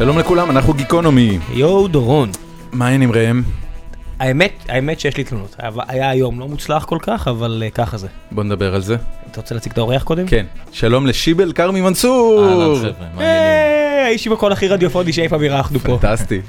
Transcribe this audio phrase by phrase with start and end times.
[0.00, 1.38] שלום לכולם, אנחנו גיקונומי.
[1.52, 2.30] יואו דורון,
[2.72, 3.42] מה העניינים ראם?
[4.18, 5.56] האמת, האמת שיש לי תלונות.
[5.88, 8.06] היה היום לא מוצלח כל כך, אבל אה, ככה זה.
[8.30, 8.96] בוא נדבר על זה.
[9.30, 10.26] אתה רוצה להציג את האורח קודם?
[10.26, 10.46] כן.
[10.72, 12.44] שלום לשיבל כרמי מנסור!
[12.44, 13.22] אהלן חבר'ה, מה העניינים?
[13.98, 15.98] היי, האיש עם הקול הכי רדיופוני שאי פעם אירחנו פה.
[16.00, 16.40] פנטסטי.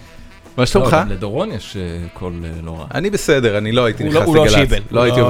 [0.57, 0.93] מה שלומך?
[0.93, 2.85] לא, גם לדורון יש אה, קול אה, לא רע.
[2.93, 4.55] אני בסדר, אני לא הייתי הוא נכנס לא- הוא לא לגל"צ.
[4.55, 4.81] שיבל.
[4.91, 5.25] לא הייתי לא.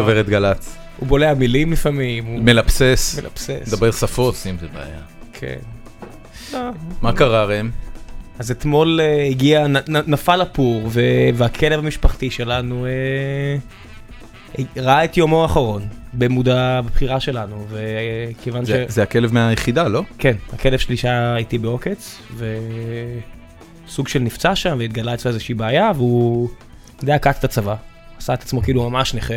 [0.00, 0.76] עובר לא את גל"צ.
[0.98, 3.72] הוא בולע מילים לפעמים, הוא מלבסס, מלבסס.
[3.74, 4.34] מדבר שפות.
[4.34, 5.00] עושים זה בעיה.
[5.32, 5.75] כן.
[6.52, 6.70] לא.
[7.02, 7.70] מה קרה ראם?
[8.38, 9.66] אז אתמול אה, הגיע,
[10.06, 10.90] נפל הפור,
[11.34, 13.56] והכלב המשפחתי שלנו אה,
[14.76, 15.82] ראה את יומו האחרון,
[16.12, 18.70] במודע, בבחירה שלנו, וכיוון ש...
[18.88, 20.02] זה- הכלב מהיחידה, לא?
[20.18, 22.18] כן, הכלב שלי שהיה איתי בעוקץ,
[23.86, 26.48] וסוג של נפצע שם והתגלה אצלו איזושהי בעיה, והוא
[27.02, 27.74] די עקץ את הצבא.
[28.18, 29.34] עשה את עצמו כאילו ממש נכה.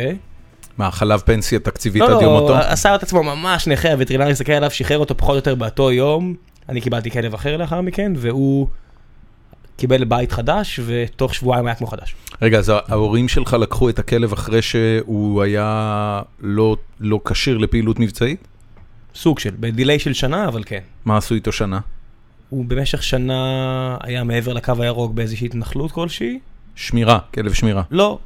[0.78, 2.48] מה, חלב פנסיה תקציבית לא, עד יום מותו?
[2.48, 5.92] לא, עשה את עצמו ממש נכה, הווטרינר הסתכל עליו, שחרר אותו פחות או יותר באותו
[5.92, 6.34] יום.
[6.68, 8.66] אני קיבלתי כלב אחר לאחר מכן, והוא
[9.76, 12.14] קיבל בית חדש, ותוך שבועיים היה כמו חדש.
[12.42, 18.48] רגע, אז ההורים שלך לקחו את הכלב אחרי שהוא היה לא- לא כשיר לפעילות מבצעית?
[19.14, 20.80] סוג של, בדיליי של שנה, אבל כן.
[21.04, 21.80] מה עשו איתו שנה?
[22.48, 26.38] הוא במשך שנה היה מעבר לקו הירוק באיזושהי התנחלות כלשהי?
[26.74, 27.82] שמירה, כלב שמירה.
[27.90, 28.18] לא,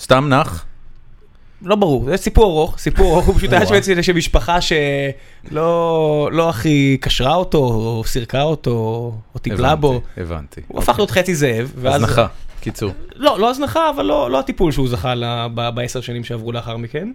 [0.00, 0.64] סתם נח?
[1.62, 6.48] לא ברור, זה סיפור ארוך, סיפור ארוך, הוא פשוט היה שם איזושהי משפחה שלא לא
[6.48, 8.70] הכי קשרה אותו, או סירקה אותו,
[9.34, 10.00] או טיפלה בו.
[10.16, 10.60] הבנתי.
[10.68, 11.86] הוא הפך להיות חצי זאב.
[11.86, 12.26] הזנחה,
[12.60, 12.92] קיצור.
[13.14, 15.14] לא, לא הזנחה, אבל לא, לא הטיפול שהוא זכה
[15.74, 17.12] בעשר שנים שעברו לאחר מכן.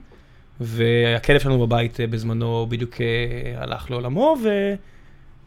[0.62, 4.36] והכלב שלנו בבית אה, בזמנו בדיוק אה, הלך לעולמו,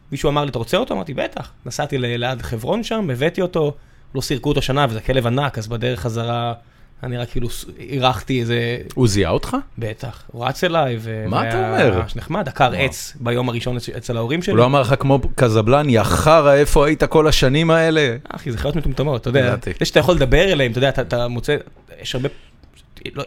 [0.09, 0.93] ומישהו אמר לי, אתה רוצה אותו?
[0.93, 1.51] אמרתי, בטח.
[1.65, 3.73] נסעתי ליד חברון שם, הבאתי אותו,
[4.15, 6.53] לא סירקו אותו שנה, וזה כלב ענק, אז בדרך חזרה,
[7.01, 7.47] היה נראה כאילו
[7.79, 8.77] אירחתי איזה...
[8.93, 9.57] הוא זיהה אותך?
[9.77, 11.25] בטח, הוא רץ אליי, ו...
[11.27, 11.99] מה אתה אומר?
[12.01, 14.51] ממש נחמד, עקר עץ ביום הראשון אצ- אצל ההורים שלי.
[14.51, 18.15] הוא לא אמר לך כמו קזבלן, יא חרא, איפה היית כל השנים האלה?
[18.29, 19.55] אחי, זה חיות מטומטמות, אתה יודע.
[19.79, 21.55] זה שאתה יכול לדבר אליהם, אתה יודע, אתה, מוצא,
[22.01, 22.29] יש הרבה,
[23.15, 23.23] לא,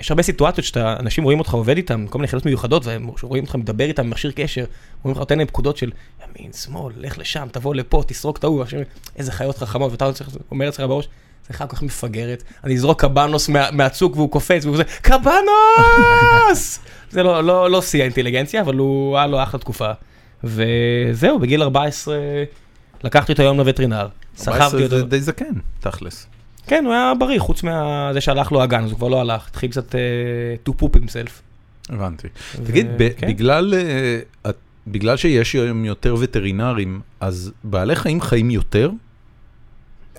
[0.00, 3.44] יש הרבה סיטואציות שאתה, אנשים רואים אותך עובד איתם, כל מיני חיות מיוחדות, והם רואים
[3.44, 4.64] אותך מדבר איתם במכשיר קשר,
[5.04, 5.90] אומרים לך, נותן להם פקודות של
[6.38, 8.64] ימין, שמאל, לך לשם, תבוא לפה, תסרוק את ההוא,
[9.16, 11.08] איזה חיות חכמות, ואתה צריך- אומר אצלך בראש,
[11.48, 16.78] זה חיה כל כך מפגרת, אני אזרוק קבנוס מה, מהצוק והוא קופץ, והוא כזה, קבנוס!
[17.10, 19.90] זה לא, לא, לא שיא האינטליגנציה, אבל הוא, היה לו אחלה תקופה.
[20.44, 22.16] וזהו, בגיל 14
[23.04, 24.96] לקחתי אותו היום לווטרינר, 14 סחבתי אותו.
[24.98, 25.44] זה די זקן,
[25.80, 26.26] תכלס.
[26.66, 29.70] כן, הוא היה בריא, חוץ מזה שהלך לו הגן, אז הוא כבר לא הלך, התחיל
[29.70, 29.98] קצת uh,
[30.68, 31.30] to poop himself.
[31.88, 32.28] הבנתי.
[32.58, 33.26] ו- תגיד, ב- כן.
[33.28, 33.74] בגלל,
[34.48, 38.90] את- בגלל שיש היום יותר וטרינרים, אז בעלי חיים חיים יותר?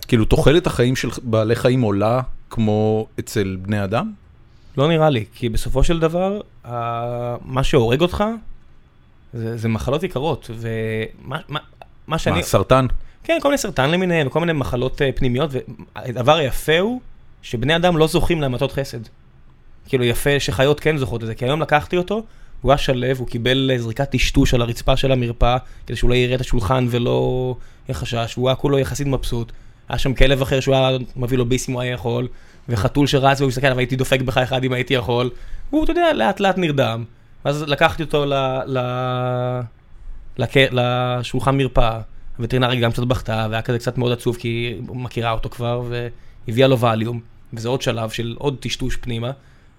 [0.05, 4.11] כאילו, תוחלת החיים של בעלי חיים עולה כמו אצל בני אדם?
[4.77, 6.41] לא נראה לי, כי בסופו של דבר,
[7.45, 8.23] מה שהורג אותך,
[9.33, 11.59] זה, זה מחלות יקרות, ומה מה,
[12.07, 12.35] מה שאני...
[12.35, 12.85] מה, סרטן?
[13.23, 15.49] כן, כל מיני סרטן למיניהם, וכל מיני מחלות uh, פנימיות,
[15.95, 17.01] והדבר היפה הוא
[17.41, 18.99] שבני אדם לא זוכים להמתות חסד.
[19.87, 22.23] כאילו יפה שחיות כן זוכות לזה, כי היום לקחתי אותו,
[22.61, 26.15] הוא היה שלו, הוא קיבל אה, זריקת טשטוש על הרצפה של המרפאה, כדי שהוא לא
[26.15, 27.55] יראה את השולחן ולא
[27.87, 29.51] יהיה חשש, והוא היה כולו יחסית מבסוט.
[29.89, 32.27] היה שם כלב אחר שהוא היה מביא לו ביס אם הוא היה יכול,
[32.69, 35.29] וחתול שרץ והוא מסתכל עליו, הייתי דופק בך אחד אם הייתי יכול,
[35.69, 37.03] והוא, אתה יודע, לאט לאט נרדם.
[37.45, 38.33] ואז לקחתי אותו ל...
[38.65, 38.79] ל...
[40.37, 40.51] לק...
[40.71, 41.99] לשולחן מרפאה,
[42.37, 45.83] הווטרינרית גם קצת בכתה, והיה כזה קצת מאוד עצוב כי היא מכירה אותו כבר,
[46.47, 47.19] והביאה לו ווליום,
[47.53, 49.31] וזה עוד שלב של עוד טשטוש פנימה,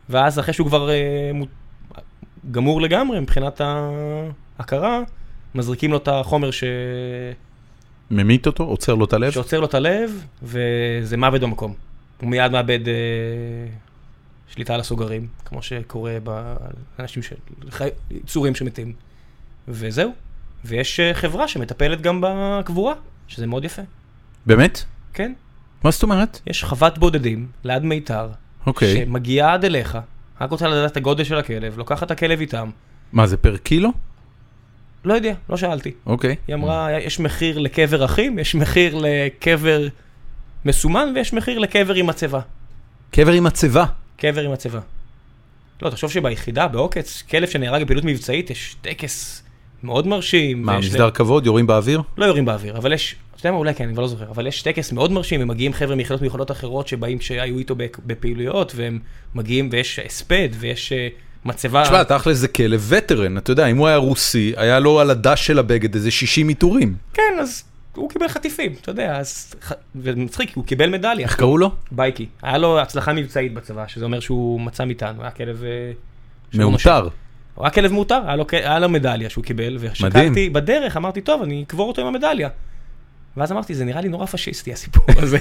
[0.08, 1.46] ואז אחרי שהוא כבר אה, מו...
[2.50, 3.60] גמור לגמרי מבחינת
[4.58, 5.00] ההכרה,
[5.54, 6.64] מזריקים לו את החומר ש...
[8.10, 8.64] ממית אותו?
[8.64, 9.30] עוצר לו את הלב?
[9.30, 11.74] שעוצר לו את הלב, וזה מוות במקום.
[12.20, 12.94] הוא מיד מאבד אה,
[14.48, 16.16] שליטה על הסוגרים, כמו שקורה
[16.98, 17.32] באנשים, ש...
[17.70, 17.88] חי...
[18.10, 18.92] יצורים שמתים.
[19.68, 20.12] וזהו.
[20.64, 22.94] ויש אה, חברה שמטפלת גם בקבורה,
[23.28, 23.82] שזה מאוד יפה.
[24.46, 24.84] באמת?
[25.12, 25.32] כן,
[25.84, 26.40] מה זאת אומרת?
[26.46, 28.28] יש חוות בודדים ליד מיתר,
[28.66, 28.96] אוקיי.
[28.96, 29.98] שמגיעה עד אליך,
[30.40, 32.70] רק רוצה לדעת את הגודל של הכלב, לוקחת את הכלב איתם.
[33.12, 33.90] מה, זה פר קילו?
[35.04, 35.90] לא יודע, לא שאלתי.
[36.06, 36.36] אוקיי.
[36.48, 39.86] היא אמרה, יש מחיר לקבר אחים, יש מחיר לקבר
[40.64, 42.40] מסומן, ויש מחיר לקבר עם מצבה.
[43.10, 43.84] קבר עם מצבה.
[44.16, 44.80] קבר עם מצבה.
[45.82, 49.42] לא, תחשוב שביחידה, בעוקץ, כלב שנהרג בפעילות מבצעית, יש טקס
[49.82, 50.62] מאוד מרשים.
[50.62, 51.46] מה, מסדר כבוד?
[51.46, 52.02] יורים באוויר?
[52.18, 54.46] לא יורים באוויר, אבל יש, אתה יודע מה, אולי כן, אני כבר לא זוכר, אבל
[54.46, 58.98] יש טקס מאוד מרשים, ומגיעים חבר'ה מיחידות מיוחדות אחרות שבאים, שהיו איתו בפ- בפעילויות, והם
[59.34, 61.08] מגיעים, ויש הספד, ויש אה,
[61.44, 61.82] מצבה.
[61.84, 65.46] תשמע, תכל'ס זה כלב וטרן, אתה יודע, אם הוא היה רוסי, היה לו על הדש
[65.46, 66.94] של הבגד איזה 60 עיטורים.
[67.14, 67.64] כן, אז
[67.94, 69.54] הוא קיבל חטיפים, אתה יודע, אז...
[69.96, 71.26] ומצחיק, הוא קיבל מדליה.
[71.26, 71.70] איך קראו לו?
[71.90, 72.26] בייקי.
[72.42, 75.64] היה לו הצלחה מבצעית בצבא, שזה אומר שהוא מצא מטען, הוא היה כלב...
[75.64, 75.92] אה.
[76.54, 77.08] מאותר.
[77.54, 81.62] הוא היה כלב מותר, היה היה לו מדליה שהוא קיבל, ושקלתי בדרך, אמרתי, טוב, אני
[81.62, 82.48] אקבור אותו עם המדליה.
[83.36, 85.38] ואז אמרתי, זה נראה לי נורא פשיסטי הסיפור הזה.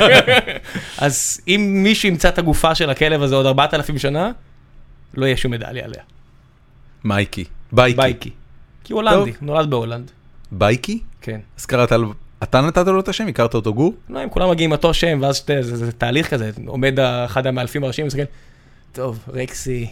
[0.98, 4.30] אז אם מישהו ימצא את הגופה של הכלב הזה עוד 4,000 שנה,
[5.14, 6.02] לא יהיה שום מדליה עליה.
[7.04, 7.44] מייקי.
[7.72, 7.96] בייקי.
[7.96, 8.30] בייקי.
[8.84, 10.10] כי הוא הולנדי, נולד בהולנד.
[10.52, 10.98] בייקי?
[11.20, 11.40] כן.
[11.58, 12.12] אז קראת לו,
[12.42, 13.26] אתה נתת לו את השם?
[13.26, 13.94] הכרת אותו גור?
[14.10, 17.46] לא, הם כולם מגיעים עם אותו שם, ואז שתי, זה, זה תהליך כזה, עומד אחד
[17.46, 18.22] המאלפים הראשיים ומסתכל,
[18.92, 19.86] טוב, רקסי,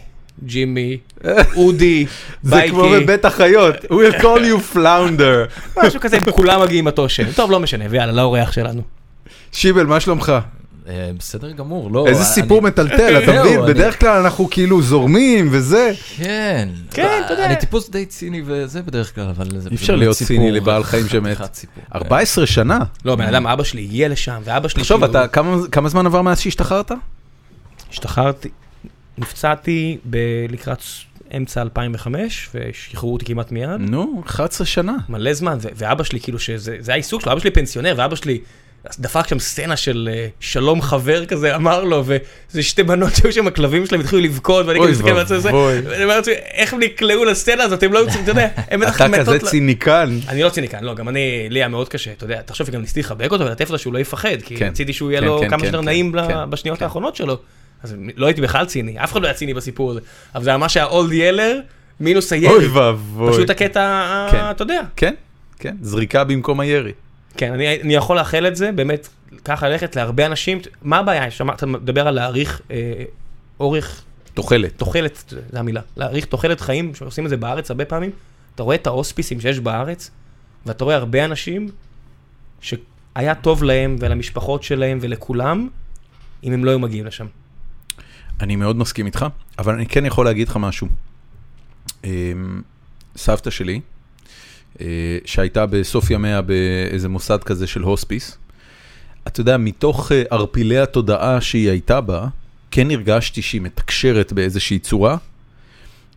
[0.44, 0.98] ג'ימי,
[1.56, 2.06] אודי,
[2.42, 5.76] זה בייקי, כמו בבית החיות, we'll call you flounder.
[5.76, 7.32] משהו כזה, כולם מגיעים עם אותו שם.
[7.32, 8.82] טוב, לא משנה, ויאללה, לאורח שלנו.
[9.52, 10.32] שיבל, מה שלומך?
[10.90, 12.06] אה, בסדר גמור, לא.
[12.06, 13.60] איזה סיפור מטלטל, אתה מבין?
[13.66, 15.92] בדרך כלל אנחנו כאילו זורמים וזה.
[16.16, 16.68] כן.
[16.90, 17.46] כן, אתה יודע.
[17.46, 21.08] אני טיפוס די ציני וזה בדרך כלל, אבל זה אי אפשר להיות ציני לבעל חיים
[21.08, 21.36] שמת.
[21.36, 21.84] חתיכת סיפור.
[21.94, 22.78] 14 שנה.
[23.04, 26.06] לא, בן אדם, אבא שלי הגיע לשם, ואבא שלי תחשוב, כאילו- אתה, כמה- כמה זמן
[26.06, 26.92] עבר מאז שהשתחררת?
[27.90, 28.48] השתחררתי,
[29.18, 29.98] נפצעתי
[30.48, 30.82] לקראת
[31.36, 33.68] אמצע 2005, ושחררו אותי כמעט מיד.
[33.78, 34.96] נו, 11 שנה.
[35.08, 38.38] מלא זמן, ואבא שלי, כאילו, שזה זה העיסוק שלו, אבא שלי פנסיונר, ואבא שלי
[38.98, 43.46] דפק שם סצנה של אה, שלום חבר כזה, אמר לו, וזה שתי בנות שהיו שם,
[43.46, 45.80] הכלבים שלהם התחילו לבכות, ואני אוי כאילו מסתכל בעצמי, ואבוי.
[45.80, 48.96] ואני אומר לעצמי, איך הם נקלעו לסצנה הזאת, הם לא יוצאים, אתה יודע, הם בטח
[48.96, 50.18] אתה מתות כזה ל- ציניקן.
[50.28, 53.00] אני לא ציניקן, לא, גם אני, לי היה מאוד קשה, אתה יודע, תחשוב שגם ניסיתי
[53.00, 54.66] לחבק אותו ולטף לו שהוא לא יפחד, כי כן.
[54.66, 56.12] רציתי שהוא יהיה כן, לו כן, כמה שיותר נעים
[56.50, 56.82] בשניות.
[56.82, 57.38] האחרונות שלו.
[57.82, 60.00] אז לא הייתי בכלל ציני, אף אחד לא היה ציני בסיפור הזה,
[60.34, 61.58] אבל זה ממש היה אולד ילר,
[62.00, 63.32] מינוס אוי הירי, ואבוי.
[63.32, 64.50] פשוט הקטע.
[64.50, 64.80] אתה יודע.
[64.96, 65.14] כן,
[65.58, 66.92] כן, זריקה במקום הירי.
[67.36, 69.08] כן, אני, אני יכול לאחל את זה, באמת,
[69.44, 70.58] ככה ללכת להרבה אנשים.
[70.82, 71.30] מה הבעיה?
[71.30, 73.04] שמע, אתה מדבר על להאריך אה,
[73.60, 74.02] אורך,
[74.34, 74.72] תוחלת.
[74.76, 78.10] תוחלת, זו המילה, להאריך תוחלת חיים, שעושים את זה בארץ הרבה פעמים.
[78.54, 80.10] אתה רואה את ההוספיסים שיש בארץ,
[80.66, 81.68] ואתה רואה הרבה אנשים
[82.60, 85.68] שהיה טוב להם ולמשפחות שלהם ולכולם,
[86.44, 87.26] אם הם לא היו מגיעים לשם.
[88.40, 89.26] אני מאוד מסכים איתך,
[89.58, 90.88] אבל אני כן יכול להגיד לך משהו.
[92.04, 92.62] אמ,
[93.16, 93.80] סבתא שלי,
[95.24, 98.38] שהייתה בסוף ימיה באיזה מוסד כזה של הוספיס,
[99.26, 102.26] אתה יודע, מתוך אה, ערפילי התודעה שהיא הייתה בה,
[102.70, 105.16] כן הרגשתי שהיא מתקשרת באיזושהי צורה,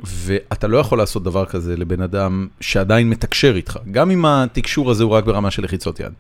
[0.04, 5.04] ואתה לא יכול לעשות דבר כזה לבן אדם שעדיין מתקשר איתך, גם אם התקשור הזה
[5.04, 6.14] הוא רק ברמה של לחיצות יד.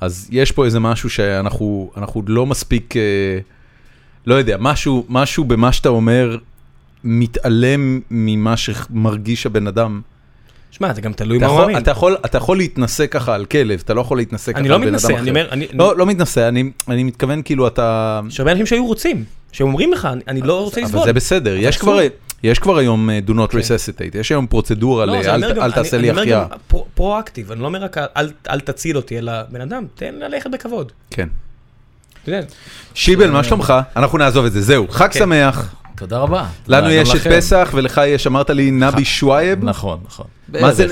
[0.00, 3.38] אז יש פה איזה משהו שאנחנו אנחנו לא מספיק, אה,
[4.26, 6.38] לא יודע, משהו, משהו במה שאתה אומר
[7.04, 10.00] מתעלם ממה שמרגיש הבן אדם.
[10.70, 11.78] שמע, זה גם תלוי מה הוא מאמין.
[11.78, 14.74] אתה, יכול, אתה יכול להתנסה ככה על כלב, אתה לא יכול להתנסה ככה אני על
[14.74, 15.06] לא בן אדם אחר.
[15.08, 15.66] מתנשא, אני אומר, אני...
[15.74, 18.20] לא, לא מתנסה, אני, אני מתכוון כאילו אתה...
[18.28, 21.04] יש הרבה אנשים שהיו רוצים, שאומרים לך, אני- אני לא רוצה אבל לסבול.
[21.06, 21.90] זה בסדר, יש אסור.
[21.92, 22.00] כבר,
[22.42, 23.58] יש כבר היום אה, do not כן.
[23.58, 25.10] resuscitate, יש היום פרוצדורה ל...
[25.10, 26.44] לא, זה אל, תעשה אני- לי אני אומר החייאה.
[26.50, 30.14] גם פרו- פרואקטיב, אני לא אומר רק אל- אל תציל אותי, אלא בן אדם, תן
[30.14, 30.92] ללכת בכבוד.
[31.10, 31.28] כן.
[32.26, 32.40] יודע,
[32.94, 33.74] שיבל, מה שלומך?
[33.96, 35.18] אנחנו נעזוב את זה, זהו, חג כן.
[35.18, 35.74] שמח.
[35.98, 36.46] תודה רבה.
[36.68, 37.20] לנו יש את.
[37.32, 39.64] פסח ולך יש, אמרת לי, נבי שועייב?
[39.64, 40.26] נכון, נכון.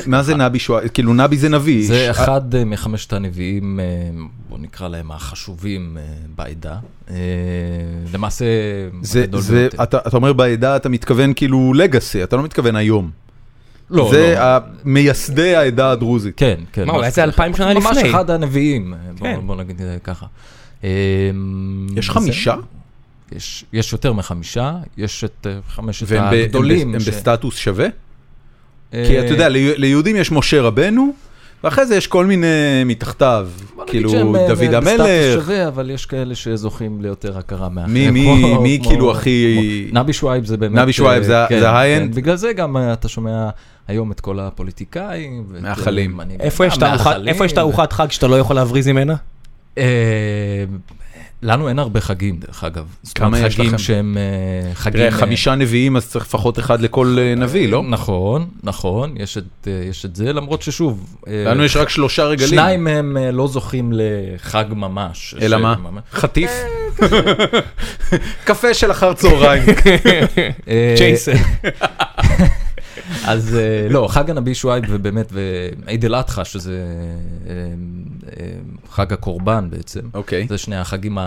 [0.09, 0.37] מה זה-.
[0.37, 0.89] נבי שועייב?
[0.89, 1.87] כאילו נבי זה נביא.
[1.87, 3.85] זה אחד אה, מחמשת הנביאים, אה,
[4.49, 6.03] בוא נקרא להם החשובים אה,
[6.37, 6.77] בעדה.
[8.15, 8.45] למעשה,
[9.03, 9.83] זה, הגדול זה, ביותר.
[9.83, 13.11] אתה, אתה אומר בעדה, אתה מתכוון כאילו legacy, אתה לא מתכוון היום.
[13.91, 14.59] לא, זה לא.
[14.85, 16.35] מייסדי העדה הדרוזית.
[16.37, 16.87] כן, כן.
[16.87, 17.25] מה, אולי זה.
[17.25, 18.11] אלפיים שנה ממש לפני.
[18.11, 19.41] אחד הנביאים, אה, בוא- כן.
[19.47, 20.27] בוא נגיד ככה.
[21.97, 22.55] יש חמישה?
[23.33, 26.93] יש, יש יותר מחמישה, יש את אה, חמשת והם הגדולים.
[26.93, 27.87] ב- הם ש- בסטטוס שווה?
[28.95, 31.13] אה, כי אתה יודע, לי- ליהודים יש משה רבנו,
[31.65, 32.47] ואחרי זה יש כל מיני
[32.87, 35.35] מתחתיו, בוא נגיד כאילו שהם, אה, דוד בסטטוס המלך.
[35.35, 37.95] שווה, אבל יש כאלה שזוכים ליותר הכרה מאחרים.
[37.95, 40.79] מי- מי- כמו- מי כמו- כאילו הכי- כמו- נבי שועייב זה באמת...
[40.83, 42.01] נבי שועייב זה ה- כן, ה-high-end?
[42.01, 43.49] כן, בגלל זה גם אתה שומע
[43.89, 45.45] היום את כל הפוליטיקאים.
[46.17, 46.43] מנהיגי-
[47.29, 49.15] איפה יש את הארוחת חג שאתה לא יכול להבריז ממנה?
[51.47, 52.85] לנו אין הרבה חגים, דרך אגב.
[53.15, 53.65] כמה יש לכם?
[53.65, 54.93] חגים שהם אה, חגים...
[55.01, 57.83] תראה, אה, חמישה נביאים, אז צריך לפחות אחד לכל אה, נביא, לא?
[57.89, 61.17] נכון, נכון, יש את, אה, יש את זה, למרות ששוב...
[61.27, 62.49] לנו יש רק שלושה רגלים.
[62.49, 65.35] שניים מהם לא זוכים לחג ממש.
[65.41, 65.75] אלא מה?
[66.13, 66.51] חטיף?
[68.45, 69.65] קפה של אחר צהריים.
[70.99, 71.33] צ'ייסר.
[73.25, 76.79] אז אה, לא, חג הנביא שועייב ובאמת, ועיד אל אדחא, שזה
[77.49, 77.53] אה,
[78.41, 78.47] אה,
[78.91, 80.01] חג הקורבן בעצם.
[80.15, 80.47] אוקיי.
[80.49, 81.19] זה שני החגים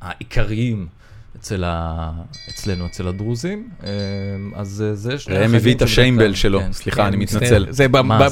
[0.00, 0.86] העיקריים
[1.44, 2.10] אצל ה...
[2.50, 3.68] אצלנו, אצל הדרוזים.
[3.84, 3.90] אה,
[4.54, 6.72] אז אה, זה שני ראם החגים הביא את השיימבל שלו, כן.
[6.72, 7.40] סליחה, אני מצטער.
[7.40, 7.66] מתנצל.
[7.70, 7.86] זה?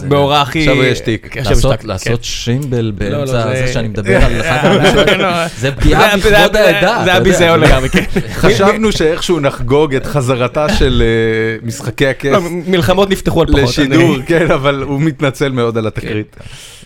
[0.08, 0.58] בהוראה הכי...
[0.60, 1.28] עכשיו יש תיק.
[1.30, 4.68] כן, לעשות, יש תיק, לעשות שימבל לא, באמצע זה- שאני מדבר על חג
[5.18, 5.48] לא.
[5.48, 7.00] זה פגיעה בכבוד העדה.
[7.04, 8.04] זה היה ביזיון לגמרי, כן.
[8.34, 13.60] חשבנו שאיכשהו נחגוג את חזרתה של אה, משחקי הכס לא, מלחמות נפתחו על פחות.
[13.62, 16.36] לשידור, כן, אבל הוא מתנצל מאוד על התקרית.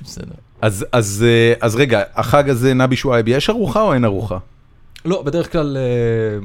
[0.05, 0.25] בסדר.
[0.61, 1.25] אז- אז
[1.61, 4.39] אז רגע, החג הזה, נבי שועייב, יש ארוחה או אין ארוחה?
[5.07, 5.83] לא, בדרך כלל אה,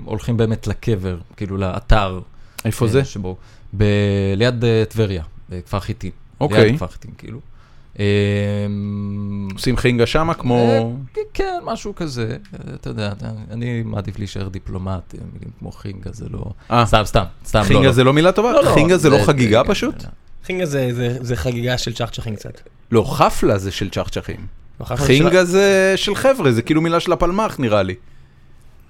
[0.05, 2.19] הולכים באמת לקבר, כאילו לאתר.
[2.65, 3.05] איפה אה, זה?
[3.05, 3.35] שבו.
[3.77, 3.83] ב-
[4.35, 6.11] ליד אה, טבריה, בכפר חיטים.
[6.41, 6.63] אוקיי.
[6.65, 7.39] ליד כפר חיטים, כאילו.
[7.99, 8.05] אה,
[9.53, 10.55] עושים חינגה שמה כמו...
[10.57, 10.83] אה,
[11.33, 13.13] כן, משהו כזה, אה, אתה יודע,
[13.51, 16.45] אני מעדיף להישאר דיפלומט, אה, מילים כמו חינגה זה לא...
[16.71, 16.85] אה.
[16.85, 17.91] סתם, סתם, סתם, לא, חינגה לא.
[17.91, 18.51] זה לא מילה טובה?
[18.51, 19.95] לא, לא, חינגה זה לא זה- חגיגה זה- פשוט?
[20.45, 22.61] חינגה זה- זה- זה חגיגה של צ'חצ'חים קצת.
[22.91, 24.45] לא, חפלה זה של צ'חצ'חים.
[24.79, 27.95] לא, חינגה זה של חבר'ה, זה כאילו מילה של הפלמ"ח נראה לי.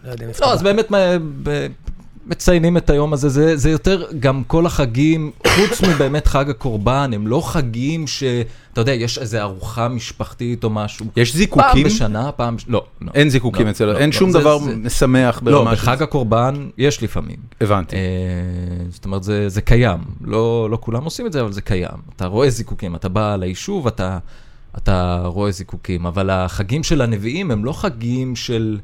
[0.06, 0.82] לא יודע מאיפה לא, אז אתה בא.
[0.84, 0.92] באמת
[2.28, 7.28] מציינים את היום הזה, זה, זה יותר גם כל החגים, חוץ מבאמת חג הקורבן, הם
[7.28, 8.46] לא חגים שאתה
[8.82, 11.06] יודע, יש איזו ארוחה משפחתית או משהו.
[11.16, 11.84] יש פעם זיקוקים?
[11.86, 13.12] בשנה, פעם, לא, לא.
[13.14, 15.82] אין זיקוקים לא, אצלנו, לא, אין לא, שום זה- דבר זה- משמח לא, ברמה של...
[15.82, 17.38] בחג הקורבן יש לפעמים.
[17.62, 17.96] הבנתי.
[17.96, 18.02] אה,
[18.90, 20.00] זאת אומרת, זה, זה קיים.
[20.22, 21.98] לא, לא כולם עושים את זה, אבל זה קיים.
[22.16, 24.18] אתה רואה זיקוקים, אתה בא ליישוב, אתה,
[24.78, 28.78] אתה רואה זיקוקים, אבל החגים של הנביאים הם לא חגים של...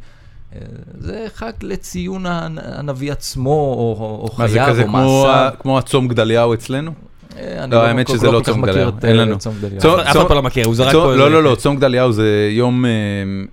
[0.99, 5.25] זה חג לציון הנ- הנביא עצמו, או, או, או מה זה חייו, כזה כמו
[5.63, 5.77] מעשיו.
[5.77, 6.91] הצום גדליהו אצלנו?
[7.37, 9.37] אה, אני לא, האמת שזה לא צום גדליהו, אין אה, לנו.
[9.37, 10.01] צום גדליהו.
[10.01, 11.15] אף אחד לא מכיר, הוא זרק פה...
[11.15, 12.85] לא, לא, לא, צום גדליהו זה יום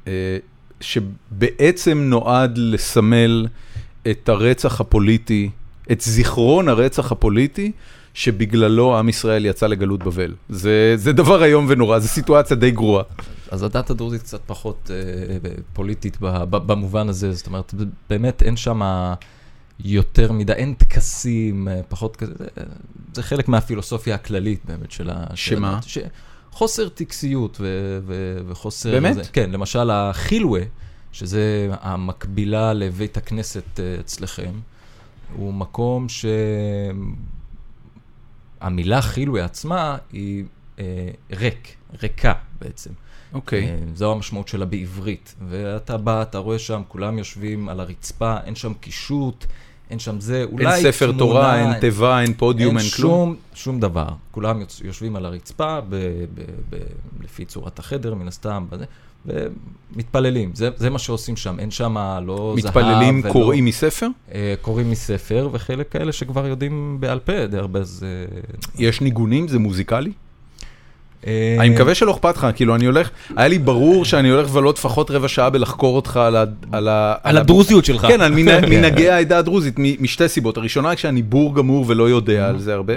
[0.07, 0.13] אה,
[0.81, 3.47] שבעצם נועד לסמל
[4.11, 5.51] את הרצח הפוליטי,
[5.93, 7.73] את זיכרון הרצח הפוליטי,
[8.15, 10.33] שבגללו עם ישראל יצא לגלות בבל.
[10.49, 13.03] זה, זה דבר איום ונורא, זו סיטואציה די גרועה.
[13.55, 15.37] אז הדת הדרוזית קצת פחות אה,
[15.73, 17.75] פוליטית ב- ב- במובן הזה, זאת אומרת,
[18.11, 18.81] באמת אין שם
[19.81, 22.35] יותר מדי, אין טקסים, אה, פחות כזה,
[23.15, 25.25] זה- חלק מהפילוסופיה הכללית באמת של ה...
[25.35, 25.79] שמה?
[25.83, 25.99] ש...
[26.53, 28.91] חוסר טקסיות ו- ו- וחוסר...
[28.91, 29.15] באמת?
[29.15, 30.61] זה, כן, למשל החילווה,
[31.13, 34.53] שזה המקבילה לבית הכנסת אה, אצלכם,
[35.37, 36.25] הוא מקום ש...
[38.61, 40.45] המילה חילווה עצמה היא
[40.79, 40.85] אה,
[41.33, 42.91] ריק, ריקה בעצם.
[43.35, 43.65] אוקיי.
[43.65, 45.35] אה, זו המשמעות שלה בעברית.
[45.49, 49.47] ואתה בא, אתה רואה שם, כולם יושבים על הרצפה, אין שם קישוט,
[49.91, 53.11] אין שם זה, אולי אין ספר תמונה, תורה, אין תיבה, אין פודיום, אין כלום.
[53.11, 54.09] שום, שום דבר.
[54.31, 55.97] כולם יושבים על הרצפה, ב,
[56.35, 56.77] ב, ב,
[57.25, 58.85] לפי צורת החדר, מן הסתם, בזה,
[59.27, 60.51] ומתפללים.
[60.55, 63.33] זה, זה מה שעושים שם, אין שם לא זהב מתפללים, ולא...
[63.33, 64.09] קוראים מספר?
[64.35, 68.27] אה, קוראים מספר, וחלק כאלה שכבר יודעים בעל פה, די הרבה זה...
[68.79, 69.49] יש ניגונים?
[69.49, 70.13] זה מוזיקלי?
[71.27, 74.79] אה, אני מקווה שלא אכפת לך, כאילו אני הולך, היה לי ברור שאני הולך לבלות
[74.79, 76.17] לפחות רבע שעה בלחקור אותך
[76.73, 77.15] על ה...
[77.23, 78.07] על הדרוזיות שלך.
[78.07, 80.57] כן, על מנהג- מנהגי העדה הדרוזית, משתי סיבות.
[80.57, 82.93] הראשונה, כשאני בור גמור ולא יודע על זה הרבה,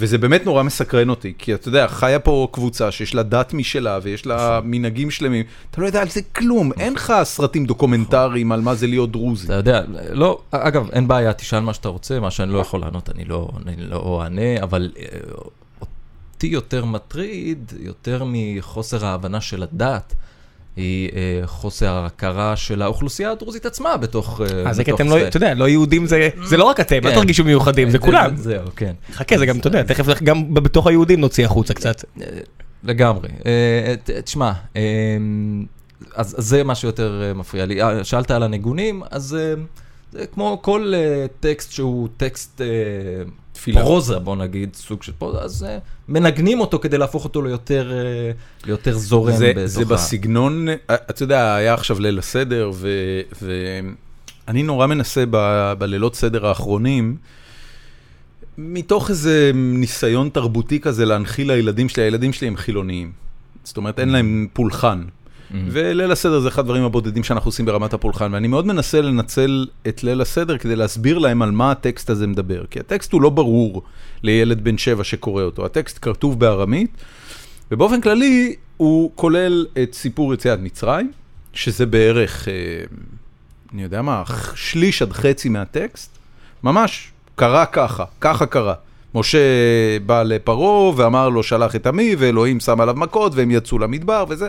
[0.00, 3.98] וזה באמת נורא מסקרן אותי, כי אתה יודע, חיה פה קבוצה שיש לה דת משלה
[4.02, 8.60] ויש לה מנהגים שלמים, אתה לא יודע על זה כלום, אין לך סרטים דוקומנטריים על
[8.60, 9.46] מה זה להיות דרוזי.
[9.46, 9.82] אתה יודע,
[10.12, 13.48] לא, אגב, אין בעיה, תשאל מה שאתה רוצה, מה שאני לא יכול לענות, אני לא,
[13.78, 15.04] לא אענה, אבל אה,
[16.38, 20.14] אותי יותר מטריד, יותר מחוסר ההבנה של הדת,
[20.76, 24.40] היא אה, חוסר ההכרה של האוכלוסייה הדרוזית עצמה בתוך...
[24.40, 26.96] אה, אז זה כי אתם לא, אתה יודע, לא יהודים זה, זה לא רק אתם,
[26.96, 27.14] אל כן.
[27.14, 28.36] תרגישו מיוחדים, זה כולם.
[28.36, 28.92] זהו, כן.
[29.12, 32.04] חכה, זה גם, אתה יודע, תכף גם בתוך היהודים נוציא החוצה קצת.
[32.20, 32.26] אה,
[32.84, 33.28] לגמרי.
[33.46, 34.82] אה, ת- תשמע, אה,
[36.14, 37.82] אז זה מה שיותר אה, מפריע לי.
[37.82, 39.54] אה, שאלת על הניגונים, אז אה,
[40.12, 42.66] זה כמו כל אה, טקסט שהוא טקסט אה,
[43.58, 43.80] תפילה.
[43.80, 48.30] פרוזה, בוא נגיד, סוג של פרוזה, אז אה, מנגנים אותו כדי להפוך אותו ליותר אה,
[48.66, 52.70] ליותר זורם זה, בתוך זה בסגנון, אה, אתה יודע, היה עכשיו ליל הסדר,
[53.42, 57.16] ואני נורא מנסה ב- בלילות סדר האחרונים,
[58.58, 63.12] מתוך איזה ניסיון תרבותי כזה להנחיל לילדים שלי, הילדים שלי הם חילוניים.
[63.64, 65.04] זאת אומרת, אין להם פולחן.
[65.50, 65.54] Mm.
[65.70, 70.04] וליל הסדר זה אחד הדברים הבודדים שאנחנו עושים ברמת הפולחן, ואני מאוד מנסה לנצל את
[70.04, 72.64] ליל הסדר כדי להסביר להם על מה הטקסט הזה מדבר.
[72.70, 73.82] כי הטקסט הוא לא ברור
[74.22, 76.90] לילד בן שבע שקורא אותו, הטקסט כתוב בארמית,
[77.70, 81.12] ובאופן כללי הוא כולל את סיפור יציאת מצרים,
[81.52, 82.54] שזה בערך, אה,
[83.72, 84.22] אני יודע מה,
[84.54, 86.18] שליש עד חצי מהטקסט,
[86.62, 88.74] ממש קרה ככה, ככה קרה.
[89.14, 89.38] משה
[90.06, 94.48] בא לפרעה ואמר לו שלח את עמי, ואלוהים שם עליו מכות והם יצאו למדבר וזה.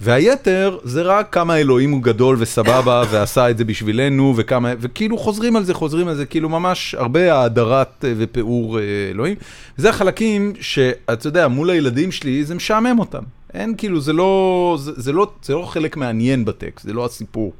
[0.00, 5.56] והיתר זה רק כמה אלוהים הוא גדול וסבבה ועשה את זה בשבילנו וכמה, וכאילו חוזרים
[5.56, 9.36] על זה, חוזרים על זה, כאילו ממש הרבה האדרת אה, ופיאור אה, אלוהים.
[9.76, 13.22] זה החלקים שאתה יודע, מול הילדים שלי זה משעמם אותם.
[13.54, 17.52] אין כאילו, זה לא, זה, זה לא, זה לא חלק מעניין בטקסט, זה לא הסיפור.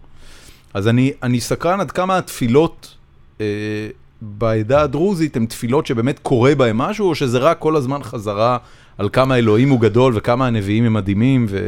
[0.75, 2.95] אז אני, אני סקרן עד כמה התפילות
[3.41, 3.47] אה,
[4.23, 8.59] בעדה הדרוזית הן תפילות שבאמת קורה בהן משהו, או שזה רק כל הזמן חזרה
[9.01, 11.59] על כמה אלוהים הוא גדול וכמה הנביאים הם מדהימים ו...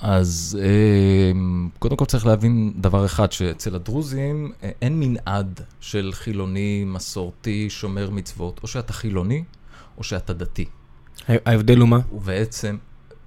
[0.00, 1.40] אז אה,
[1.78, 8.10] קודם כל צריך להבין דבר אחד, שאצל הדרוזים אה, אין מנעד של חילוני, מסורתי, שומר
[8.10, 8.60] מצוות.
[8.62, 9.44] או שאתה חילוני,
[9.98, 10.64] או שאתה דתי.
[11.28, 11.98] ההבדל הוא מה?
[12.12, 12.76] ובעצם,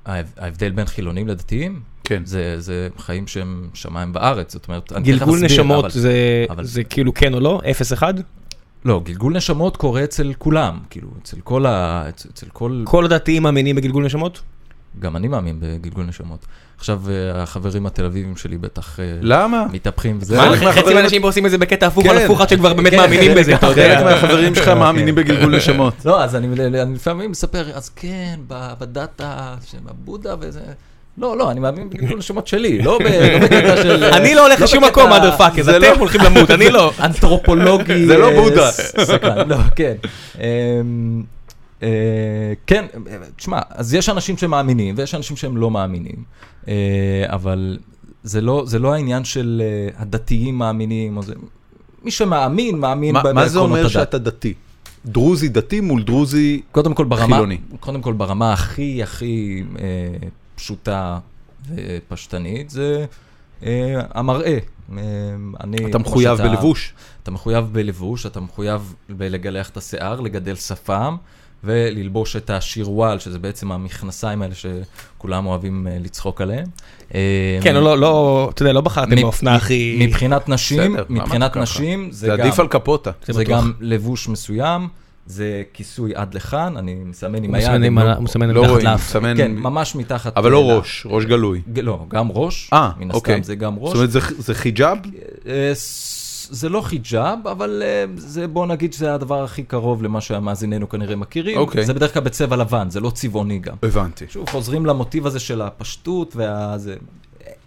[0.06, 2.22] ההב- ההבדל בין חילונים לדתיים, כן.
[2.26, 6.46] זה, זה חיים שהם שמיים וארץ, זאת אומרת, אני תכף גלגול אסביר, נשמות אבל- זה,
[6.50, 7.62] אבל- זה כאילו כן או לא?
[8.00, 8.04] 0-1?
[8.86, 12.06] לא, גלגול נשמות קורה אצל כולם, כאילו, אצל כל ה...
[12.10, 12.82] אצל, אצל כל...
[12.86, 14.42] כל הדתיים מאמינים בגלגול נשמות?
[15.00, 16.46] גם אני מאמין בגלגול נשמות.
[16.78, 19.66] עכשיו, אה, החברים התל אביבים שלי בטח אה, למה?
[19.72, 20.38] מתהפכים וזה.
[20.38, 22.26] מה, חלק חצי מהחברים- מהאנשים פה עושים את זה בקטע הפוך על כן.
[22.26, 24.04] הפוך עד שכבר באמת כן, מאמינים בזה, אתה חלק יודע.
[24.04, 25.94] מהחברים שלך מאמינים בגלגול נשמות.
[26.06, 30.62] לא, אז אני, אני לפעמים מספר, אז כן, ב- בדת ה- של הבודה וזה...
[31.18, 33.10] לא, לא, אני מאמין בגלגול נשמות שלי, לא לא
[33.42, 34.04] בקטע של...
[34.04, 36.92] אני לא הולך לשום בקטע- מקום, mother fuckers, זה אתם לא- הולכים למות, אני לא.
[37.06, 38.06] אנתרופולוגי.
[38.06, 38.72] זה לא אה, בודה.
[38.72, 39.94] סקרן, לא, כן.
[40.40, 41.24] אמ,
[41.84, 41.88] אה,
[42.68, 46.16] כן, אה, תשמע, אז יש אנשים שמאמינים ויש אנשים שהם לא מאמינים,
[46.68, 46.74] אה,
[47.26, 47.78] אבל
[48.24, 51.34] זה לא, זה לא העניין של אה, הדתיים מאמינים, או זה...
[52.04, 53.90] מי שמאמין, מאמין מה ב- מה זה בעקרונות אומר הדת.
[53.92, 54.54] שאתה דתי?
[55.06, 56.62] דרוזי דתי מול דרוזי...
[56.72, 57.58] קודם כל ברמה, חילוני.
[57.80, 59.86] קודם כל ברמה הכי הכי אה,
[60.62, 61.20] פשוטה
[61.76, 63.06] ופשטנית, זה
[63.64, 64.58] אה, המראה.
[64.98, 65.04] אה,
[65.64, 66.94] אני, אתה מחויב שאתה- בלבוש.
[67.24, 71.16] אתה מחויב בלבוש, אתה מחויב בלגלח את השיער, לגדל שפם,
[71.64, 76.66] וללבוש את השירוואל, שזה בעצם המכנסיים האלה שכולם אוהבים אה, לצחוק עליהם.
[77.16, 80.06] אה, כן, לא, לא, אתה יודע, לא בחרתם באופנה הכי...
[80.08, 81.58] מבחינת נשים, מבחינת?
[81.58, 82.40] נשים, זה זה גם...
[82.40, 83.12] עדיף על קפוטה.
[83.26, 83.44] זה זה.
[83.44, 84.88] גם לבוש מסוים,
[85.32, 87.84] זה כיסוי עד לכאן, אני מסמן עם היד.
[87.84, 89.16] עם לא- הוא מסמן לא מתחת רואים, לאף.
[89.38, 90.38] כן, ממש מתחת.
[90.38, 91.62] אבל לא ל- ראש, ראש גלוי.
[91.82, 92.70] לא, גם ראש.
[92.74, 93.34] אה, מן אוקיי.
[93.34, 93.98] הסתם זה גם ראש.
[93.98, 94.98] זאת אומרת, זה- חיג'אב?
[95.48, 95.72] אה,
[96.54, 101.16] זה לא חיג'אב, אבל אה, זה, בוא נגיד שזה הדבר הכי קרוב למה שהמאזיננו כנראה
[101.16, 101.58] מכירים.
[101.58, 101.86] אוקיי.
[101.86, 103.76] זה בדרך כלל בצבע לבן, זה לא צבעוני גם.
[103.84, 104.26] הבנתי.
[104.30, 106.78] שוב, חוזרים למוטיב הזה של הפשטות וה...
[106.78, 106.96] זה,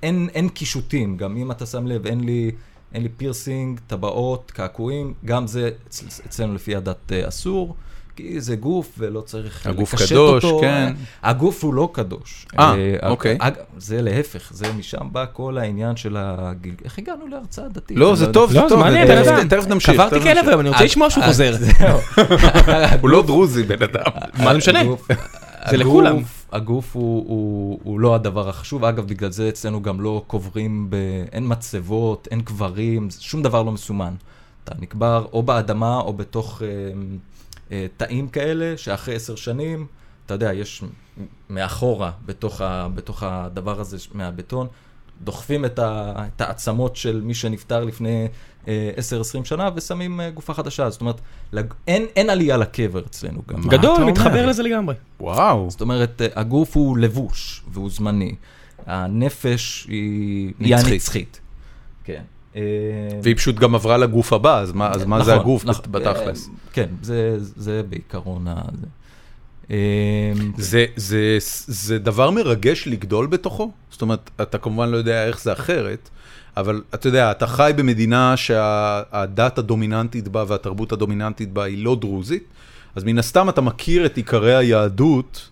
[0.02, 2.50] אין, אין קישוטים, גם אם אתה שם לב, אין לי,
[2.94, 7.74] אין לי פירסינג, טבעות, קעקועים, גם זה אצל, אצלנו לפי הדת אה, אסור,
[8.16, 10.60] כי זה גוף ולא צריך הגוף לקשט קדוש, אותו.
[10.60, 10.92] כן.
[11.22, 12.46] הגוף הוא לא קדוש.
[12.58, 13.36] אה, אה, אוקיי.
[13.40, 16.74] אג, זה להפך, זה משם בא כל העניין של הגיל...
[16.84, 17.96] איך הגענו להרצאה דתית?
[17.96, 18.32] לא, אני זה יודע.
[18.32, 18.80] טוב, זה לא, זה טוב.
[18.80, 19.94] מעניין, תכף- נמשיך.
[19.94, 20.48] קברתי כלב.
[20.48, 21.54] היום, אני רוצה לשמוע שהוא חוזר.
[23.00, 24.02] הוא לא דרוזי, בן אדם.
[24.38, 24.80] מה זה משנה?
[25.70, 26.16] זה לכולם.
[26.54, 28.84] הגוף- הוא, הוא, הוא לא הדבר החשוב.
[28.84, 30.94] אגב, בגלל זה אצלנו גם לא קוברים, ב...
[31.32, 34.14] אין מצבות, אין קברים, שום דבר לא מסומן.
[34.64, 36.68] אתה נקבר או באדמה או בתוך אה,
[37.72, 39.86] אה, תאים כאלה, שאחרי עשר שנים,
[40.26, 40.82] אתה יודע, יש
[41.50, 42.88] מאחורה, בתוך, ה...
[42.94, 44.66] בתוך הדבר הזה, מהבטון,
[45.24, 46.12] דוחפים את, ה...
[46.36, 48.28] את העצמות של מי שנפטר לפני
[48.64, 50.90] 10-20 שנה ושמים אה, גופה חדשה.
[50.90, 51.20] זאת אומרת,
[51.52, 51.66] לג...
[51.88, 53.62] אין, אין עלייה לקבר אצלנו גם.
[53.68, 54.04] גדול?
[54.04, 54.94] מתחבר לזה לגמרי.
[55.20, 55.70] וואו.
[55.70, 58.34] זאת אומרת, אה, הגוף הוא לבוש והוא זמני.
[58.86, 60.92] הנפש היא היא נצחית.
[60.92, 61.40] הנצחית.
[62.04, 62.22] כן.
[62.56, 62.62] אה,
[63.22, 65.92] והיא פשוט גם עברה לגוף הבא, אז מה אז מה זה נכון, הגוף נכון.
[65.92, 66.48] בתכלס?
[66.48, 68.54] אה, כן, זה, זה בעיקרון ה...
[68.80, 68.86] זה.
[69.70, 73.70] אה, זה, זה, זה דבר מרגש לגדול בתוכו?
[73.90, 76.10] זאת אומרת, אתה כמובן לא יודע איך זה אחרת,
[76.56, 82.44] אבל אתה יודע, אתה חי במדינה שהדת הדומיננטית בה והתרבות הדומיננטית בה היא לא דרוזית,
[82.94, 85.48] אז מן הסתם אתה מכיר את עיקרי היהדות.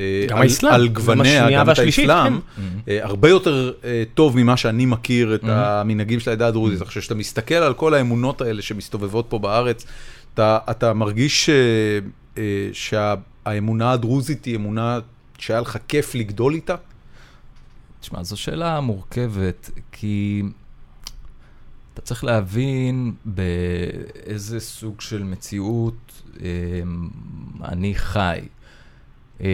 [0.00, 2.62] אה, גם על- האסלאם, על גווניה, גם את האסלאם, כן.
[2.88, 6.80] אה, הרבה יותר אה, טוב ממה שאני מכיר את המנהגים של העדה הדרוזית.
[6.82, 9.86] עכשיו, כשאתה מסתכל על כל האמונות האלה שמסתובבות פה בארץ,
[10.34, 11.50] אתה, אתה מרגיש
[12.72, 14.98] שהאמונה הדרוזית היא אמונה
[15.38, 16.74] שהיה לך כיף לגדול איתה?
[18.04, 20.42] תשמע, זו שאלה מורכבת, כי
[21.94, 26.48] אתה צריך להבין באיזה סוג של מציאות אה,
[27.64, 28.40] אני חי.
[29.40, 29.46] אה,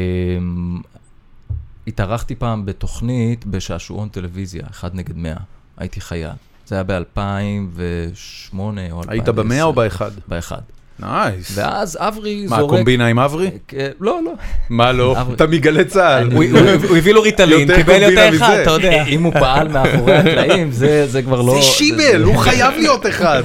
[1.87, 5.41] התארחתי פעם בתוכנית בשעשועון טלוויזיה, אחד נגד מאה.
[5.77, 6.31] הייתי חייל.
[6.67, 9.11] זה היה ב-2008 או 2010.
[9.11, 10.11] היית במאה או באחד?
[10.29, 10.63] באחד.
[11.01, 11.59] nice.
[11.59, 12.71] ואז אברי מה, זורק...
[12.71, 13.51] קומבינה עם אברי?
[13.77, 14.33] אה, לא, לא.
[14.71, 15.17] מה לא?
[15.35, 16.33] אתה מגלי צה"ל.
[16.33, 16.45] הוא-
[16.97, 18.59] הביא לו ריטלין, קיבל יותר אחד.
[18.63, 19.05] אתה יודע.
[19.07, 20.71] אם הוא פעל מאחורי הקלעים,
[21.07, 21.55] זה כבר לא...
[21.55, 23.43] זה שיבל, הוא חייב להיות אחד.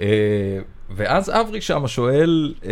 [0.00, 0.06] אה,
[0.96, 2.70] ואז אברי שם שואל אה,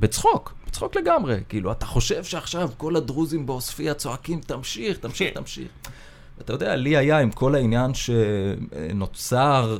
[0.00, 5.68] בצחוק, בצחוק לגמרי, כאילו, אתה חושב שעכשיו כל הדרוזים בעוספיא צועקים, תמשיך, תמשיך, תמשיך.
[6.40, 9.76] אתה יודע, לי היה עם כל העניין שנוצר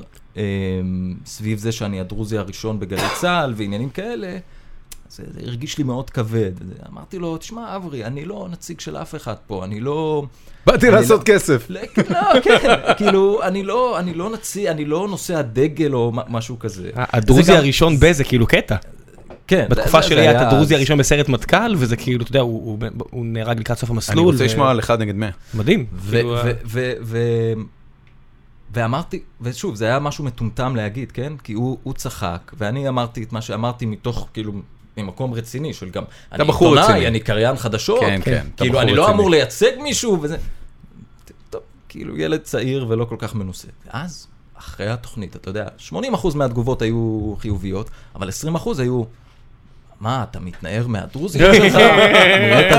[1.26, 4.36] סביב זה שאני הדרוזי הראשון בגלי צה"ל ועניינים כאלה,
[5.10, 6.52] זה, זה הרגיש לי מאוד כבד.
[6.92, 10.24] אמרתי לו, תשמע, אברי, אני לא נציג של אף אחד פה, אני לא...
[10.66, 11.66] באתי אני לעשות לא- כסף.
[11.70, 12.58] לא, לא, כן,
[12.96, 16.90] כאילו, אני לא, אני לא נציג, אני לא נושא הדגל או משהו כזה.
[16.94, 18.76] הדרוזי זה גם- הראשון ב זה כאילו קטע.
[19.46, 19.66] כן.
[19.70, 22.62] בתקופה זה- שלי זה היה את הדרוזי הראשון בסרט מטכ"ל, וזה כאילו, אתה יודע, הוא-
[22.64, 22.78] הוא
[23.10, 24.18] הוא נהרג לקראת סוף המסלול.
[24.18, 25.30] אני רוצה ו- לשמוע על אחד נגד מאה.
[25.54, 25.86] מדהים.
[25.94, 27.52] ו- כאילו, ו- ו- ו-
[28.72, 31.32] ואמרתי, ושוב, זה היה משהו מטומטם להגיד, כן?
[31.44, 34.52] כי הוא הוא צחק, ואני אמרתי את מה שאמרתי מתוך, כאילו,
[34.96, 36.02] ממקום רציני של גם,
[36.32, 37.06] אני בחור עיתונאי, רציני.
[37.06, 39.14] אני קריין חדשות, כן, כן, אתה כאילו, אני לא רציני.
[39.16, 40.36] אמור לייצג מישהו, וזה...
[41.50, 43.68] טוב, כאילו, ילד צעיר ולא כל כך מנוסה.
[43.86, 45.92] ואז אחרי התוכנית, אתה יודע, 80%
[46.34, 49.02] מהתגובות היו חיוביות, אבל 20% היו...
[50.00, 51.72] מה, אתה מתנער מהדרוזים שלך?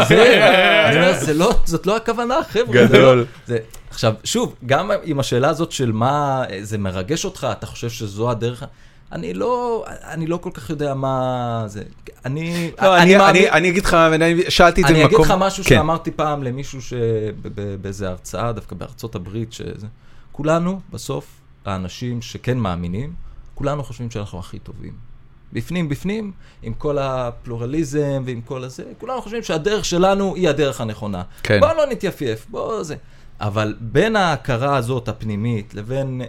[0.08, 0.46] זה?
[0.90, 2.88] אני אומר, "זה לא- זאת לא הכוונה, חבר'ה.
[2.88, 3.26] זה גדול.
[3.48, 3.56] לא-
[3.90, 8.64] עכשיו, שוב, גם עם השאלה הזאת של מה, זה מרגש אותך, אתה חושב שזו הדרך,
[9.12, 11.84] אני לא, אני לא כל כך יודע מה זה.
[12.26, 15.16] אני, לא, אני- מאמין- אני אני אגיד לך, אני שאלתי את זה אני ממקום...
[15.22, 15.70] אגיד לך משהו כן.
[15.76, 19.88] שאמרתי פעם למישהו שבאיזה הרצאה, דווקא בארצות הברית, שזה...
[20.32, 21.26] כולנו, בסוף,
[21.66, 23.14] האנשים שכן מאמינים,
[23.56, 25.11] כולנו חושבים שאנחנו הכי טובים.
[25.54, 26.32] בפנים, בפנים,
[26.64, 31.24] עם כל הפלורליזם ועם כל הזה, כולנו חושבים שהדרך שלנו היא הדרך הנכונה.
[31.44, 31.60] כן.
[31.60, 32.96] בואו לא נתייפייף, בואו זה.
[33.40, 36.28] אבל בין ההכרה הזאת הפנימית לבין אה,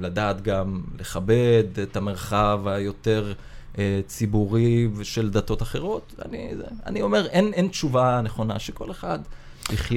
[0.00, 3.32] לדעת גם לכבד את המרחב היותר
[3.78, 6.50] אה, ציבורי של דתות אחרות, אני,
[6.86, 9.18] אני אומר, אין, אין תשובה נכונה, שכל אחד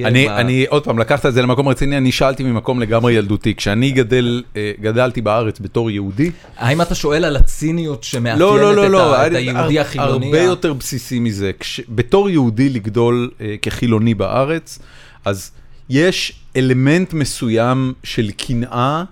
[0.04, 0.30] אני, ב...
[0.30, 3.54] אני, עוד פעם, לקחת את זה למקום רציני, אני שאלתי ממקום לגמרי ילדותי.
[3.54, 8.74] כשאני גדל, אה, גדלתי בארץ בתור יהודי, האם אתה שואל על הציניות שמאפיינת לא, לא,
[8.76, 10.26] לא, את, לא, ה, את היהודי הר- החילוני?
[10.26, 11.50] הרבה יותר בסיסי מזה.
[11.60, 14.78] כש, בתור יהודי לגדול אה, כחילוני בארץ,
[15.24, 15.50] אז
[15.88, 19.04] יש אלמנט מסוים של קנאה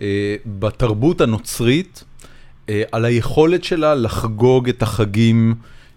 [0.00, 0.06] אה,
[0.46, 2.04] בתרבות הנוצרית,
[2.68, 5.54] אה, על היכולת שלה לחגוג את החגים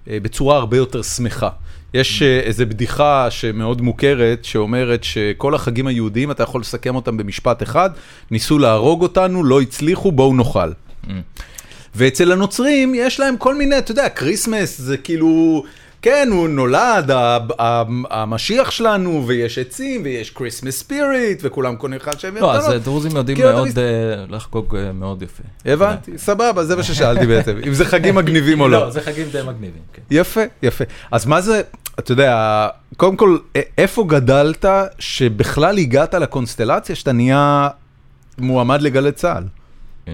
[0.10, 1.50] אה, בצורה הרבה יותר שמחה.
[1.94, 7.64] יש אה, איזו בדיחה שמאוד מוכרת, שאומרת שכל החגים היהודיים, אתה יכול לסכם אותם במשפט
[7.64, 7.90] אחד,
[8.32, 10.72] ניסו להרוג אותנו, לא הצליחו, בואו נאכל.
[10.72, 11.10] Mm.
[11.96, 15.64] ואצל הנוצרים יש להם כל מיני, אתה יודע, Christmas זה כאילו,
[16.02, 17.12] כן, הוא נולד,
[18.10, 23.38] המשיח שלנו, ויש עצים, ויש Christmas spirit, וכולם קונים לך שם לא, אז דרוזים יודעים
[23.38, 25.44] אתה מאוד אה, לחגוג אה, מאוד יפה.
[25.66, 28.80] הבנתי, סבבה, זה מה ששאלתי בעצם, אם זה חגים מגניבים או לא.
[28.80, 30.02] לא, זה חגים די מגניבים, כן.
[30.12, 30.84] יפה, יפה.
[31.12, 31.62] אז מה זה,
[32.00, 33.38] אתה יודע, קודם כל,
[33.78, 34.66] איפה גדלת
[35.00, 37.70] שבכלל הגעת לקונסטלציה שאתה נהיה
[38.38, 39.44] מועמד לגלי צה"ל?
[40.08, 40.14] אה,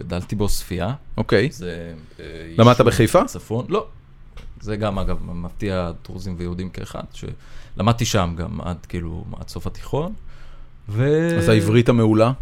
[0.00, 0.84] גדלתי בעוספיא.
[1.16, 1.48] אוקיי.
[1.62, 2.24] אה,
[2.58, 3.24] למדת בחיפה?
[3.24, 3.86] צפון, לא.
[4.66, 10.12] זה גם, אגב, מפתיע דרוזים ויהודים כאחד, שלמדתי שם גם עד כאילו, עד סוף התיכון.
[10.88, 11.28] ו...
[11.38, 12.32] אז העברית המעולה?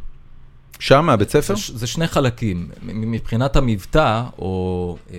[0.79, 1.55] שם, מהבית ספר?
[1.57, 2.69] זה, זה שני חלקים.
[2.83, 5.19] מבחינת המבטא, או אה,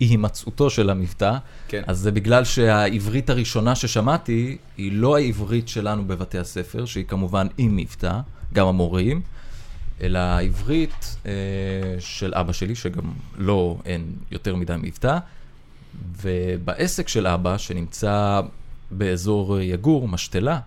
[0.00, 1.36] אי הימצאותו של המבטא,
[1.68, 1.82] כן.
[1.86, 7.76] אז זה בגלל שהעברית הראשונה ששמעתי, היא לא העברית שלנו בבתי הספר, שהיא כמובן עם
[7.76, 8.20] מבטא,
[8.52, 9.20] גם המורים,
[10.00, 11.32] אלא העברית אה,
[11.98, 15.18] של אבא שלי, שגם לו אין יותר מדי מבטא,
[16.22, 18.40] ובעסק של אבא, שנמצא
[18.90, 20.60] באזור יגור, משתלה,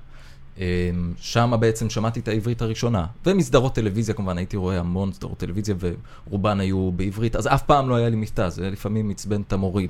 [1.20, 3.06] שם בעצם שמעתי את העברית הראשונה.
[3.26, 5.76] ומסדרות טלוויזיה כמובן, הייתי רואה המון סדרות טלוויזיה
[6.30, 9.90] ורובן היו בעברית, אז אף פעם לא היה לי מבטא, זה לפעמים עצבן את המורים.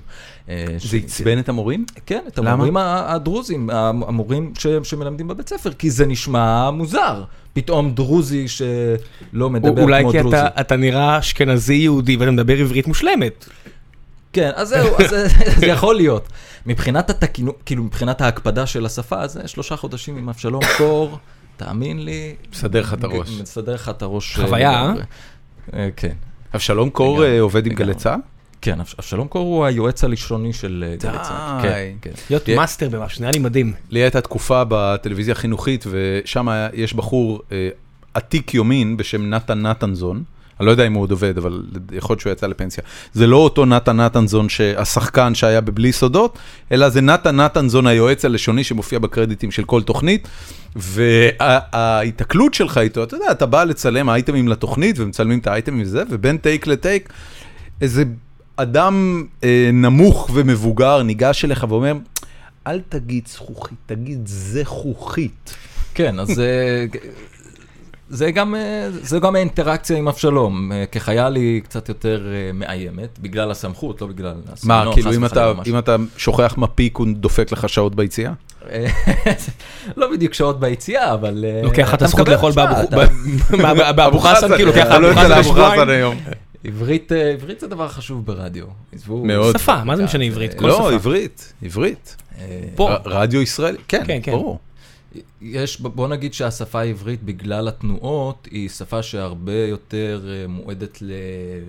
[0.49, 1.86] אה, ש- זה עצבן את המורים?
[2.06, 2.38] כן, את?
[2.38, 7.23] המורים הדרוזים, המורים ש- שמלמדים בבית ספר, כי זה נשמע מוזר.
[7.53, 10.36] פתאום דרוזי שלא מדבר אולי כמו כי דרוזי.
[10.38, 13.45] אתה- אתה נראה אשכנזי יהודי ואתה מדבר עברית מושלמת.
[14.34, 16.28] כן, אז זהו, אז זה- זה יכול להיות.
[16.66, 21.18] מבחינת התקינות, כאילו מבחינת ההקפדה של השפה, אז זה שלושה חודשים עם אבשלום קור,
[21.58, 22.36] תאמין לי.
[22.54, 23.30] מסדר לך את הראש.
[23.42, 24.40] מסדר לך את הראש.
[24.40, 25.02] אה, חוויה, לגמרי.
[25.74, 26.13] אה, כן.
[26.56, 27.74] אבשלום קור אה, עובד עם.
[27.74, 28.20] גלי צה"ל?
[28.62, 31.62] כן, אבש- אבשלום קור הוא היועץ הלשוני של אה, גלי צה"ל.
[31.62, 31.68] די.
[31.68, 32.12] כן, כן.
[32.30, 33.74] להיות מאסטר במשהו, נראה לי מדהים.
[33.90, 37.70] לי הייתה תקופה בטלוויזיה החינוכית, ושם יש בחור אה,
[38.13, 40.24] עתיק יומין בשם נתן נתנזון.
[40.60, 42.84] אני לא יודע אם הוא עוד עובד, אבל יכול להיות שהוא יצא לפנסיה.
[43.13, 46.39] זה לא אותו נתן נתנזון, השחקן שהיה בבלי סודות,
[46.72, 50.28] אלא זה נתן נתנזון, היועץ הלשוני שמופיע בקרדיטים של כל תוכנית.
[50.76, 56.38] וההיתקלות שלך איתו, אתה יודע, אתה בא לצלם אייטמים לתוכנית, ומצלמים את האייטמים וזה, ובין
[56.38, 57.10] טייק לטייק,
[57.82, 58.04] איזה
[58.56, 61.93] אדם אה, נמוך ומבוגר ניגש אליך ואומר,
[62.67, 65.56] אל תגיד זכוכית, תגיד זכוכית.
[65.93, 66.41] כן, אז
[68.10, 70.72] זה- גם, אה, זה גם האינטראקציה עם אבשלום.
[70.72, 75.26] אה, כחייל היא קצת יותר אה, מאיימת, בגלל הסמכות, לא בגלל מה, הסגנון, כאילו אם
[75.26, 75.52] אתה.
[75.67, 78.32] אם אתה שוכח מפיק, הוא דופק לך שעות ביציאה?
[78.72, 78.86] אה,
[79.98, 81.46] לא בדיוק שעות ביציאה, אבל...
[81.63, 85.30] לוקח לך את הזכות לאכול תשמע, באבו חסן, כאילו, לוקח לך אתה לא אבו חסן
[85.30, 85.82] לאבו לשבועיים.
[85.82, 86.15] חסן היום.
[86.63, 88.65] עברית, עברית זה דבר חשוב ברדיו.
[88.93, 89.58] עזבו- מאוד.
[89.58, 90.54] שפה, מה זה משנה עברית?
[90.54, 90.91] כל לא, שפה.
[90.93, 92.15] עברית, עברית.
[92.39, 92.89] אה, פה.
[93.06, 94.32] רדיו ישראלי, כן, כן, כן.
[94.32, 94.60] ברור.
[95.41, 101.12] יש, בוא נגיד שהשפה העברית בגלל התנועות היא שפה שהרבה יותר אה, מועדת ל-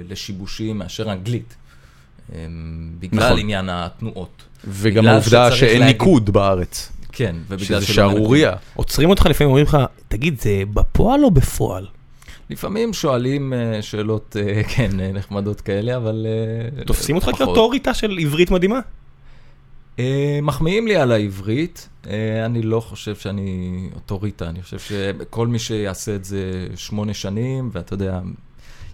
[0.08, 1.54] לשיבושים מאשר אנגלית.
[2.34, 2.46] אה,
[3.00, 3.38] בגלל נכון.
[3.38, 4.42] עניין התנועות.
[4.68, 8.52] וגם העובדה שאין להגיד- ניקוד בארץ, כן, ובגלל שזה שערורייה.
[8.74, 11.86] עוצרים אותך לפעמים, אומרים לך, תגיד, זה בפועל או בפועל?
[12.50, 16.26] לפעמים שואלים אה, שאלות, אה, כן, נחמדות כאלה, אבל...
[16.86, 17.30] תופסים אותך.
[17.38, 18.80] כאוטוריטה של עברית מדהימה?
[19.98, 25.58] אה, מחמיאים לי על העברית, אה, אני לא חושב שאני אוטוריטה, אני חושב שכל מי
[25.58, 28.20] שיעשה את זה שמונה שנים, ואתה יודע,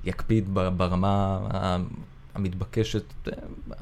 [0.05, 1.39] יקפיד ברמה
[2.35, 3.33] המתבקשת, אה,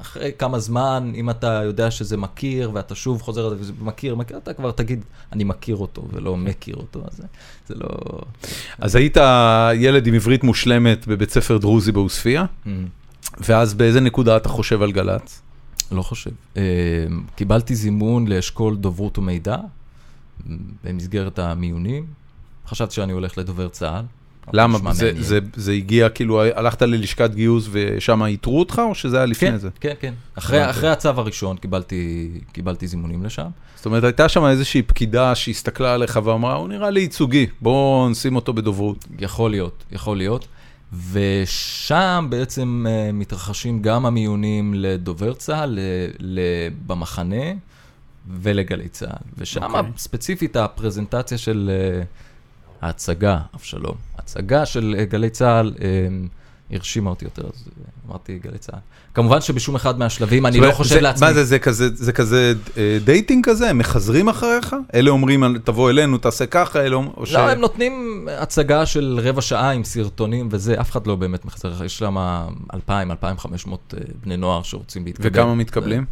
[0.01, 4.37] אחרי כמה זמן, אם אתה יודע שזה מכיר, ואתה שוב חוזר על זה מכיר, מכיר,
[4.37, 7.23] אתה כבר תגיד, אני מכיר אותו ולא מכיר אותו, אז זה,
[7.67, 7.87] זה לא...
[8.79, 9.17] אז היית
[9.75, 12.69] ילד עם עברית מושלמת בבית ספר דרוזי בעוספיא, Mm.
[13.39, 15.41] ואז באיזה נקודה אתה חושב על גל"צ?
[15.91, 16.31] לא חושב.
[16.57, 16.61] אה,
[17.35, 19.57] קיבלתי זימון לאשכול דוברות ומידע
[20.83, 22.05] במסגרת המיונים.
[22.67, 24.05] חשבתי שאני הולך לדובר צה"ל.
[24.53, 24.93] למה?
[24.93, 25.11] זה-.
[25.19, 29.57] זה- זה הגיע, כאילו, הלכת ללשכת גיוס ושם איתרו אותך, או שזה היה לפני כן,
[29.57, 29.69] זה?
[29.79, 30.13] כן, כן.
[30.35, 30.69] אחרי.
[30.69, 33.47] אחרי הצו הראשון קיבלתי, קיבלתי זימונים לשם.
[33.75, 38.35] זאת אומרת, הייתה שם איזושהי פקידה שהסתכלה עליך ואמרה, הוא נראה לי ייצוגי, בואו נשים
[38.35, 39.05] אותו בדוברות.
[39.19, 40.47] יכול להיות, יכול להיות.
[41.11, 45.79] ושם בעצם אה, מתרחשים גם המיונים לדובר צה"ל,
[46.87, 47.45] במחנה
[48.41, 49.27] ולגלי צה"ל.
[49.37, 49.91] ושם אוקיי.
[49.97, 52.03] ספציפית הפרזנטציה של אה,
[52.81, 55.73] ההצגה, אבשלום, הצגה של אה, גלי צה"ל
[56.71, 58.79] הרשימה אותי יותר, אז אה, אמרתי גלי צה"ל.
[59.13, 61.27] כמובן שבשום אחד מהשלבים אני לא חושב זה- לעצמי.
[61.27, 63.69] מה זה, זה כזה, זה כזה אה, דייטינג כזה?
[63.69, 64.75] הם מחזרים אחריך?
[64.93, 67.33] אלה אומרים, תבוא אלינו, תעשה ככה, אלה אומרים, או ש...
[67.33, 71.83] לא, הם נותנים הצגה של רבע שעה עם סרטונים וזה, אף אחד לא באמת מחזר,
[71.83, 72.17] יש שם
[72.73, 75.29] 2,000, 2,500 אה, בני נוער שרוצים להתקבל.
[75.31, 76.05] וכמה מתקבלים?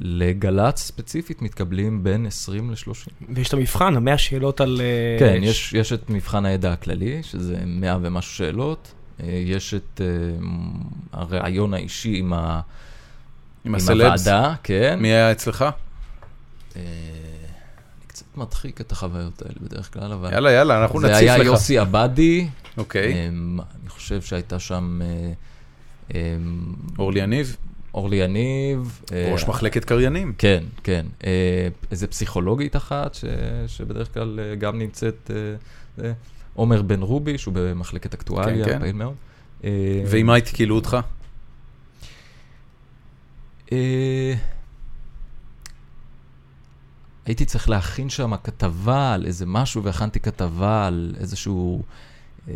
[0.00, 3.24] לגל"צ ספציפית מתקבלים בין 20 ל-30.
[3.34, 4.80] ויש את המבחן, המאה שאלות על...
[5.18, 8.92] כן, יש, יש את מבחן הידע הכללי, שזה 100 ומשהו שאלות.
[9.22, 10.06] אה, יש את אה,
[11.12, 12.60] הראיון האישי עם, ה,
[13.64, 13.80] עם עם?
[13.80, 14.98] הוועדה, כן.
[15.00, 15.62] מי היה אצלך?
[15.62, 15.70] אה,
[16.76, 20.32] אני קצת מדחיק את החוויות האלה בדרך כלל, אבל...
[20.32, 21.18] יאללה, יאללה, אנחנו נציף לך.
[21.18, 23.28] זה היה יוסי עבדי, אוקיי.
[23.28, 25.00] אמ, אני חושב שהייתה שם
[26.14, 26.20] אה,
[26.98, 27.56] אורלי יניב,
[27.94, 29.00] אורלי יניב.
[29.12, 30.32] אה, ראש מחלקת קריינים.
[30.38, 31.06] כן, כן.
[31.24, 33.24] אה, איזה פסיכולוגית אחת, ש,
[33.66, 35.30] שבדרך כלל אה, גם נמצאת,
[36.04, 36.12] אה,
[36.58, 38.78] עומר בן רובי, שהוא במחלקת אקטואליה, כן, כן.
[38.80, 39.14] פעיל מאוד.
[39.64, 40.96] אה, ועם מה התקילו אותך?
[43.72, 44.34] אה,
[47.26, 51.82] הייתי צריך להכין שם כתבה על איזה משהו, והכנתי כתבה על איזשהו
[52.48, 52.54] אה,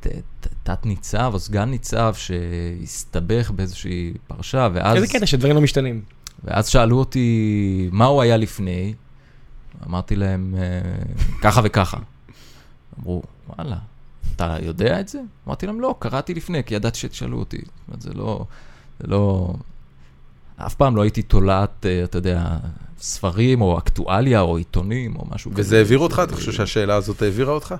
[0.00, 0.06] ת-
[0.40, 4.96] ת- תת-ניצב או סגן ניצב שהסתבך באיזושהי פרשה, ואז...
[4.96, 6.02] איזה קטע שדברים לא משתנים.
[6.44, 8.94] ואז שאלו אותי מה הוא היה לפני,
[9.86, 10.80] אמרתי להם אה,
[11.42, 11.98] ככה וככה.
[13.00, 13.22] אמרו,
[13.58, 13.76] וואלה,
[14.36, 15.20] אתה יודע את זה?
[15.46, 17.56] אמרתי להם, לא, קראתי לפני, כי ידעתי שתשאלו אותי.
[17.58, 18.44] זאת אומרת, זה לא,
[19.00, 19.52] זה לא...
[20.56, 22.44] אף פעם לא הייתי תולעת, אה, אתה יודע,
[22.98, 25.60] ספרים או אקטואליה או עיתונים או משהו כזה.
[25.60, 26.22] וזה העביר אותך?
[26.24, 27.74] אתה חושב שהשאלה הזאת העבירה אותך?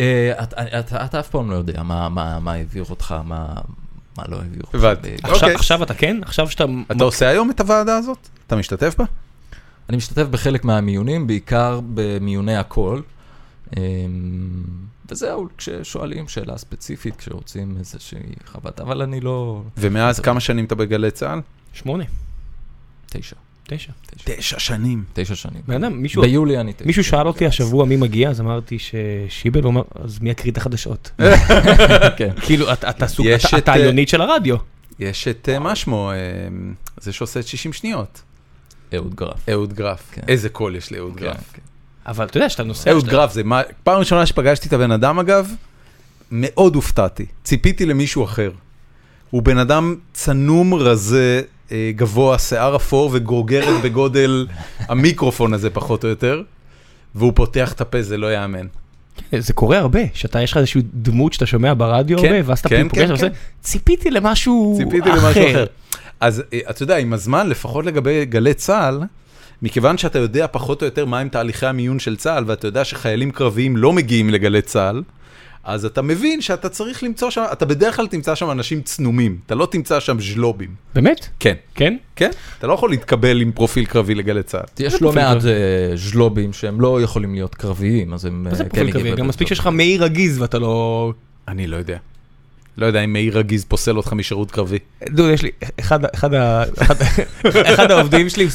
[0.00, 0.32] אה,
[0.80, 3.54] אתה- אף פעם לא יודע מה- מה מה העביר אותך, מה
[4.18, 4.74] מה לא העביר אותך.
[4.74, 5.14] הבנתי.
[5.22, 5.54] עכשיו- אוקיי.
[5.54, 6.18] עכשיו אתה כן?
[6.22, 6.64] עכשיו שאתה...
[6.92, 8.28] אתה עושה היום את הוועדה הזאת?
[8.46, 9.04] אתה משתתף בה?
[9.88, 13.02] אני משתתף בחלק מהמיונים, בעיקר במיוני הקול.
[13.76, 13.82] אמ,
[15.10, 19.62] וזהו, כששואלים שאלה ספציפית, כשרוצים איזושהי חוות, אבל אני לא...
[19.76, 21.40] ומאז כמה שנים אתה בגלי צה"ל?
[21.72, 22.04] שמונה,
[23.06, 23.36] תשע.
[23.66, 23.92] תשע.
[24.24, 25.04] תשע, שנים.
[25.12, 25.62] תשע שנים.
[25.66, 26.22] בן אדם, מישהו...
[26.22, 26.84] ביולי אני תשע.
[26.86, 30.56] מישהו שאל אותי השבוע מי מגיע, אז אמרתי ששיבל, הוא אמר, אז מי יקריא את
[30.56, 31.10] החדשות?
[32.18, 32.30] כן.
[32.40, 34.56] כאילו, אתה- סוג, אתה- את, אתה אה, של הרדיו.
[34.98, 36.16] יש את, אה, מה שמו, אה,
[37.00, 38.22] זה שעושה את 60 שניות.
[38.94, 39.48] אהוד גרף.
[39.48, 40.08] אהוד גרף.
[40.12, 40.22] כן.
[40.28, 41.52] איזה קול יש לאהוד כן, גרף.
[42.04, 42.10] כן.
[42.10, 42.90] אבל אתה יודע שאתה נוסע...
[42.90, 45.54] אהוד גרף זה מה, פעם ראשונה שפגשתי את הבן אדם אגב,
[46.30, 47.26] מאוד הופתעתי.
[47.44, 48.50] ציפיתי למישהו אחר.
[49.30, 54.46] הוא בן אדם צנום, רזה, אה, גבוה, שיער אפור וגוגרת בגודל
[54.78, 56.42] המיקרופון הזה פחות או יותר.
[57.14, 58.66] והוא פותח את הפה, זה לא ייאמן.
[59.38, 62.68] זה קורה הרבה, שאתה, יש לך איזושהי דמות שאתה שומע ברדיו כן, הרבה, ואז אתה
[62.68, 63.32] כן, פוגש כן, כן.
[63.60, 65.64] ציפיתי למשהו ציפיתי למשהו אחר.
[66.20, 69.00] אז אה, אתה יודע, עם הזמן, לפחות לגבי גלי צה"ל,
[69.62, 73.76] מכיוון שאתה יודע פחות או יותר מהם תהליכי המיון של צה"ל, ואתה יודע שחיילים קרביים
[73.76, 75.02] לא מגיעים לגלי צה"ל,
[75.64, 79.54] אז אתה מבין שאתה צריך למצוא שם, אתה בדרך כלל תמצא שם אנשים צנומים, אתה
[79.54, 80.74] לא תמצא שם ז'לובים.
[80.94, 81.28] באמת?
[81.40, 81.54] כן.
[81.74, 81.96] כן?
[82.16, 82.30] כן?
[82.58, 84.84] אתה לא יכול להתקבל עם פרופיל קרבי לגלי צה"ל.
[84.86, 85.44] יש לא מעט.
[85.44, 88.42] אה, ז'לובים שהם לא יכולים להיות קרביים, אז הם...
[88.42, 89.14] מה זה אה, פרופיל כן קרבי?
[89.14, 89.48] גם מספיק.
[89.48, 91.12] שיש לך מעי רגיז ואתה לא...
[91.48, 91.96] אני לא יודע.
[92.78, 94.78] לא יודע אם מאיר רגיז פוסל אותך משירות קרבי.
[95.10, 96.00] דוד, יש לי, אחד,
[97.90, 98.50] העובדים שלי,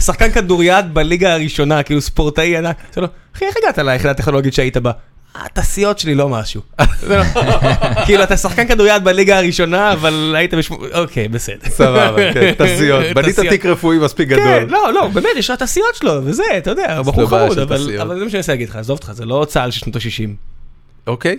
[0.00, 4.76] שחקן, כדוריד בליגה הראשונה, כאילו ספורטאי ענק, אמרתי לו, אחי, איך הגעת ליחידה הטכנולוגית שהיית
[4.76, 4.90] בה?
[5.34, 6.60] התעשיות שלי לא משהו.
[7.08, 7.22] לא-
[8.06, 10.78] כאילו, אתה שחקן כדוריד בליגה הראשונה, אבל היית בשמו...
[10.94, 11.68] אוקיי, בסדר.
[11.68, 13.04] סבבה, כן, תעשיות.
[13.14, 13.40] בנית.
[13.40, 14.70] תיק רפואי מספיק כן, גדול.
[14.70, 18.30] לא, לא, באמת, יש לו התעשיות שלו, וזה, אתה יודע, בחור חמוד, אבל זה מה
[18.30, 20.30] שאני מנסה להגיד לך, עזוב אותך, זה לא צה"ל של שנות ה-60.
[21.06, 21.36] אוקיי.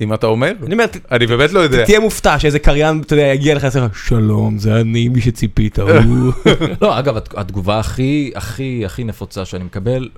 [0.00, 0.52] אם אתה אומר?
[0.66, 1.84] אני אומר, אני באמת לא יודע.
[1.84, 5.78] תהיה מופתע שאיזה קריין, אתה יודע, יגיע לך ויעשה לך, שלום, זה אני, מי שציפית,
[5.78, 6.32] הוא.
[6.82, 10.08] לא, אגב, הת- התגובה הכי, הכי, הכי נפוצה שאני מקבל,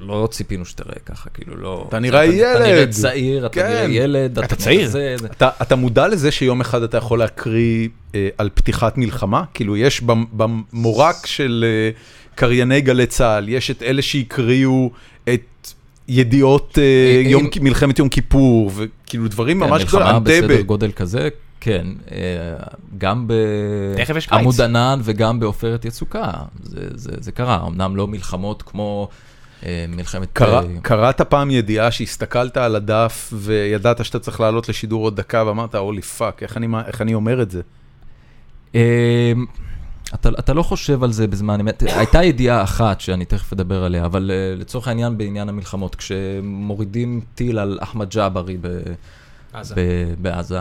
[0.00, 1.84] לא ציפינו שתראה ככה, כאילו, לא...
[1.88, 2.90] אתה נראה אתה נראה ילד.
[2.90, 3.66] צעיר, אתה כן.
[3.68, 4.88] נראה ילד, אתה צעיר.
[4.88, 5.26] זה, זה.
[5.26, 9.44] אתה, אתה מודע לזה שיום אחד אתה יכול להקריא אה, על פתיחת מלחמה?
[9.54, 11.90] כאילו, יש במ- במורק של אה,
[12.34, 14.90] קרייני גלי צה"ל, יש את אלה שהקריאו
[16.08, 20.44] ידיעות אה, אם- יום, אם- מלחמת יום כיפור, וכאילו דברים כן, ממש גדולים, מלחמה בסדר
[20.44, 20.62] אנטבה.
[20.62, 21.28] גודל כזה,
[21.60, 22.18] כן, אה,
[22.98, 23.26] גם.
[24.38, 26.30] בעמוד ענן וגם בעופרת יצוקה,
[26.62, 29.08] זה, זה, זה קרה, אמנם לא מלחמות כמו
[29.66, 30.28] אה, מלחמת...
[30.32, 35.44] קרא, אה, קראת פעם ידיעה שהסתכלת על הדף וידעת שאתה צריך לעלות לשידור עוד דקה
[35.46, 37.60] ואמרת, holy fuck, איך אני, מה- איך אני אומר את זה?
[40.14, 44.04] אתה, אתה לא חושב על זה בזמן אמת, הייתה ידיעה אחת שאני תכף אדבר עליה,
[44.04, 48.66] אבל אה, לצורך העניין בעניין המלחמות, כשמורידים טיל על אחמד ג'אברי ב,
[49.52, 49.74] עזה.
[49.76, 50.60] ב- בעזה,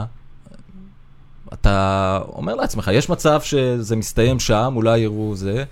[1.53, 5.63] אתה אומר לעצמך, יש מצב שזה מסתיים שם, אולי יראו זה,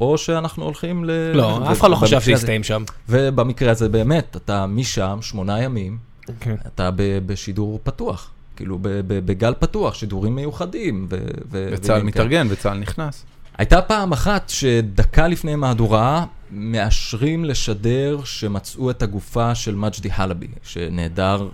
[0.00, 1.10] או שאנחנו הולכים ל...
[1.34, 2.84] לא, ו- אף אחד לא חשב שיסתיים שם.
[3.08, 5.98] ובמקרה הזה באמת, אתה משם שמונה ימים,
[6.40, 6.54] כן.
[6.66, 8.30] אתה ב- בשידור פתוח,
[8.62, 11.06] כאילו בגל פתוח, שידורים מיוחדים.
[11.50, 12.02] וצה"ל.
[12.02, 13.24] מתארגן וצה"ל נכנס.
[13.58, 21.48] הייתה פעם אחת שדקה לפני מהדורה מאשרים לשדר שמצאו את הגופה של מג'די חלבי, שנעדר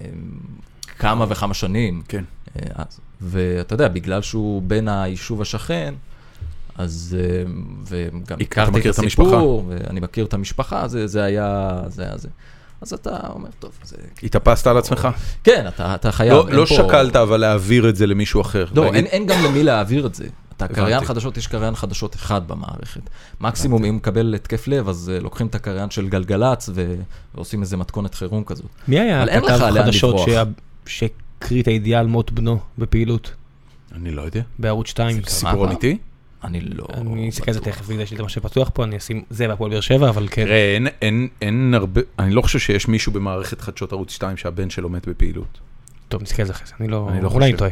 [0.00, 0.06] אה,
[0.98, 2.02] כמה וכמה שנים.
[2.08, 2.24] כן.
[2.56, 3.00] אה, אז.
[3.20, 5.94] ואתה יודע, בגלל שהוא בן היישוב השכן,
[6.78, 7.52] אז אה,
[7.84, 8.86] וגם הכרתי את?
[8.86, 12.28] הסיפור, ואני מכיר את המשפחה, זה, זה היה, זה היה זה.
[12.84, 13.96] אז אתה אומר, טוב, זה...
[14.22, 15.08] התאפסת על עצמך?
[15.44, 16.32] כן, אתה, אתה חייב.
[16.32, 18.64] לא, לא פה- שקלת אבל להעביר את זה למישהו אחר.
[18.74, 20.26] לא, להגיד, אין, אין גם למי להעביר את זה.
[20.56, 20.68] אתה.
[20.68, 23.00] קריין חדשות, יש קריין חדשות אחד במערכת.
[23.40, 26.94] מקסימום, אם מקבל התקף לב, אז אה, לוקחים את הקריין של גלגלצ ו...
[27.34, 28.66] ועושים איזה מתכונת חירום כזאת.
[28.88, 29.40] מי היה לאן
[29.84, 30.16] חדשות
[30.86, 33.30] שהקריא את הידיעה על מות בנו בפעילות
[33.94, 34.40] אני לא יודע.
[34.58, 35.22] בערוץ 2?
[35.26, 35.66] סיפור?
[35.66, 35.98] אמיתי?
[36.44, 36.86] אני לא...
[36.94, 37.60] אני אסתכל על זה.
[37.60, 40.44] תכף, בגלל לי מה שפתוח פה, אני אשים זה והפועל באר שבע, אבל כן.
[40.44, 44.70] תראה, אין, אין, אין הרבה, אני לא חושב שיש מישהו במערכת חדשות ערוץ 2 שהבן
[44.70, 45.58] שלו מת בפעילות.
[46.08, 47.08] טוב, נסתכל על זה אחרי זה, אני לא...
[47.12, 47.56] אני לא אולי אני.
[47.58, 47.70] טועה.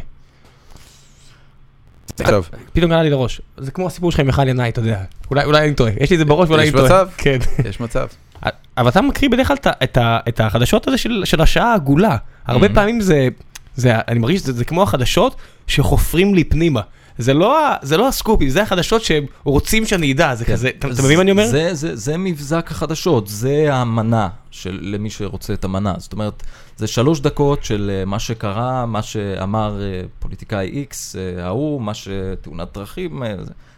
[2.21, 5.03] עכשיו, פתאום עלה לי לראש, זה כמו הסיפור שלך עם מיכל ינאי, אתה יודע.
[5.31, 7.05] אולי אולי אני טועה, יש לי את זה בראש ואולי יש אני טועה.
[7.05, 7.09] מצב.
[7.17, 7.39] כן.
[7.65, 8.07] יש מצב.
[8.79, 12.17] אבל אתה מקריא בדרך כלל את ה- את החדשות הזה של של השעה העגולה.
[12.47, 12.75] הרבה Mhm.
[12.75, 13.29] פעמים זה,
[13.77, 16.81] זה- אני מרגיש שזה זה כמו החדשות שחופרים לי פנימה.
[17.19, 20.53] זה לא זה לא הסקופים, זה החדשות שהם רוצים שאני אדע, זה כן.
[20.53, 21.47] כזה, אתה אתה מבין מה אני אומר?
[21.47, 25.95] זה, זה, זה מבזק החדשות, זה המנה של למי שרוצה את המנה.
[25.99, 26.43] זאת אומרת,
[26.77, 31.95] זה שלוש דקות של אה, מה שקרה, מה שאמר אה, פוליטיקאי X, אה, ההוא, מה
[31.95, 33.23] שתאונת דרכים,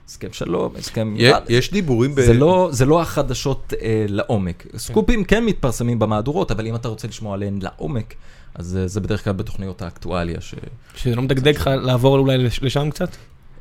[0.08, 1.14] הסכם שלום, הסכם...
[1.48, 2.20] יש דיבורים ב...
[2.20, 4.66] זה לא, זה לא החדשות אה, לעומק.
[4.76, 8.14] סקופים כן מתפרסמים במהדורות, אבל אם אתה רוצה לשמוע עליהן לעומק,
[8.54, 10.40] אז זה בדרך כלל בתוכניות האקטואליה.
[10.40, 10.54] ש...
[10.96, 13.08] שזה לא מדגדג לך לעבור אולי לש- לשם קצת?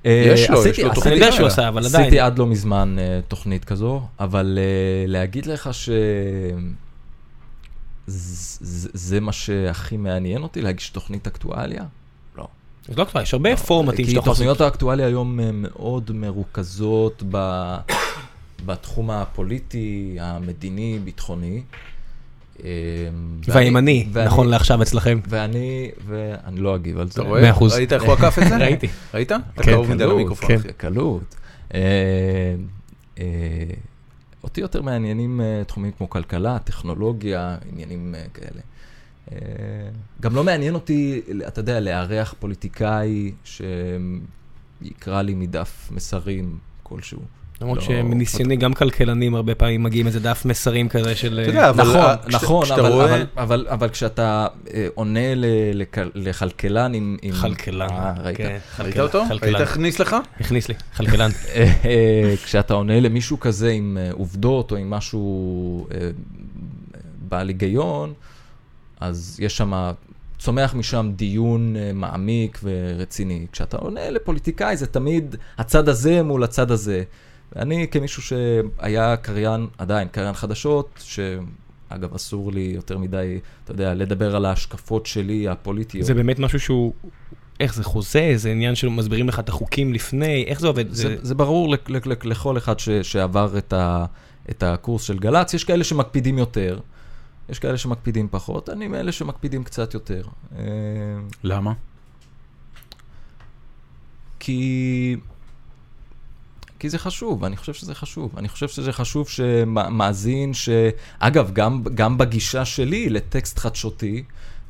[0.06, 1.14] אה, יש לו, יש עשיתי- לו עשיתי- אני תוכנית.
[1.18, 2.02] יודע שהוא עשה, אבל עדיין.
[2.04, 4.64] עשיתי עד לא מזמן אה, תוכנית כזו, אבל אה,
[5.08, 5.90] להגיד לך ש...
[8.94, 11.84] זה מה שהכי מעניין אותי, להגיש תוכנית אקטואליה?
[12.38, 12.48] לא.
[12.88, 14.38] זה לא אקטואלי, יש הרבה פורמטים כי שאתה יכול לעשות.
[14.38, 17.24] תוכניות האקטואליה היום מאוד מרוכזות.
[18.66, 21.62] בתחום הפוליטי, המדיני, ביטחוני.
[22.60, 22.72] ואני-
[23.48, 25.20] והימני, נכון לעכשיו אצלכם.
[25.30, 27.22] ואני, ואני לא אגיב על זה.
[27.22, 27.52] אתה רואה?
[27.76, 28.58] ראית איך הוא עקף את זה?
[28.58, 28.88] ראיתי.
[29.14, 29.32] ראית?
[29.32, 30.48] אתה כן, קרוב מדי קלות, למיקרופון.
[30.58, 30.72] כן.
[30.78, 31.36] קלות.
[31.74, 31.80] אה,
[33.20, 33.24] אה,
[34.44, 38.62] אותי יותר מעניינים אה, תחומים כמו כלכלה, טכנולוגיה, עניינים כאלה.
[40.22, 47.20] גם לא מעניין אותי, אתה יודע, לארח פוליטיקאי שיקרא לי מדף מסרים כלשהו.
[47.64, 51.40] למרות לא, שמניסיוני גם כלכלנים הרבה פעמים מגיעים איזה דף מסרים כזה של...
[51.44, 55.20] אתה יודע, אבל נכון, נכון, כשאתה אבל, רואה- אבל, אבל, אבל כשאתה אה, עונה
[56.16, 57.18] לכלכלן עם...
[57.32, 57.88] חלקלן.
[57.90, 58.38] אה, ראית?
[58.38, 59.24] כן, ראית אותו?
[59.42, 59.56] ראית.
[59.56, 60.16] איך הכניס לך?
[60.40, 61.30] הכניס לי, חלקלן.
[61.56, 65.88] אה, כשאתה עונה למישהו כזה עם עובדות או עם משהו
[67.30, 68.14] בעל היגיון,
[69.00, 69.92] אז יש שם,
[70.40, 73.46] צומח משם דיון מעמיק ורציני.
[73.52, 77.04] כשאתה עונה לפוליטיקאי זה תמיד הצד הזה מול הצד הזה.
[77.56, 84.36] ואני כמישהו שהיה קריין, עדיין קריין חדשות, שאגב אסור לי יותר מדי, אתה יודע, לדבר
[84.36, 86.06] על ההשקפות שלי הפוליטיות.
[86.06, 86.94] זה באמת משהו שהוא...
[87.60, 88.34] איך זה חוזה?
[88.36, 90.44] זה עניין של מסבירים לך את החוקים לפני?
[90.48, 90.92] איך זה עובד?
[90.92, 94.06] זה, זה ברור לכ, לכ, לכ, לכל אחד ש, שעבר את, ה,
[94.50, 96.80] את הקורס של גל"צ, יש כאלה שמקפידים יותר,
[97.50, 100.24] יש כאלה שמקפידים פחות, אני מאלה שמקפידים קצת יותר.
[100.58, 100.64] אה,
[101.44, 101.74] למה?
[104.40, 105.16] כי...
[106.84, 108.32] כי זה חשוב, אני חושב שזה חשוב.
[108.38, 110.70] אני חושב שזה חשוב שמאזין, ש...
[111.20, 114.24] אגב, גם, גם בגישה שלי לטקסט חדשותי,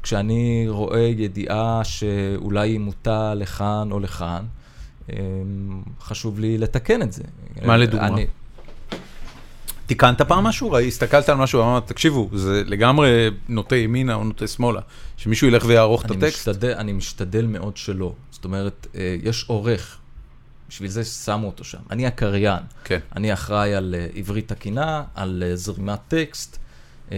[0.04, 4.46] כשאני רואה ידיעה שאולי היא מוטה לכאן או לכאן,
[5.10, 5.16] אמ,
[6.02, 7.24] חשוב לי לתקן את זה.
[7.66, 8.08] מה לדוגמה?
[8.08, 8.26] אני-
[9.86, 10.78] תיקנת פעם משהו?
[10.78, 14.82] הסתכלת על משהו ואמרת, תקשיבו, זה לגמרי נוטה ימינה או נוטה שמאלה.
[15.18, 16.24] שמישהו ילך ויערוך את הטקסט?
[16.50, 18.14] משתדל, אני משתדל מאוד שלא.
[18.32, 19.98] זאת אומרת, אה, יש עורך,
[20.74, 21.78] בשביל זה שמו אותו שם.
[21.92, 22.64] אני הקריין.
[22.84, 23.00] כן.
[23.16, 26.58] אני אחראי על אה, עברית תקינה, על אה, זרימת טקסט.
[27.12, 27.18] אה,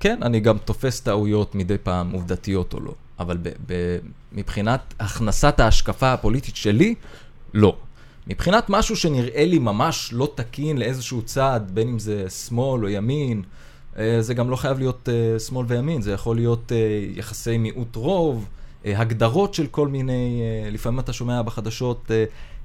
[0.00, 2.94] כן, אני גם תופס טעויות מדי פעם, עובדתיות או לא.
[3.18, 3.98] אבל ב- ב-
[4.32, 6.94] מבחינת הכנסת ההשקפה הפוליטית שלי,
[7.54, 7.76] לא.
[8.26, 13.42] מבחינת משהו שנראה לי ממש לא תקין לאיזשהו צד, בין אם זה שמאל או ימין,
[14.20, 15.08] זה גם לא חייב להיות
[15.48, 16.72] שמאל וימין, זה יכול להיות
[17.14, 18.48] יחסי מיעוט רוב,
[18.84, 22.24] הגדרות של כל מיני, אה, לפעמים אתה שומע בחדשות, אה,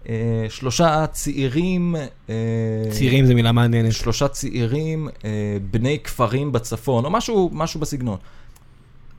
[0.09, 0.16] אה,
[0.49, 1.95] שלושה צעירים,
[2.30, 2.34] אה,
[2.91, 3.93] צעירים זה מילה מעניינת.
[3.93, 5.30] שלושה צעירים אה,
[5.72, 8.18] בני כפרים בצפון, או משהו, משהו בסגנון.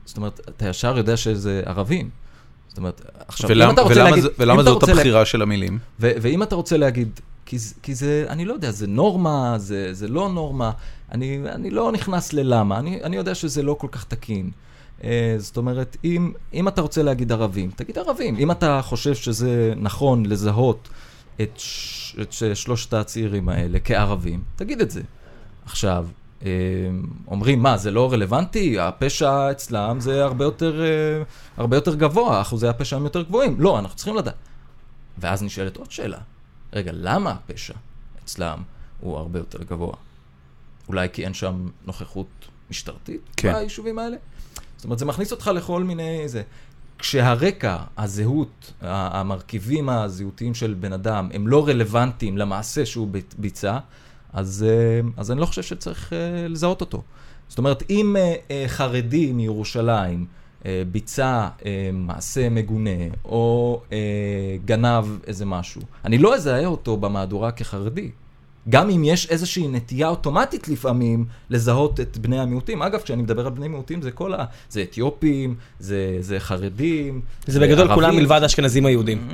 [0.05, 2.09] זאת אומרת, אתה ישר יודע שזה ערבים.
[2.69, 4.23] זאת אומרת, עכשיו, אם ולמה- אתה רוצה ולמה להגיד...
[4.23, 5.79] זה- אם ולמה זאת רוצה לה- הבחירה של המילים?
[5.99, 7.09] ו- ואם אתה רוצה להגיד,
[7.45, 10.71] כי, כי זה, אני לא יודע, זה נורמה, זה, זה לא נורמה,
[11.11, 14.51] אני, אני לא נכנס ללמה, אני, אני יודע שזה לא כל כך תקין.
[15.03, 18.35] אה, זאת אומרת, אם, אם אתה רוצה להגיד ערבים, תגיד ערבים.
[18.35, 20.89] אם אתה חושב שזה נכון לזהות
[21.41, 25.01] את, ש, את שלושת הצעירים האלה כערבים, תגיד את זה.
[25.65, 26.07] עכשיו,
[26.45, 26.49] אה,
[27.27, 28.79] אומרים, מה, זה לא רלוונטי?
[28.79, 31.23] הפשע אצלם זה הרבה יותר, אה,
[31.57, 33.55] הרבה יותר גבוה, אחוזי הפשע הם יותר גבוהים.
[33.59, 34.35] לא, אנחנו צריכים לדעת.
[35.17, 36.17] ואז נשאלת עוד שאלה,
[36.73, 37.73] רגע, למה הפשע
[38.23, 38.61] אצלם
[38.99, 39.93] הוא הרבה יותר גבוה?
[40.87, 42.27] אולי כי אין שם נוכחות
[42.69, 43.53] משטרתית כן.
[43.53, 44.17] ביישובים האלה?
[44.77, 46.29] זאת אומרת, זה מכניס אותך לכל מיני...
[46.29, 46.41] זה.
[46.99, 53.07] כשהרקע, הזהות, המרכיבים הזהותיים של בן אדם הם לא רלוונטיים למעשה שהוא
[53.37, 53.77] ביצע,
[54.33, 57.01] אז, אה, אז אני לא חושב שצריך אה, לזהות אותו.
[57.49, 58.15] זאת אומרת, אם
[58.49, 60.25] אה, חרדי מירושלים
[60.91, 61.47] ביצע
[61.93, 62.89] מעשה מגונה,
[63.25, 63.81] או
[64.65, 68.11] גנב איזה משהו, אני לא אזהה אותו במהדורה כחרדי.
[68.69, 72.81] גם אם יש איזושהי נטייה אוטומטית לפעמים לזהות את בני המיעוטים.
[72.81, 74.45] אגב, כשאני מדבר על בני מיעוטים, זה כל ה...
[74.69, 78.19] זה אתיופים, זה, זה חרדים, זה בגדול כולם ערבים.
[78.19, 79.27] מלבד האשכנזים היהודים.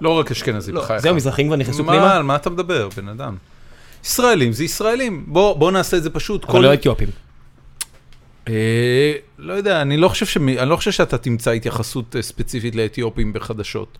[0.00, 1.02] לא רק אשכנזים, לא, בחייך.
[1.02, 2.16] זהו, מזרחים כבר נכנסו מה, פנימה?
[2.16, 3.36] על מה אתה מדבר, בן אדם?
[4.04, 5.24] ישראלים זה ישראלים.
[5.26, 6.44] בוא בוא נעשה את זה פשוט.
[6.44, 7.08] אבל כל- לא אתיופים.
[8.48, 12.74] אה, לא יודע, אני לא חושב שמי- אני לא חושב שאתה תמצא התייחסות אה, ספציפית
[12.74, 13.98] לאתיופים בחדשות.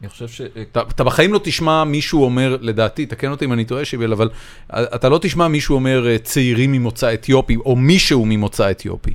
[0.00, 0.40] אני חושב ש...
[0.40, 4.30] אתה, אתה בחיים לא תשמע מישהו אומר, לדעתי, תקן אותי אם אני טועה שיבל, אבל
[4.74, 9.14] אה, אתה לא תשמע מישהו אומר אה, צעירים ממוצא אתיופי, או מישהו ממוצא אתיופי.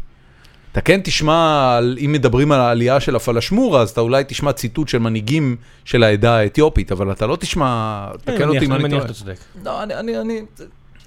[0.72, 4.98] אתה כן תשמע, אם מדברים על העלייה של הפלשמורה, אז אתה אולי תשמע ציטוט של
[4.98, 5.56] מנהיגים
[5.86, 9.14] של העדה האתיופית, אבל אתה לא תשמע, תקן אותי אם אני מניח טועה.
[9.14, 9.38] שאתה צודק.
[9.64, 10.42] לא, אני, אני, אני,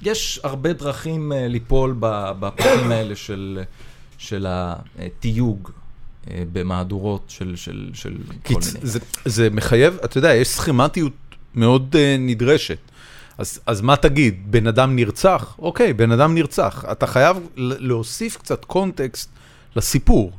[0.02, 3.60] יש הרבה דרכים אה, ליפול ב- בפרטים האלה של,
[4.18, 5.70] של התיוג
[6.52, 8.54] במהדורות של, של, של כל.
[8.54, 8.62] מיני.
[8.82, 11.12] זה, זה מחייב, אתה יודע, יש סכמטיות
[11.54, 12.78] מאוד uh, נדרשת.
[13.38, 15.56] אז, אז מה תגיד, בן אדם נרצח?
[15.58, 16.84] אוקיי, בן אדם נרצח.
[16.92, 19.30] אתה חייב להוסיף קצת קונטקסט
[19.76, 20.32] לסיפור.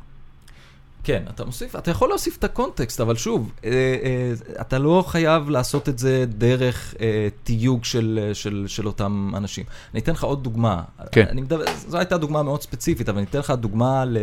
[1.06, 5.50] כן, אתה מוסיף, אתה יכול להוסיף את הקונטקסט, אבל שוב, אה, אה, אתה לא חייב
[5.50, 9.64] לעשות את זה דרך אה, תיוג של, אה, של, של אותם אנשים.
[9.94, 10.82] אני אתן לך עוד דוגמה.
[11.12, 11.26] כן.
[11.30, 14.18] אני מדבר, זו הייתה דוגמה מאוד ספציפית, אבל אני אתן לך דוגמה ל,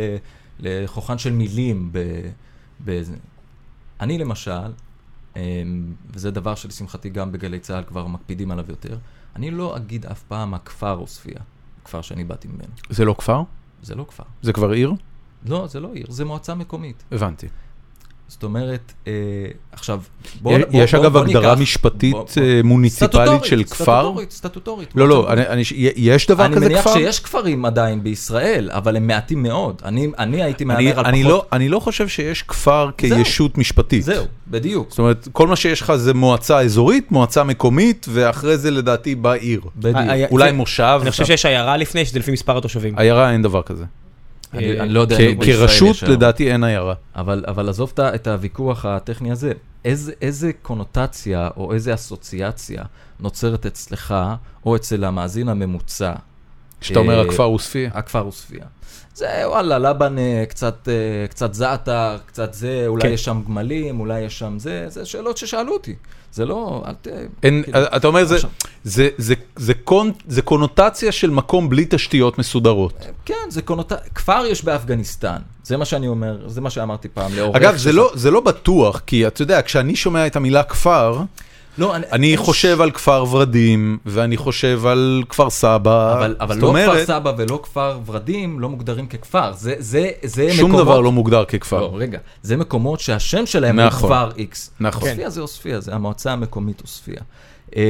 [0.58, 1.88] לכוחן של מילים.
[1.92, 1.98] ב,
[2.84, 3.02] ב,
[4.00, 4.72] אני למשל,
[5.36, 5.62] אה,
[6.10, 8.98] וזה דבר שלשמחתי גם בגלי צה"ל כבר מקפידים עליו יותר,
[9.36, 11.34] אני לא אגיד אף פעם הכפר עוספיא,
[11.82, 12.74] הכפר שאני באתי ממנו.
[12.90, 13.42] זה לא כפר?
[13.82, 14.24] זה לא כפר.
[14.42, 14.92] זה כבר עיר?
[15.44, 17.04] לא, זה לא עיר, זה מועצה מקומית.
[17.12, 17.46] הבנתי.
[18.28, 19.12] זאת אומרת, אה,
[19.72, 20.00] עכשיו,
[20.46, 23.74] יש- יש אגב הגדרה משפטית אה, מוניציפלית של כפר?
[23.84, 24.88] סטטוטורית, סטטוטורית.
[24.94, 25.62] לא, לא, אני, אני,
[25.96, 26.94] יש דבר אני כזה מניח כפר?
[26.94, 29.82] שיש כפרים עדיין בישראל, אבל הם מעטים מאוד.
[29.84, 31.32] אני, אני הייתי אני, מהמר על אני, פחות.
[31.32, 33.18] לא, אני לא חושב שיש כפר זהו.
[33.18, 34.02] כישות משפטית.
[34.02, 34.90] זהו, בדיוק.
[34.90, 39.34] זאת אומרת, כל מה שיש לך זה מועצה אזורית, מועצה מקומית, ואחרי זה לדעתי באה
[39.34, 39.60] עיר.
[39.76, 39.96] בדיוק.
[39.96, 40.98] אה, אה, אולי זה- מושב.
[41.02, 42.98] אני חושב שיש עיירה לפני, שזה לפי מספר התושבים.
[42.98, 43.84] עיירה אין דבר כזה.
[44.54, 46.02] אני, אה, אני לא יודע כרשות.
[46.02, 46.94] לדעתי אין עיירה.
[47.16, 49.52] אבל, אבל עזוב את הוויכוח הטכני הזה.
[50.22, 52.84] איזה, קונוטציה או איזה אסוציאציה
[53.20, 54.14] נוצרת אצלך
[54.66, 56.12] או אצל המאזין הממוצע?
[56.80, 57.88] כשאתה אומר אה, הכפר עוספיא.
[57.92, 58.60] הכפר עוספיא.
[59.14, 60.16] זה וואלה, לבן
[60.48, 63.08] קצת, אה, קצת זעתר, קצת זה, אולי כן.
[63.08, 65.94] יש שם גמלים, אולי יש שם זה, זה שאלות ששאלו אותי.
[66.34, 67.08] זה לא, אל ת...
[67.42, 68.50] אין, כאילו, אתה אומר, זה, עכשיו.
[68.84, 73.06] זה, זה, זה, קונ, זה קונוטציה של מקום בלי תשתיות מסודרות.
[73.24, 77.56] כן, זה קונוטציה, כפר יש באפגניסטן, זה מה שאני אומר, זה מה שאמרתי פעם לעורך.
[77.56, 81.22] אגב, זה לא, זה לא בטוח, כי אתה יודע, כשאני שומע את המילה כפר,
[81.78, 86.14] לא, אני אין חושב על כפר ורדים, ואני חושב על כפר סבא.
[86.18, 89.52] אבל, אבל לא אומרת, כפר סבא ולא כפר ורדים לא מוגדרים ככפר.
[89.52, 90.86] זה, זה, זה שום מקומות...
[90.86, 91.80] דבר לא מוגדר ככפר.
[91.80, 92.18] לא, רגע.
[92.42, 94.08] זה מקומות שהשם שלהם הוא נכון.
[94.10, 94.56] כפר X.
[94.80, 95.08] נכון.
[95.08, 97.14] עוספיא זה עוספיא, זה המועצה המקומית עוספיא.
[97.76, 97.80] אמ,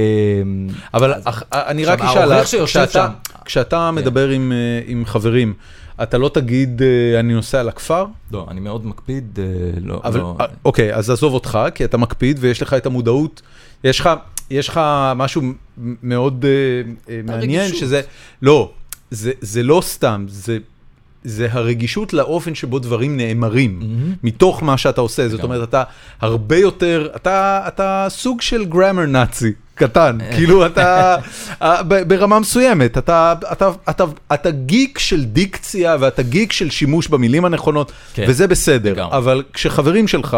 [0.94, 3.08] אבל אז- אני רק אשאל, כשאתה-
[3.44, 4.56] כשאתה מדבר עם, אה,
[4.86, 5.54] עם חברים,
[6.02, 8.06] אתה לא תגיד אה, אני נוסע לכפר?
[8.32, 9.44] לא, אני מאוד מקפיד, אה,
[9.84, 10.36] לא, אבל לא...
[10.64, 13.42] אוקיי, אז עזוב אותך, כי אתה מקפיד ויש לך את המודעות,
[13.84, 14.10] יש לך,
[14.50, 14.80] יש לך
[15.16, 15.42] משהו
[16.02, 16.50] מאוד אה,
[17.14, 17.80] אה, מעניין, הרגישות.
[17.80, 18.00] שזה,
[18.42, 18.72] לא,
[19.10, 20.58] זה, זה לא סתם, זה,
[21.24, 24.14] זה הרגישות לאופן שבו דברים נאמרים, מהמם.
[24.22, 25.42] מתוך מה שאתה עושה, זאת.
[25.42, 25.82] אומרת, אתה
[26.20, 29.52] הרבה יותר, אתה, אתה סוג של גרמר נאצי.
[29.74, 31.16] קטן, כאילו אתה,
[31.62, 34.04] אה, ברמה מסוימת, אתה, אתה, אתה,
[34.34, 39.16] אתה גיק של דיקציה ואתה גיק של שימוש במילים הנכונות, כן, וזה בסדר, לגמרי.
[39.16, 40.36] אבל כשחברים שלך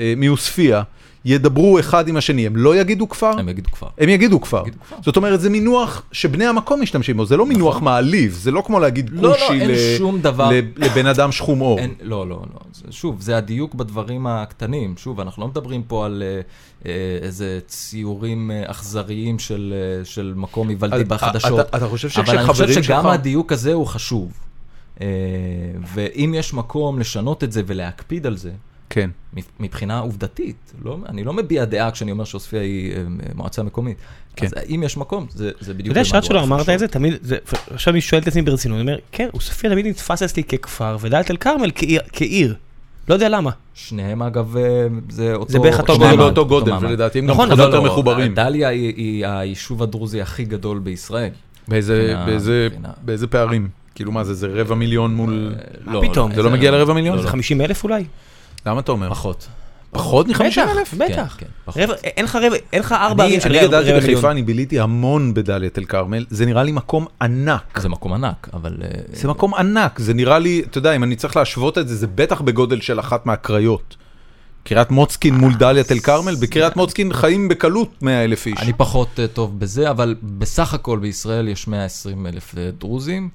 [0.00, 0.76] אה, מעוספיא
[1.24, 3.38] ידברו אחד עם השני, הם לא יגידו כפר?
[3.38, 3.86] הם יגידו כפר.
[3.98, 4.62] הם יגידו כפר.
[4.66, 4.96] יגידו כפר.
[5.02, 8.80] זאת אומרת, זה מינוח שבני המקום משתמשים בו, זה לא מינוח מעליב, זה לא כמו
[8.80, 10.50] להגיד לא, לא, כושי אין ל- שום דבר.
[10.50, 11.78] ל- לבן אדם שחום עור.
[11.78, 12.60] אין, לא, לא, לא.
[12.90, 14.94] שוב, זה הדיוק בדברים הקטנים.
[14.96, 16.40] שוב, אנחנו לא מדברים פה על אה,
[16.86, 16.92] אה,
[17.22, 21.60] איזה ציורים אה, אכזריים של, של מקום היוולדי בחדשות.
[21.60, 24.32] אתה- אתה חושב אבל אני שכשחברים חושב שגם שלך- הדיוק הזה הוא חשוב.
[25.94, 28.50] ואם יש מקום לשנות את זה ולהקפיד על זה,
[28.94, 29.10] כן.
[29.60, 33.02] מבחינה עובדתית, לא, אני לא מביע דעה כשאני אומר שעוספיא היא אה,
[33.34, 33.96] מועצה מקומית.
[34.36, 34.46] כן.
[34.46, 35.88] אז אם יש מקום, זה, זה אתה בדיוק...
[35.88, 36.88] יודע שעד שלא אמרת את זה.
[36.88, 37.36] תמיד, זה-
[37.70, 41.30] עכשיו אני שואל את עצמי ברצינות, אני אומר, כן, עוספיא תמיד נתפס אצלי ככפר, ודאלית
[41.30, 41.70] אל כרמל
[42.12, 42.54] כעיר-.
[43.08, 43.50] לא יודע למה.
[43.74, 44.62] שניהם אגב, אה,
[45.10, 45.52] זה אותו...
[45.52, 46.16] זה בערך אותו גודל.
[46.16, 46.72] באותו גודל.
[46.80, 48.34] ולדעתי הם גם נכון, אבל או יותר לא, מחוברים.
[48.34, 51.30] דליה היא, היא היישוב הדרוזי הכי גדול בישראל.
[51.68, 53.68] באיזה, באיזה, מבחינה- באיזה פערים?
[53.94, 55.54] כאילו מה זה, זה רבע מיליון מול...
[55.86, 56.34] לא, פתאום?
[56.34, 57.16] זה לא מגיע לרבע מיליון?
[57.16, 57.32] לא, זה לא.
[57.32, 58.04] 50 אלף אולי?
[58.66, 59.10] למה אתה אומר?
[59.10, 59.48] פחות.
[59.90, 60.94] פחות מ-50 בטח, אלף?
[60.94, 61.36] בטח.
[61.38, 61.80] כן, כן.
[61.82, 64.14] רבע- אין לך רבע, אין לך ארבע אני ערים של אני רבע גדלתי רבע בחיפה,
[64.14, 64.30] מיליון.
[64.30, 67.78] אני ביליתי המון בדאלית אל כרמל, זה נראה לי מקום ענק.
[67.80, 68.76] זה מקום ענק, אבל...
[68.82, 71.96] אה, זה מקום ענק, זה נראה לי, אתה יודע, אם אני צריך להשוות את זה,
[71.96, 73.96] זה בטח בגודל של אחת מהקריות.
[74.64, 78.58] קריית מוצקין מול דאלית אל כרמל, בקריית מוצקין חיים בקלות 100 אלף איש.
[78.62, 83.28] אני פחות אה, טוב בזה, אבל בסך הכל בישראל יש 120 אלף אה, דרוזים,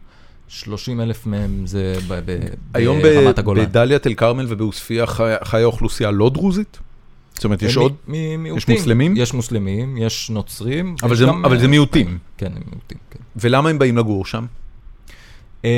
[0.48, 2.40] 30 אלף מהם זה ב- ב-
[2.74, 3.66] היום ברמת ב- הגולן.
[3.66, 6.80] בדאלית אל כרמל ובעוספיא חי- חיה אוכלוסייה לא דרוזית?
[7.34, 7.94] זאת אומרת, יש מ- עוד?
[8.08, 8.76] מ- מיעוטים.
[8.76, 9.14] מוסלמים?
[9.18, 10.96] יש מוסלמים, יש נוצרים.
[11.04, 12.18] אבל יש זה- גם, אבל אה, זה מיעוטים.
[12.38, 13.20] כן, הם מיעוטים, כן.
[13.36, 14.46] ולמה הם באים לגור שם?
[15.66, 15.70] אה,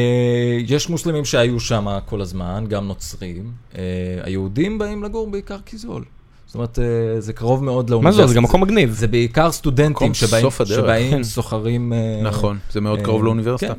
[0.68, 3.52] יש מוסלמים שהיו שם כל הזמן, גם נוצרים.
[3.78, 3.82] אה,
[4.24, 6.04] היהודים באים לגור בעיקר כי זול.
[6.46, 6.84] זאת אומרת, אה,
[7.22, 8.22] זה קרוב מאוד מה לאוניברסיטה.
[8.28, 8.92] זה, זה גם מקום מגניב.
[8.92, 10.48] זה בעיקר סטודנטים שבאים.
[10.66, 11.24] שבאים כן.
[11.24, 11.94] סוחרים...
[11.94, 13.74] אה, נכון, זה מאוד אה, קרוב לאוניברסיטה.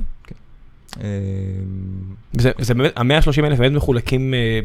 [0.97, 1.05] אה,
[2.32, 4.61] זה, באמת, ה-130 אלף באמת מחולקים אה,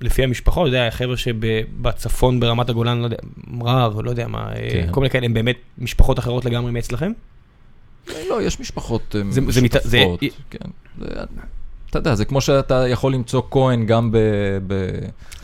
[0.00, 4.70] לפי המשפחות, אתה יודע, החבר'ה שבצפון ברמת הגולן, לא יודע, מרר, לא יודע מה, אה,
[4.70, 4.88] כן.
[4.90, 7.12] כל מיני כאלה, הם באמת משפחות אחרות לגמרי מאצלכם?
[8.28, 10.58] לא, יש משפחות אה, משותפות, כן.
[11.94, 14.16] זה- אתה יודע, זה כמו שאתה יכול למצוא כהן גם ב...
[14.66, 14.90] ב-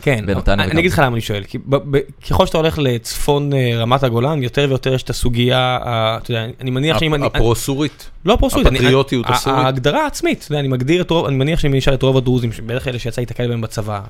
[0.01, 3.53] כן, בנתניה אני אגיד לך למה אני שואל, כי ב- ב- ככל שאתה הולך לצפון
[3.53, 7.25] אה, רמת הגולן, יותר ויותר יש את הסוגיה, אתה יודע, אני מניח שאם אני...
[7.25, 8.09] הפרו-סורית.
[8.25, 9.59] לא הפרוסורית, הפטריוטיות הסורית.
[9.59, 12.83] ההגדרה העצמית, אני מגדיר את רוב, אני מניח שאם אני אשאל את רוב הדרוזים, שבדרך
[12.83, 14.01] כלל שיצא להתקל בהם בצבא,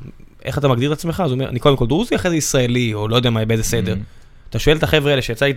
[0.45, 1.21] איך אתה מגדיר את עצמך?
[1.25, 3.63] אז הוא אומר, אני קודם כל דרוזי, אחרי זה ישראלי, או לא יודע מה, באיזה
[3.63, 3.93] סדר.
[3.93, 4.49] Mm-hmm.
[4.49, 5.47] אתה שואל את החבר'ה האלה שיצא,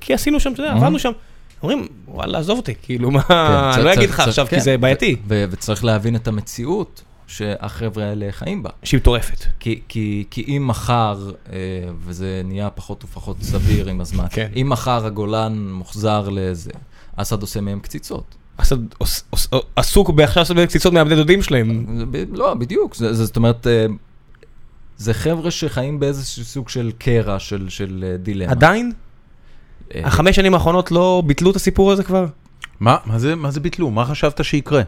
[0.00, 0.72] כי עשינו שם, אתה יודע.
[0.72, 1.10] עבדנו שם.
[1.62, 3.34] אומרים, וואלה, עזוב אותי, כאילו מה, כן,
[3.74, 4.60] אני לא אגיד לך עכשיו, כי כן.
[4.60, 5.16] זה בעייתי.
[5.28, 8.70] וצריך להבין את המציאות שהחבר'ה האלה חיים בה.
[8.82, 9.44] שהיא מטורפת.
[9.60, 11.58] כי, כי, כי אם מחר, אה,
[12.04, 14.50] וזה נהיה פחות ופחות סביר עם הזמן, כן.
[14.56, 16.70] אם מחר הגולן מוחזר לזה,
[17.16, 18.34] אסד עושה מהם קציצות.
[18.56, 18.76] אסד
[19.76, 21.86] עסוק בעכשיו לעשות קציצות מהבני דודים שלהם.
[22.32, 23.86] לא, בדיוק, זה, זה, זאת אומרת, אה,
[24.96, 28.52] זה חבר'ה שחיים באיזשהו סוג של קרע, של, של אה, דילמה.
[28.52, 28.92] עדיין?
[29.94, 32.26] אה, החמש שנים האחרונות לא ביטלו את הסיפור הזה כבר?
[32.80, 33.90] מה, מה זה, מה זה ביטלו?
[33.90, 34.82] מה חשבת שיקרה?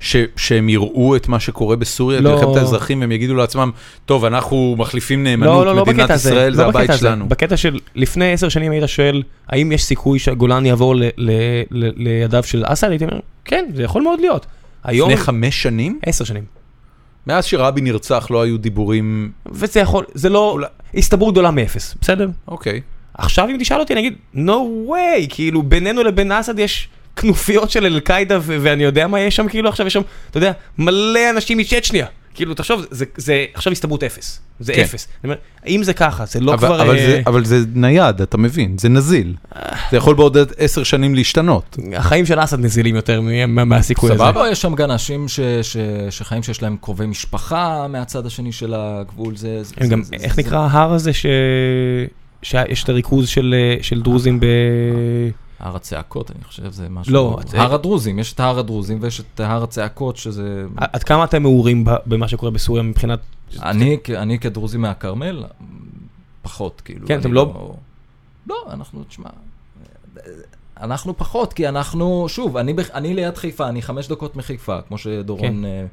[0.00, 2.34] ש, שהם יראו את מה שקורה בסוריה, לא.
[2.34, 3.70] מלחמת האזרחים, והם יגידו לעצמם,
[4.06, 6.28] טוב, אנחנו מחליפים לא, נאמנות, לא, לא מדינת בקטע הזה.
[6.30, 7.00] ישראל לא זה הבית בקטע הזה.
[7.00, 7.28] שלנו.
[7.28, 11.30] בקטע של לפני עשר שנים היית שואל, האם יש סיכוי שהגולן יעבור ל- ל-
[11.70, 12.90] ל- לידיו של אסד?
[12.90, 14.46] הייתי אומר, כן, זה יכול מאוד להיות.
[14.84, 15.98] היום, לפני חמש שנים?
[16.06, 16.44] עשר שנים.
[17.26, 19.30] מאז שרבין נרצח לא היו דיבורים...
[19.46, 20.58] וזה יכול, זה לא,
[20.94, 22.28] הסתברות גדולה מאפס, בסדר?
[22.48, 22.80] אוקיי.
[23.20, 27.86] עכשיו אם תשאל אותי, אני אגיד, no way, כאילו בינינו לבין אסד יש כנופיות של
[27.86, 30.00] אל-קאעידה ו- ואני יודע מה יש שם, כאילו עכשיו יש שם,
[30.30, 32.06] אתה יודע, מלא אנשים מצ'צ'ניה.
[32.34, 34.80] כאילו, תחשוב, זה, זה עכשיו הסתברות אפס, זה כן.
[34.82, 35.08] אפס.
[35.24, 36.82] אני אומר, אם זה ככה, זה לא אבל, כבר...
[36.82, 39.34] אבל, אה, זה, אבל זה נייד, אתה מבין, זה נזיל.
[39.90, 41.76] זה יכול בעוד עשר שנים להשתנות.
[41.96, 44.18] החיים של אסד נזילים יותר מה- מה- מהסיכוי הזה.
[44.18, 45.76] סבבה, יש שם גם אנשים ש, ש,
[46.10, 49.62] שחיים שיש להם קרובי משפחה מהצד השני של הגבול, זה...
[49.62, 51.26] זה הם גם, זה, איך זה, נקרא ההר הזה ש...
[52.42, 54.44] שיש את הריכוז של אה, של דרוזים ב...
[55.60, 57.12] הר הצעקות, אני חושב, זה משהו...
[57.14, 60.64] לא, זה- הר הדרוזים, יש את הר הדרוזים ויש את הר הצעקות, שזה...
[60.76, 63.18] עד כמה אתם מעורים במה שקורה בסוריה מבחינת...
[63.62, 65.44] אני, אני כדרוזי מהכרמל,
[66.42, 67.06] פחות, כאילו.
[67.06, 67.74] כן, אתם לא-
[68.46, 69.28] לא, אנחנו, תשמע,
[70.80, 75.40] אנחנו פחות, כי אנחנו, שוב, אני, אני ליד חיפה, אני חמש דקות מחיפה, כמו שדורון
[75.42, 75.64] כן.
[75.64, 75.86] אה,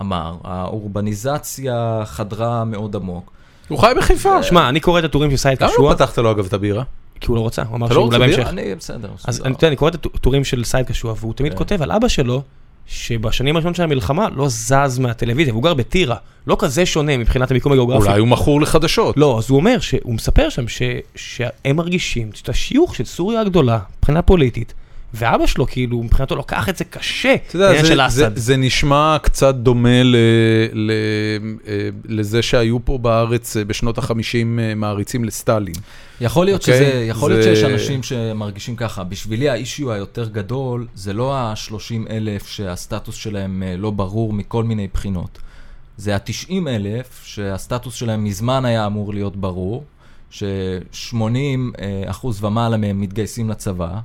[0.00, 0.36] אמר.
[0.44, 3.32] האורבניזציה חדרה מאוד עמוק.
[3.72, 4.42] הוא חי בחיפה.
[4.42, 6.82] שמע, אני קורא את הטורים של סייד למה קשוע, לא פתחת לו אגב את הבירה?
[7.20, 8.48] כי הוא לא רצה, הוא אמר לא שאולי רוצה בהמשך.
[8.48, 9.08] אני בסדר.
[9.24, 9.42] אז.
[9.62, 11.58] אני, קורא את הטורים של סייד קשוע, והוא תמיד כן.
[11.58, 12.42] כותב על אבא שלו,
[12.86, 16.16] שבשנים הראשונות של המלחמה לא זז מהטלוויזיה, והוא גר בטירה,
[16.46, 18.06] לא כזה שונה מבחינת המיקום הגיאוגרפי.
[18.06, 19.16] אולי הוא מכור לחדשות.
[19.16, 20.82] לא, אז הוא אומר, שהוא מספר שם ש,
[21.14, 24.74] שהם מרגישים את השיוך של סוריה הגדולה, מבחינה פוליטית,
[25.14, 28.36] ואבא שלו כאילו, מבחינתו לוקח את זה קשה, אתה יודע, זה, של זה, אסד.
[28.36, 30.16] זה נשמע קצת דומה ל,
[30.72, 30.90] ל,
[31.68, 35.74] אה, לזה שהיו פה בארץ אה, בשנות החמישים אה, מעריצים לסטלין.
[36.20, 36.74] יכול להיות אוקיי?
[36.78, 39.04] שזה, יכול להיות זה- שיש אנשים שמרגישים ככה.
[39.04, 45.38] בשבילי האישיו היותר גדול, זה לא ה-30 אלף שהסטטוס שלהם לא ברור מכל מיני בחינות.
[45.96, 49.84] זה ה-90 אלף שהסטטוס שלהם מזמן היה אמור להיות ברור,
[50.30, 51.14] ש-80
[52.06, 53.98] אחוז ומעלה מהם מתגייסים לצבא,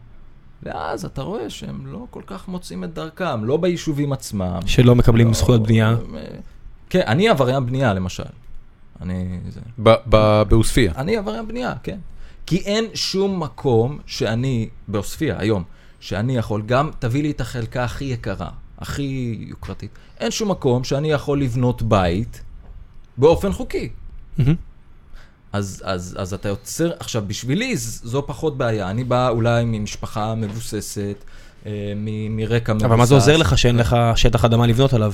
[0.64, 4.60] ואז אתה רואה שהם לא כל כך מוצאים את דרכם, לא ביישובים עצמם.
[4.66, 5.90] שלא מקבלים לא, זכויות בנייה.
[5.90, 6.26] אה,
[6.90, 8.24] כן, אני עבריין בנייה למשל.
[9.02, 9.40] אני...
[9.50, 9.60] זה.
[9.84, 10.92] ב- ב- בעוספיא.
[10.98, 11.98] אני עבריין בנייה, כן.
[12.46, 15.64] כי אין שום מקום שאני, בעוספיא היום,
[16.00, 18.50] שאני יכול, גם תביא לי את החלקה הכי יקרה,
[18.80, 22.42] הכי יוקרתית, אין שום מקום שאני יכול לבנות בית
[23.18, 23.90] באופן חוקי.
[24.38, 24.56] מהמם.
[25.54, 31.24] אז, אז, אז אתה יוצר, עכשיו בשבילי זו פחות בעיה, אני בא אולי ממשפחה מבוססת,
[31.66, 32.86] אה, מ- מרקע מבוסס.
[32.86, 35.14] אבל מה זה עוזר לך שאין לך שטח אדמה לבנות עליו?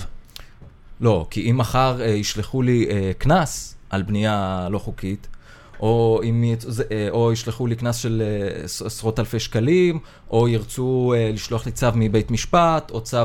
[1.02, 5.28] לא, כי אם מחר אה, ישלחו לי אה, קנס על בנייה לא חוקית,
[5.84, 6.44] או, אם,
[6.92, 10.00] אה, או ישלחו לי קנס של אה, עש- עשרות אלפי שקלים,
[10.32, 13.18] או ירצו אה, לשלוח לי צו מבית משפט, או צו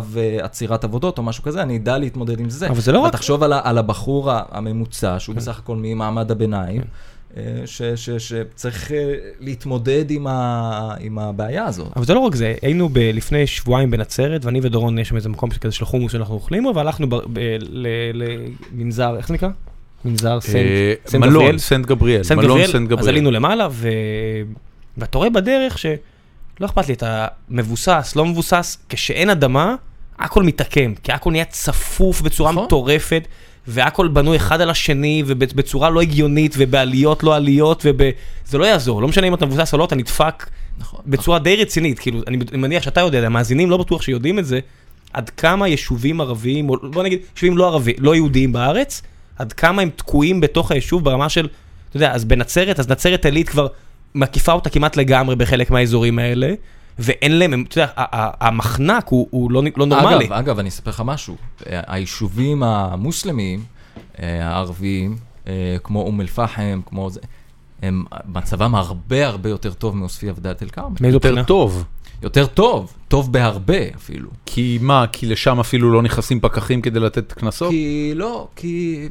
[0.43, 2.69] עצירת עבודות, או משהו כזה, אני אדע להתמודד עם זה.
[2.69, 6.83] אבל זה לא רק- ותחשוב על, על הבחור הממוצע, שהוא בסך הכל ממעמד הביניים,
[7.35, 7.39] כן.
[7.67, 8.91] ש, ש, שצריך
[9.41, 11.87] להתמודד עם, ה, עם הבעיה הזאת.
[11.97, 15.29] אבל זה לא רק זה, היינו ב- לפני שבועיים בנצרת, ואני ודורון יש שם איזה
[15.29, 18.23] מקום כזה של חומוס שאנחנו אוכלים בו, והלכנו ב- ב- ל-
[18.73, 19.49] למנזר, איך זה נקרא?
[20.05, 21.59] מנזר סנט אה, סנט מלון, גבריאל?
[21.59, 22.23] סנט גבריאל.
[22.23, 23.09] סנט מלון גבריאל, אז.
[23.09, 23.89] עלינו למעלה, ו...
[24.99, 25.97] ואתה רואה בדרך שלא
[26.67, 29.75] אכפת לי, אתה מבוסס, לא מבוסס, כשאין אדמה,
[30.19, 32.65] הכל מתעקם, כי הכל נהיה צפוף בצורה נכון.
[32.65, 33.29] מטורפת,
[33.67, 39.09] והכל בנוי אחד על השני, ובצורה לא הגיונית, ובעליות לא עליות, וזה לא יעזור, לא
[39.09, 41.01] משנה אם אתה מבוסס או לא, אתה נדפק נכון.
[41.07, 44.61] בצורה די רצינית, כאילו, אני מניח שאתה יודע, המאזינים לא בטוח שיודעים את זה,
[45.13, 49.03] עד כמה יישובים ערביים, או בוא נגיד, יישובים לא ערבים, לא יהודיים בארץ,
[49.39, 51.49] עד כמה הם תקועים בתוך היישוב ברמה של,
[51.89, 53.67] אתה יודע, אז בנצרת, אז נצרת עילית כבר
[54.15, 56.55] מקיפה אותה כמעט לגמרי בחלק מהאזורים האלה,
[56.99, 57.91] ואין להם, הם- אתה יודע,
[58.41, 60.25] המחנק הוא, הוא לא, לא נורמלי.
[60.25, 61.37] אגב, אגב, אני אספר לך משהו.
[61.67, 63.61] היישובים המוסלמיים,
[64.23, 65.17] אה, הערביים,
[65.49, 67.21] אה, כמו אום אל-פחם, כמו זה,
[67.83, 70.97] הם מצבם הרבה הרבה יותר טוב מעוספיא ודאלית אל-כרמל.
[71.01, 71.45] מאיזו יותר בחינה?
[71.45, 71.85] טוב.
[72.23, 74.29] יותר טוב, טוב בהרבה אפילו.
[74.47, 77.71] כי מה, כי לשם אפילו לא נכנסים פקחים כדי לתת קנסות?
[77.71, 79.09] כי לא, כי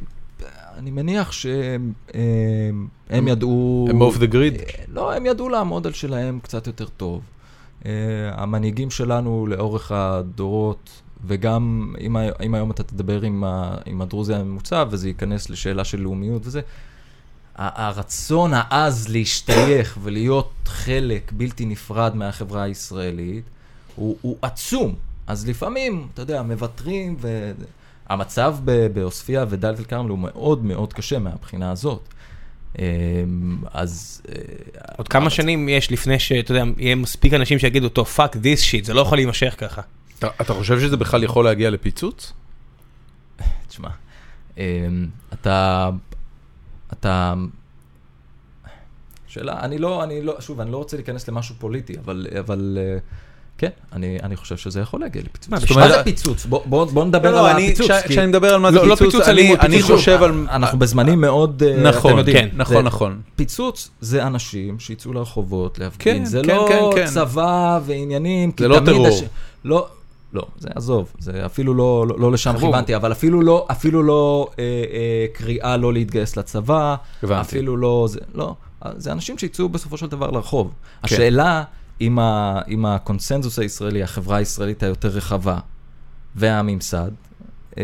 [0.78, 1.92] אני מניח שהם
[3.10, 3.86] הם ידעו...
[3.90, 4.54] הם אוף דה גריד?
[4.88, 7.22] לא, הם ידעו לעמוד על שלהם קצת יותר טוב.
[7.86, 7.90] אה,
[8.34, 10.90] המנהיגים שלנו לאורך הדורות,
[11.26, 16.00] וגם אם, אם היום אתה תדבר עם, ה, עם הדרוזי הממוצע, וזה ייכנס לשאלה של
[16.00, 16.60] לאומיות וזה,
[17.56, 23.44] הרצון העז להשתייך ולהיות חלק בלתי נפרד מהחברה הישראלית,
[23.96, 24.94] הוא, הוא עצום.
[25.26, 27.77] אז לפעמים, אתה יודע, מוותרים, והמצב
[28.64, 32.08] ב- בעוספיא ודאלית אל-כרמל הוא מאוד מאוד קשה מהבחינה הזאת.
[32.78, 32.84] אמ,
[33.72, 34.22] אז...
[34.28, 34.34] אה,
[34.96, 38.60] עוד כמה המצב- שנים יש לפני שאתה יודע, יהיה מספיק אנשים שיגידו, טוב, fuck this
[38.60, 39.82] shit, זה לא יכול להימשך ככה.
[40.18, 42.32] אתה אתה חושב שזה בכלל יכול להגיע לפיצוץ?
[43.68, 43.88] תשמע,
[44.58, 44.62] אמ,
[45.32, 45.90] אתה,
[46.92, 47.34] אתה,
[49.26, 52.98] שאלה, אני לא, אני לא, שוב, אני לא רוצה להיכנס למשהו פוליטי, אבל, אבל אה,
[53.58, 55.48] כן, אני, אני חושב שזה יכול להגיע לפיצוץ.
[55.76, 56.46] מה, זה פיצוץ?
[56.46, 57.90] בוא, בוא, בוא נדבר לא, על אני- הפיצוץ.
[57.90, 59.90] כש- כי- כשאני מדבר על מה זה לא, לא פיצוץ, פיצוץ אני- אלימות, אני פיצוץ.
[59.96, 60.46] חושב על...
[60.50, 63.20] אנחנו בזמנים מאוד, אה, נכון, אתם יודעים, כן, נכון, זה- נכון.
[63.36, 67.06] פיצוץ זה אנשים שיצאו לרחובות להפגין, כן, זה כן, לא כן, כן.
[67.06, 69.06] צבא ועניינים, זה לא טרור.
[69.08, 69.22] הש-
[69.64, 69.86] לא,
[70.32, 72.54] לא, זה עזוב, זה אפילו לא, לא, לא לשם.
[72.58, 77.40] כיוונתי, אבל אפילו לא, אפילו לא אה, אה, קריאה לא להתגייס לצבא, הבנתי.
[77.40, 78.54] אפילו לא, זה, לא,
[78.96, 80.66] זה אנשים שיצאו בסופו של דבר לרחוב.
[80.66, 80.72] כן.
[81.02, 81.62] השאלה
[82.00, 85.58] אם, ה, אם הקונסנזוס הישראלי, החברה הישראלית היותר רחבה
[86.36, 87.10] והממסד,
[87.78, 87.82] אה,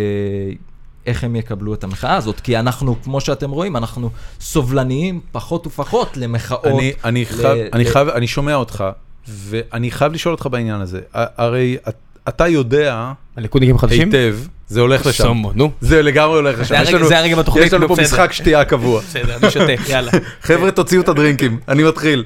[1.06, 4.10] איך הם יקבלו את המחאה הזאת, כי אנחנו, כמו שאתם רואים, אנחנו
[4.40, 6.66] סובלניים פחות ופחות למחאות.
[6.66, 8.84] אני, אני, ל- חייב, אני, ל- חייב, אני שומע אותך,
[9.28, 11.00] ואני חייב לשאול אותך בעניין הזה.
[11.14, 11.94] הרי את-
[12.28, 14.08] אתה יודע הליכודניקים החדשים?
[14.08, 14.36] היטב,
[14.68, 15.24] זה הולך לשם.
[15.24, 15.70] סומו, נו.
[15.80, 16.68] זה לגמרי הולך לשם.
[16.76, 18.04] זה יש הרגע- בתוכנית, יש לנו נו, פה בסדר.
[18.06, 19.00] משחק שתייה קבוע.
[19.00, 20.10] בסדר, אני שותה, יאללה.
[20.42, 22.24] חבר'ה, תוציאו את הדרינקים, אני מתחיל.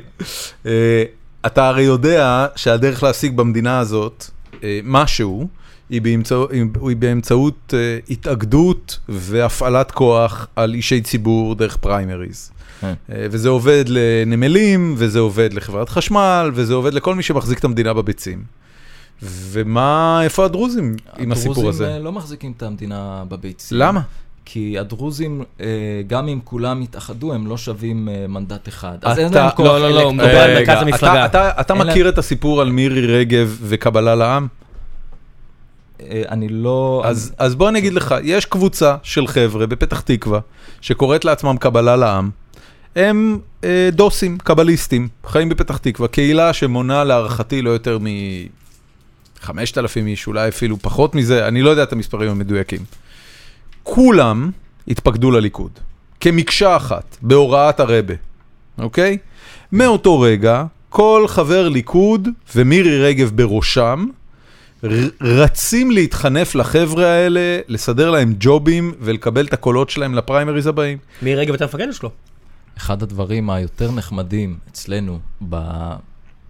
[1.46, 4.24] אתה הרי יודע שהדרך להשיג במדינה הזאת
[4.64, 5.48] אה, משהו,
[5.90, 6.50] היא באמצעות,
[6.82, 12.50] היא באמצעות אה, התאגדות והפעלת כוח על אישי ציבור דרך פריימריז.
[12.80, 12.94] כן.
[13.12, 17.94] אה, וזה עובד לנמלים, וזה עובד לחברת חשמל, וזה עובד לכל מי שמחזיק את המדינה
[17.94, 18.42] בביצים.
[19.22, 21.94] ומה, איפה הדרוזים עם הסיפור הדרוזים הזה?
[21.94, 23.78] אה, לא מחזיקים את המדינה בביצים.
[23.78, 24.00] למה?
[24.50, 25.66] כי הדרוזים, אה,
[26.06, 28.98] גם אם כולם יתאחדו, הם לא שווים אה, מנדט אחד.
[29.02, 29.66] אז אין להם כוח...
[29.66, 30.16] לא, לא, לא, הוא אלקטורלי.
[30.16, 31.26] מדבר על רגע, מרכז המפלגה.
[31.26, 34.46] אתה, אתה, אתה אין מכיר את הסיפור על מירי רגב וקבלה לעם?
[36.00, 37.02] אה, אני לא...
[37.04, 40.40] אז, אז בוא אני אגיד לך, יש קבוצה של חבר'ה בפתח תקווה,
[40.80, 42.30] שקוראת לעצמם קבלה לעם.
[42.96, 49.50] הם אה, דוסים, קבליסטים, חיים בפתח תקווה, קהילה שמונה להערכתי לא יותר מ-5,000
[50.06, 52.80] איש, אולי אפילו פחות מזה, אני לא יודע את המספרים המדויקים.
[53.90, 54.50] כולם
[54.88, 55.70] התפקדו לליכוד,
[56.20, 58.14] כמקשה אחת, בהוראת הרבה,
[58.78, 59.18] אוקיי?
[59.72, 64.06] מאותו רגע, כל חבר ליכוד, ומירי רגב בראשם,
[65.20, 70.98] רצים להתחנף לחבר'ה האלה, לסדר להם ג'ובים ולקבל את הקולות שלהם לפריימריז הבאים.
[71.22, 72.10] מי רגב אתה מפקד שלו?
[72.76, 75.18] אחד הדברים היותר נחמדים אצלנו,
[75.48, 75.94] ב-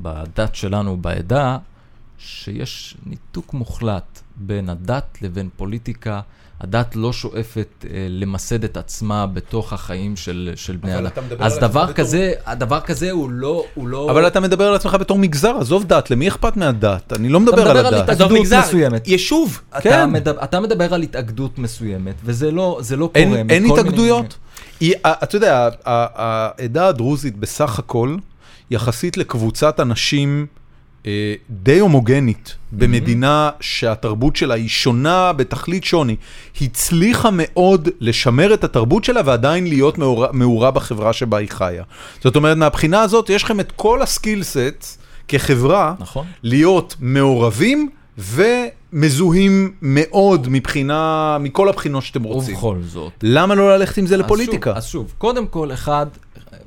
[0.00, 1.58] בדת שלנו, בעדה,
[2.18, 6.20] שיש ניתוק מוחלט בין הדת לבין פוליטיקה.
[6.60, 11.06] הדת לא שואפת אה, למסד את עצמה בתוך החיים של, של בני אדם.
[11.06, 13.64] אתה מדבר אז על דבר בתור- כזה, הדבר כזה הוא לא...
[13.74, 14.10] הוא לא...
[14.10, 17.12] אבל אתה מדבר על עצמך בתור מגזר, עזוב דת, למי אכפת מהדת?
[17.12, 18.02] אני לא מדבר מדבר על על הדת.
[18.02, 19.08] התאגדות עזוב מגזר, מסוימת.
[19.08, 19.60] יישוב.
[19.70, 20.10] אתה, כן.
[20.12, 23.38] מדבר, אתה מדבר על התאגדות מסוימת, וזה לא, זה לא אין, קורה.
[23.50, 24.36] אין מיני- התאגדויות?
[24.82, 24.88] ה-
[25.24, 28.16] אתה יודע, העדה הדרוזית בסך הכל,
[28.70, 30.46] יחסית לקבוצת אנשים
[31.50, 36.16] די הומוגנית, במדינה שהתרבות שלה היא שונה בתכלית שוני,
[36.60, 39.98] הצליחה מאוד לשמר את התרבות שלה ועדיין להיות
[40.32, 41.84] מעורה- בחברה שבה היא חיה.
[42.24, 44.98] זאת אומרת, מהבחינה הזאת, יש לכם את כל הסקיל סט
[45.28, 46.26] כחברה, נכון.
[46.42, 47.88] להיות מעורבים
[48.18, 52.54] ומזוהים מאוד מבחינה, מכל הבחינות שאתם רוצים.
[52.54, 53.12] ובכל זאת.
[53.22, 54.70] למה לא ללכת עם זה אז לפוליטיקה?
[54.70, 56.06] שוב, אז שוב, קודם כל, אחד,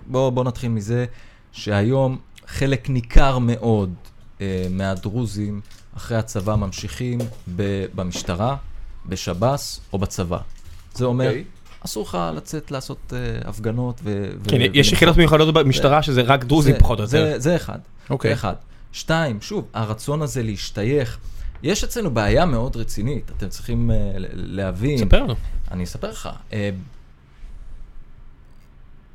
[0.07, 1.05] בואו בוא נתחיל מזה
[1.51, 2.17] שהיום
[2.47, 4.10] חלק ניכר מאוד אה,
[4.69, 5.61] מהדרוזים
[5.97, 7.19] אחרי הצבא ממשיכים
[7.55, 8.55] ב, במשטרה,
[9.05, 10.37] בשב"ס או בצבא.
[10.93, 11.43] זה אומר, אוקיי.
[11.85, 14.29] אסור לך לצאת לעשות אה, הפגנות ו...
[14.39, 14.93] ו- כן, יש ולמחות.
[14.93, 17.11] יחידות מיוחדות במשטרה שזה רק דרוזים פחות או יותר.
[17.11, 17.79] זה, זה אחד.
[18.09, 18.29] אוקיי.
[18.29, 18.55] זה אחד.
[18.91, 21.17] שתיים, שוב, הרצון הזה להשתייך.
[21.63, 23.93] יש אצלנו בעיה מאוד רצינית, אתם צריכים uh,
[24.33, 24.97] להבין.
[24.97, 25.35] ספר לנו.
[25.71, 26.29] אני אספר לך.
[26.49, 26.53] Uh,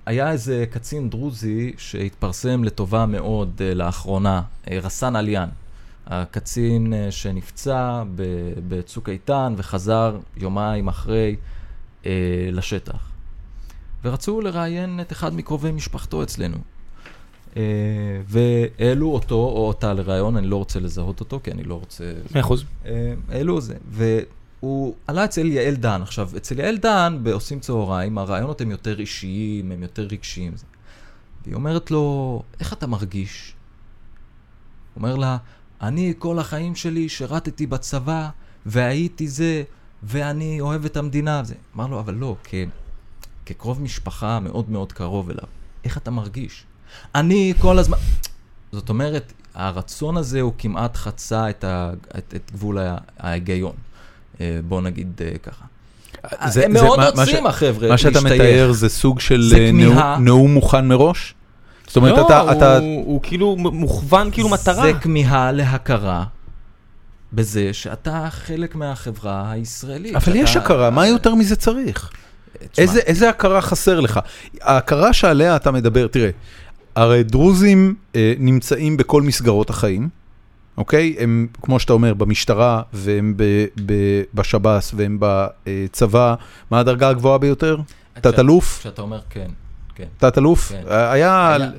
[0.06, 5.48] היה איזה קצין דרוזי שהתפרסם לטובה מאוד uh, לאחרונה, uh, רסן עליאן.
[6.06, 8.02] הקצין uh, שנפצע
[8.68, 11.36] בצוק איתן וחזר יומיים אחרי
[12.52, 13.10] לשטח.
[14.04, 16.56] ורצו לראיין את אחד מקרובי משפחתו אצלנו.
[18.26, 22.12] והעלו אותו או אותה לראיון, אני לא רוצה לזהות אותו, כי אני לא רוצה...
[22.34, 22.64] מאה אחוז.
[22.86, 23.74] אה, העלו זה,
[24.62, 26.02] והוא עלה אצל יעל דן.
[26.02, 30.52] עכשיו, אצל יעל דן, בעושים צהריים, הרעיונות הם יותר אישיים, הם יותר רגשיים.
[31.44, 33.54] והיא אומרת לו, איך אתה מרגיש?
[34.94, 35.36] הוא אומר לה,
[35.82, 38.28] אני כל החיים שלי שירתתי בצבא,
[38.66, 39.62] והייתי זה,
[40.02, 41.44] ואני אוהב את המדינה.
[41.44, 41.54] זה.
[41.76, 42.54] אמר לו, אבל לא, כ...
[43.46, 45.48] כקרוב משפחה מאוד מאוד קרוב אליו,
[45.84, 46.64] איך אתה מרגיש?
[47.14, 47.98] אני כל הזמן...
[48.72, 51.92] זאת אומרת, הרצון הזה הוא כמעט חצה את, ה...
[52.18, 52.78] את, את גבול
[53.18, 53.76] ההיגיון.
[54.40, 55.64] אה, בוא נגיד אה, ככה.
[56.50, 58.32] זה- הם זה- מאוד מה- מה רוצים, ש- החבר'ה, מה שאתה להשתייך.
[58.42, 60.24] מתאר זה סוג של זה אה, נאום-.
[60.24, 61.34] נאום מוכן מראש?
[61.86, 62.78] זאת אומרת, לא, אתה- אתה...
[62.78, 64.82] הוא- הוא כאילו מוכוון כאילו מטרה.
[64.82, 66.24] זה כמיהה להכרה
[67.32, 70.14] בזה שאתה חלק מהחברה הישראלית.
[70.16, 72.10] אבל שאתה- יש הכרה, מה יותר מזה צריך?
[72.78, 74.20] איזה, איזה הכרה חסר לך?
[74.60, 76.30] ההכרה שעליה אתה מדבר, תראה,
[76.96, 80.08] הרי דרוזים אה, נמצאים בכל מסגרות החיים,
[80.78, 81.16] אוקיי?
[81.18, 83.34] הם, כמו שאתה אומר, במשטרה, והם
[84.34, 86.34] בשב"ס, והם בצבא.
[86.70, 87.76] מה הדרגה הגבוהה ביותר?
[88.20, 88.78] תת-אלוף?
[88.80, 89.46] כשאתה אומר כן,
[89.94, 90.04] כן.
[90.18, 90.68] תת-אלוף?
[90.68, 90.82] כן.
[90.88, 91.54] היה...
[91.54, 91.70] היה.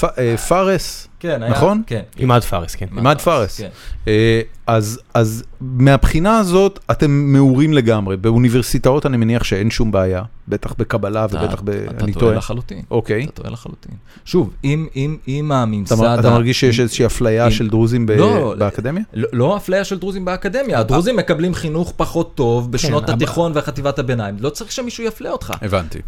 [0.00, 1.82] פ- אה, פארס, כן, היה- נכון?
[1.86, 2.00] כן.
[2.16, 2.86] עימאד פארס, כן.
[2.96, 3.60] עימאד פארס.
[3.60, 3.68] כן.
[4.08, 8.16] אה, אז, אז מהבחינה הזאת אתם מעורים לגמרי.
[8.16, 11.70] באוניברסיטאות אני מניח שאין שום בעיה, בטח בקבלה ובטח ב...
[11.70, 12.34] אתה אני טועה טועה.
[12.36, 12.82] לחלוטין.
[12.90, 13.24] אוקיי.
[13.24, 13.92] אתה טועה לחלוטין.
[14.24, 15.94] שוב, אם- אם אם הממסד...
[16.04, 19.02] אתה, אתה מרגיש שיש איזושהי אפליה של דרוזים ב- לא, באקדמיה?
[19.14, 24.36] לא לא אפליה של דרוזים באקדמיה, הדרוזים מקבלים חינוך פחות טוב בשנות התיכון וחטיבת הביניים.
[24.40, 25.52] לא צריך שמישהו יפלה אותך.
[25.62, 25.98] הבנתי.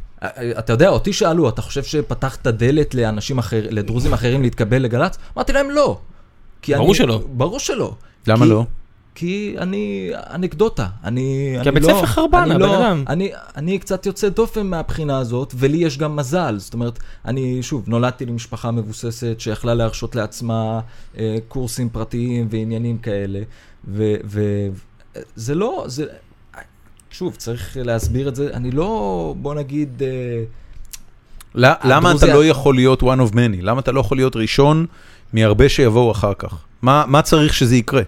[0.59, 5.19] אתה יודע, אותי שאלו, אתה חושב שפתחת דלת לאנשים אחר, לדרוזים אחרים להתקבל לגל"צ?
[5.37, 5.99] אמרתי להם לא.
[6.63, 7.21] כי ברור אני- שלא.
[7.33, 7.95] ברור שלא.
[8.27, 8.65] למה כי- לא?
[9.15, 11.51] כי אני אנקדוטה, אני...
[11.63, 13.05] כי אני הבית לא- ספר חרבן, אני הבן לא- אדם.
[13.09, 16.55] אני, אני קצת יוצא דופן מהבחינה הזאת, ולי יש גם מזל.
[16.59, 20.81] זאת אומרת, אני, שוב, נולדתי למשפחה מבוססת שיכלה להרשות לעצמה
[21.19, 23.41] אה, קורסים פרטיים ועניינים כאלה,
[23.85, 26.05] וזה לא, זה...
[27.11, 28.51] שוב, צריך להסביר את זה.
[28.53, 30.03] אני לא, בוא נגיד...
[30.03, 30.09] אה,
[31.55, 33.61] למה אתה לא יכול להיות one of many?
[33.61, 34.87] למה אתה לא יכול להיות ראשון
[35.33, 36.55] מהרבה שיבואו אחר כך?
[36.83, 38.03] מה מה צריך שזה יקרה?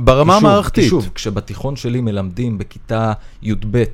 [0.00, 0.88] ברמה המערכתית.
[0.88, 3.84] שוב, כשבתיכון שלי מלמדים בכיתה י"ב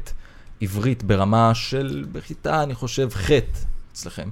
[0.60, 3.30] עברית ברמה של, בכיתה, אני חושב, ח'
[3.92, 4.28] אצלכם,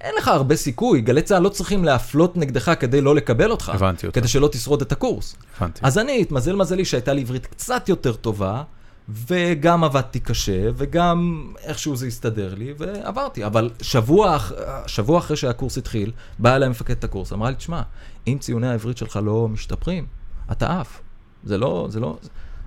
[0.00, 3.68] אין לך הרבה סיכוי, גלי צה"ל לא צריכים להפלות נגדך כדי לא לקבל אותך.
[3.74, 4.18] הבנתי אותך.
[4.18, 5.36] כדי שלא תשרוד את הקורס.
[5.58, 5.80] הבנתי.
[5.82, 8.62] אז אני, התמזל מזלי שהייתה לי עברית קצת יותר טובה,
[9.08, 13.46] וגם עבדתי קשה, וגם איכשהו זה הסתדר לי, ועברתי.
[13.46, 14.38] אבל שבוע,
[14.86, 17.82] שבוע אחרי שהקורס התחיל, באה אליי מפקדת הקורס, אמרה לי, תשמע,
[18.26, 20.06] אם ציוני העברית שלך לא משתפרים,
[20.52, 21.00] אתה עף.
[21.44, 22.18] זה לא, זה לא...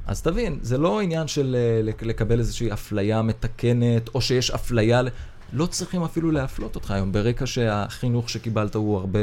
[0.07, 5.01] אז תבין, זה לא עניין של אה, לק- לקבל איזושהי אפליה מתקנת, או שיש אפליה...
[5.53, 9.19] לא צריכים אפילו להפלות אותך היום, ברקע שהחינוך שקיבלת הוא הרבה...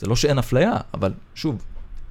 [0.00, 1.62] זה לא שאין אפליה, אבל שוב,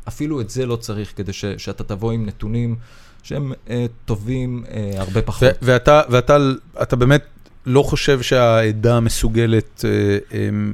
[0.07, 2.75] אפילו את זה לא צריך כדי ש, שאתה תבוא עם נתונים
[3.23, 5.43] שהם אה, טובים אה, הרבה פחות.
[5.43, 6.37] ו- ואתה, ואתה
[6.81, 7.23] אתה באמת
[7.65, 10.17] לא חושב שהעדה מסוגלת אה,
[10.49, 10.73] אמ,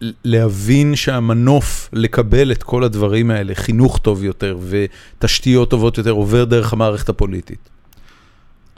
[0.00, 6.44] ל- להבין שהמנוף לקבל את כל הדברים האלה, חינוך טוב יותר ותשתיות טובות יותר, עובר
[6.44, 7.68] דרך המערכת הפוליטית.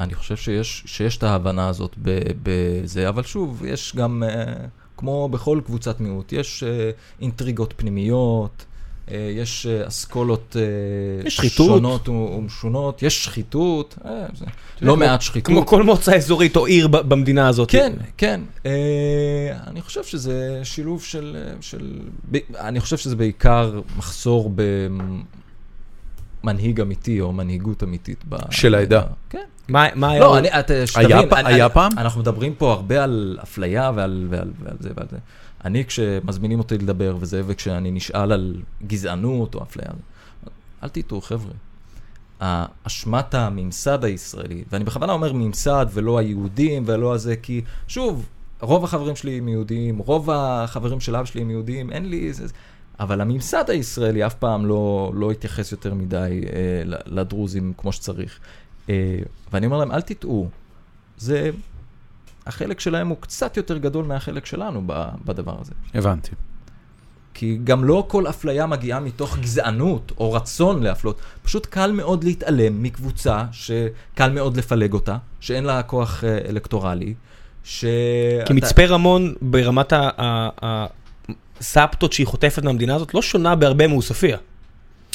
[0.01, 1.97] אני חושב שיש, שיש את ההבנה הזאת
[2.43, 4.45] בזה, אבל שוב, יש גם, אה,
[4.97, 8.65] כמו בכל קבוצת מיעוט, יש אה, אינטריגות פנימיות,
[9.09, 10.63] יש אה, אסכולות אה,
[11.27, 11.41] יש.
[11.47, 14.45] שונות ומשונות, יש שחיתות, אה, זה,
[14.81, 15.47] לא כמו- מעט שחיתות.
[15.47, 17.71] כמו כל מועצה אזורית או עיר במדינה הזאת.
[17.71, 18.41] כן, כן.
[18.67, 18.71] אה,
[19.67, 21.99] אני חושב שזה שילוב של, של...
[22.61, 24.53] אני חושב שזה בעיקר מחסור
[26.43, 28.25] במנהיג אמיתי או מנהיגות אמיתית.
[28.29, 29.03] ב- של העדה.
[29.31, 29.39] כן.
[29.69, 30.21] מה מה היה?
[30.21, 31.93] לא, אני, אתה, שתבין, היה פ- אני- היה אני- פעם?
[31.99, 35.17] אנחנו מדברים פה הרבה על אפליה ועל, ועל, ועל זה ועל זה.
[35.65, 39.89] אני, כשמזמינים אותי לדבר וזה, וכשאני נשאל על גזענות או אפליה,
[40.83, 41.53] אל תטעו, חבר'ה.
[42.83, 48.29] אשמת הממסד הישראלי, ואני בכוונה אומר ממסד ולא היהודים ולא הזה, כי שוב,
[48.61, 52.33] רוב החברים שלי הם יהודים, רוב החברים של אבא שלי הם יהודים, אין לי...
[52.33, 52.47] זה,
[53.01, 58.41] אבל הממסד הישראלי אף פעם לא, לא התייחס יותר מדי אה, לדרוזים כמו שצריך.
[58.91, 59.19] אה,
[59.53, 60.49] ואני אומר להם, אל תטעו,
[61.19, 61.51] זה...
[62.51, 65.73] החלק שלהם הוא קצת יותר גדול מהחלק שלנו ב- בדבר הזה.
[65.95, 66.31] הבנתי.
[67.35, 71.21] כי גם לא כל אפליה מגיעה מתוך גזענות או רצון להפלות.
[71.43, 77.15] פשוט קל מאוד להתעלם מקבוצה שקל מאוד לפלג אותה, שאין לה כוח אה, אלקטורלי,
[77.65, 77.85] ש...
[78.47, 80.87] כי מצפה רמון ברמת ה- ה-
[81.61, 84.37] הסבתות שהיא חוטפת מהמדינה הזאת לא שונה בהרבה מעוספיא.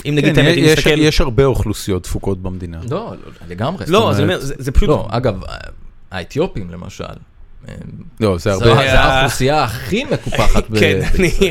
[0.06, 1.00] אם נגיד את כן, האמת, אם יש, נסתכל...
[1.00, 2.80] יש הרבה אוכלוסיות דפוקות במדינה.
[2.90, 3.86] לא, לא, לגמרי.
[3.88, 4.90] לא, אומר, זה זה פשוט...
[4.90, 5.40] לא, אגב,
[6.16, 7.04] האתיופים למשל,
[8.20, 8.66] לא, זה הרבה...
[8.66, 11.00] זו האוכלוסייה הכי מקופחת כן,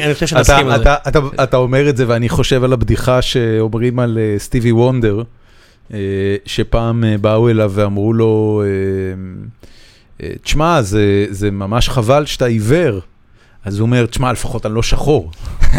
[0.04, 0.82] אני חושב שנסכים על זה.
[0.82, 4.72] אתה, אתה, אתה, אתה אומר את זה ואני חושב על הבדיחה שאומרים על אה, סטיבי
[4.72, 5.22] וונדר,
[5.94, 5.98] אה,
[6.46, 8.62] שפעם אה, באו אליו ואמרו לו,
[10.42, 13.00] תשמע, זה, זה ממש חבל שאתה עיוור.
[13.64, 15.30] אז הוא אומר, תשמע, לפחות אני לא שחור.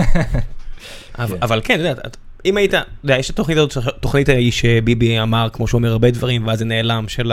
[1.17, 4.51] אבל- כן, אתה יודע, את- אם היית, אתה יודע, יש את התוכנית הזאת, תוכנית ההיא
[4.51, 7.31] שביבי אמר, כמו שהוא אומר הרבה דברים, ואז זה נעלם, של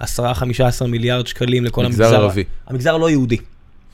[0.00, 0.44] ה-10-15
[0.86, 2.22] מיליארד שקלים לכל מגזר המגזר.
[2.22, 2.44] ערבי.
[2.66, 3.36] המגזר הלא יהודי.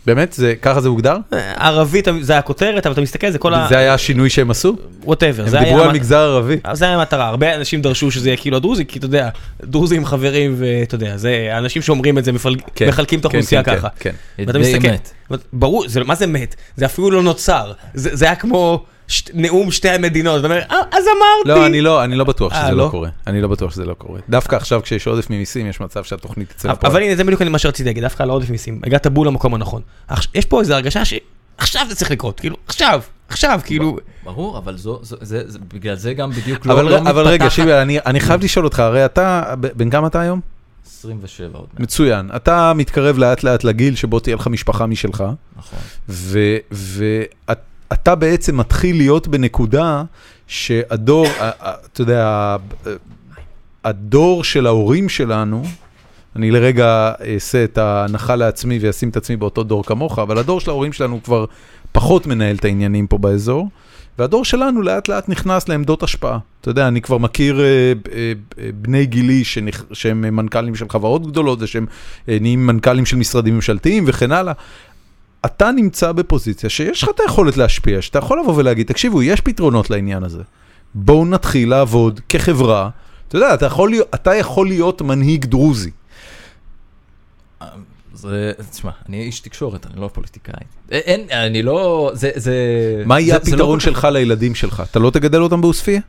[0.07, 0.33] באמת?
[0.33, 1.17] זה, ככה זה הוגדר?
[1.33, 3.67] אה, ערבית זה הכותרת, אבל אתה מסתכל, זה כל ה...
[3.69, 4.77] זה היה השינוי שהם עשו?
[5.05, 5.45] whatever.
[5.57, 6.57] הם דיברו על מגזר ערבי.
[6.73, 9.29] זה היה המטרה, הרבה אנשים דרשו שזה יהיה כאילו הדרוזי, כי אתה יודע,
[9.65, 13.63] דרוזים חברים ואתה יודע, זה אנשים שאומרים את זה, מפלג- כן, מחלקים את כן, האוכלוסייה
[13.63, 13.89] כן, ככה.
[14.01, 15.13] כן, ואתה די מסתכל, אמת.
[15.53, 16.55] ברור, זה- מה זה מת?
[16.77, 18.85] זה אפילו לא נוצר, זה זה היה כמו
[19.35, 21.61] נאום שתי המדינות, אתה אומר, "אה, אז אמרתי.
[21.61, 22.85] לא, אני לא, אני לא בטוח אה, שזה לא?
[22.85, 23.09] לא קורה.
[23.27, 24.21] אני לא בטוח שזה לא קורה.
[24.29, 26.93] דווקא עכשיו כשיש עודף ממיסים, יש מצב שהתוכנית תצא לפועל.
[26.93, 29.83] אבל הנה, זה בדיוק מה שרציתי להגיד, דווקא על העודף מיסים, הגעת בול למקום הנכון.
[30.35, 34.99] יש פה איזו הרגשה שעכשיו זה צריך לקרות, כאילו, עכשיו, עכשיו, כאילו, ברור, אבל זו,
[35.03, 37.73] זו, זה, זה, בגלל זה גם בדיוק לא, אבל, לא ר- אבל רגע, מתפתחת- שיבי,
[37.75, 40.41] אני, אני חייב לשאול אותך, הרי אתה, בן כמה אתה היום?
[40.87, 42.31] 27 עוד מעט, מצוין.
[42.37, 45.25] אתה מתקרב לאט לאט לגיל שבו תהיה לך משפחה משלך,
[45.57, 45.79] נכון.
[46.69, 47.61] ואתה
[48.07, 50.03] בעצם מתחיל להיות בנקודה
[50.47, 51.27] שהדור,
[51.93, 52.57] אתה יודע,
[53.85, 55.63] הדור של ההורים שלנו,
[56.37, 60.71] אני לרגע אעשה את ההנחה לעצמי ואשים את עצמי באותו דור כמוך, אבל הדור של
[60.71, 61.45] ההורים שלנו כבר
[61.93, 63.69] פחות מנהל את העניינים פה באזור,
[64.19, 66.39] והדור שלנו לאט לאט נכנס לעמדות השפעה.
[66.61, 67.93] אתה יודע, אני כבר מכיר אה, אה,
[68.59, 69.85] אה, בני גילי שנכ...
[69.93, 71.87] שהם מנכ"לים של חברות גדולות ושהם
[72.29, 74.53] נהיים מנכ"לים של משרדים ממשלתיים וכן הלאה.
[75.47, 79.91] אתה נמצא בפוזיציה שיש לך את היכולת להשפיע, שאתה יכול לבוא ולהגיד, תקשיבו, יש פתרונות
[79.91, 80.43] לעניין הזה.
[80.95, 82.91] בואו נתחיל לעבוד כחברה.
[83.29, 85.91] אתה יודע, אתה יכול אתה יכול להיות מנהיג דרוזי.
[88.15, 90.55] זה, תשמע, אני איש תקשורת, אני לא פוליטיקאי.
[90.55, 92.55] א- אין, אני לא, זה, זה...
[93.07, 94.83] מה יהיה לא הפתרון כל שלך לילדים שלך?
[94.91, 96.01] אתה לא תגדל אותם בעוספיא?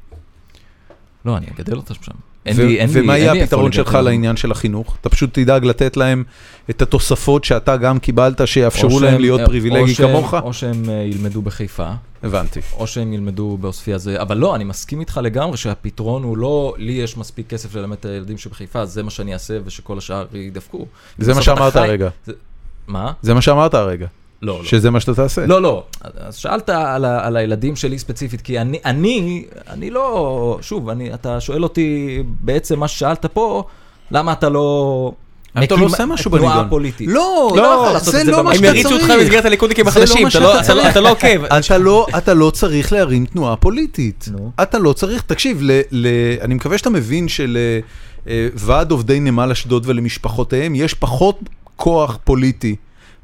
[1.27, 2.11] לא, אני אגדל אותם שם.
[2.45, 3.93] אין ו- לי, אין לי, ומה יהיה הפתרון שלך.
[3.93, 4.97] לעניין של החינוך?
[5.01, 6.23] אתה פשוט תדאג לתת להם
[6.69, 10.33] את התוספות שאתה גם קיבלת, שיאפשרו להם להיות או פריבילגי כמוך?
[10.33, 11.89] או שהם אה, ילמדו בחיפה,
[12.23, 12.59] הבנתי.
[12.73, 16.93] או שהם ילמדו בעוספיא זה, אבל לא, אני מסכים איתך לגמרי שהפתרון הוא לא, לי
[16.93, 20.85] יש מספיק כסף ללמד את הילדים שבחיפה, זה מה שאני אעשה ושכל השאר ידפקו.
[21.17, 22.09] זה מה שאמרת הרגע.
[22.87, 23.11] מה?
[23.21, 24.07] זה מה שאמרת הרגע.
[24.41, 24.63] לא, לא.
[24.63, 25.45] שזה מה שאתה תעשה.
[25.45, 25.83] לא, לא.
[26.19, 31.13] אז שאלת על, ה, על הילדים שלי ספציפית, כי אני, אני, אני לא, שוב, אני,
[31.13, 33.63] אתה שואל אותי בעצם מה ששאלת פה,
[34.11, 35.11] למה אתה לא...
[35.63, 36.69] אתה לא עושה משהו תנועה בנידון.
[36.69, 37.07] פוליטית.
[37.11, 38.47] לא, לא לעשות זה לא מה במקום.
[38.47, 39.19] הם שאתה יריצו אותך צריך.
[39.19, 40.91] במסגרת הליכודניקים לא החדשים, אתה לא- שאתה אתה לא- צריך.
[40.91, 41.43] אתה לא עוקב.
[41.59, 44.29] אתה לא, אתה לא צריך להרים תנועה פוליטית.
[44.61, 45.61] אתה לא צריך, תקשיב,
[46.41, 51.39] אני מקווה שאתה מבין שלוועד עובדי נמל אשדוד ולמשפחותיהם יש פחות
[51.75, 52.75] כוח פוליטי,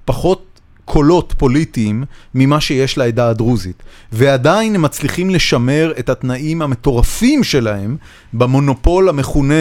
[0.05, 0.52] פחות
[0.85, 2.03] קולות פוליטיים
[2.35, 3.83] ממה שיש לעדה הדרוזית.
[4.11, 7.97] ועדיין הם מצליחים לשמר את התנאים המטורפים שלהם
[8.33, 9.53] במונופול המכונה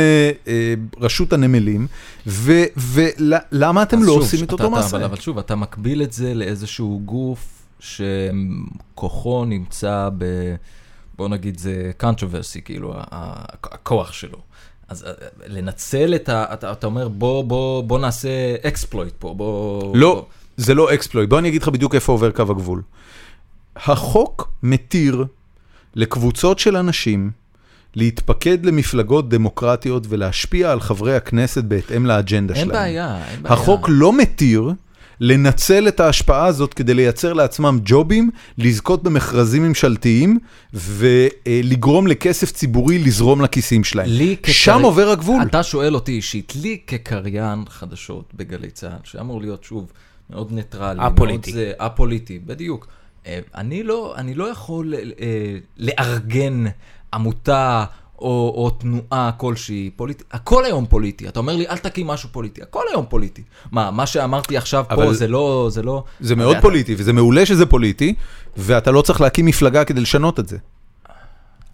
[0.48, 1.86] אה, רשות הנמלים,
[2.26, 4.96] ולמה אתם לא שוב, עושים את אותו מעשה?
[4.96, 10.24] אבל, אבל שוב, אתה מקביל את זה לאיזשהו גוף שכוחו נמצא ב...
[11.16, 12.94] בוא נגיד זה controversy, כאילו,
[13.62, 14.38] הכוח שלו.
[14.88, 15.12] אז אה,
[15.46, 16.44] לנצל את ה...
[16.52, 18.28] אתה, אתה אומר, בוא, בוא, בוא נעשה
[18.62, 19.96] exploit פה, בוא...
[19.96, 20.24] לא, בוא.
[20.56, 21.28] זה לא אקספלויט.
[21.28, 22.82] בוא אני אגיד לך בדיוק איפה עובר קו הגבול.
[23.76, 25.24] החוק מתיר
[25.94, 27.30] לקבוצות של אנשים
[27.94, 32.72] להתפקד למפלגות דמוקרטיות ולהשפיע על חברי הכנסת בהתאם לאג'נדה אין שלהם.
[32.82, 33.54] בעיה, אין בעיה.
[33.54, 34.70] החוק לא מתיר
[35.20, 40.38] לנצל את ההשפעה הזאת כדי לייצר לעצמם ג'ובים, לזכות במכרזים ממשלתיים
[40.74, 44.06] ולגרום לכסף ציבורי לזרום לכיסים שלהם.
[44.08, 45.42] לי כקרי- שם עובר הגבול.
[45.42, 49.92] אתה שואל אותי אישית, לי כקריין חדשות בגלי צה"ל, שאמור להיות שוב
[50.32, 51.50] מאוד ניטרלי, א-פוליטי.
[51.52, 52.86] מאוד זה, א-פוליטי, בדיוק.
[53.26, 55.00] אה, אני לא, אני לא יכול אה,
[55.78, 56.64] לארגן
[57.14, 57.84] עמותה
[58.18, 61.28] או, או תנועה כלשהי פוליטית, הכל היום פוליטי.
[61.28, 63.42] אתה אומר לי, אל תקים משהו פוליטי, הכל היום פוליטי.
[63.72, 66.04] מה, מה שאמרתי עכשיו פה זה לא, זה לא...
[66.20, 68.14] זה מאוד אתה- פוליטי, וזה מעולה שזה פוליטי,
[68.56, 70.56] ואתה לא צריך להקים מפלגה כדי לשנות את זה.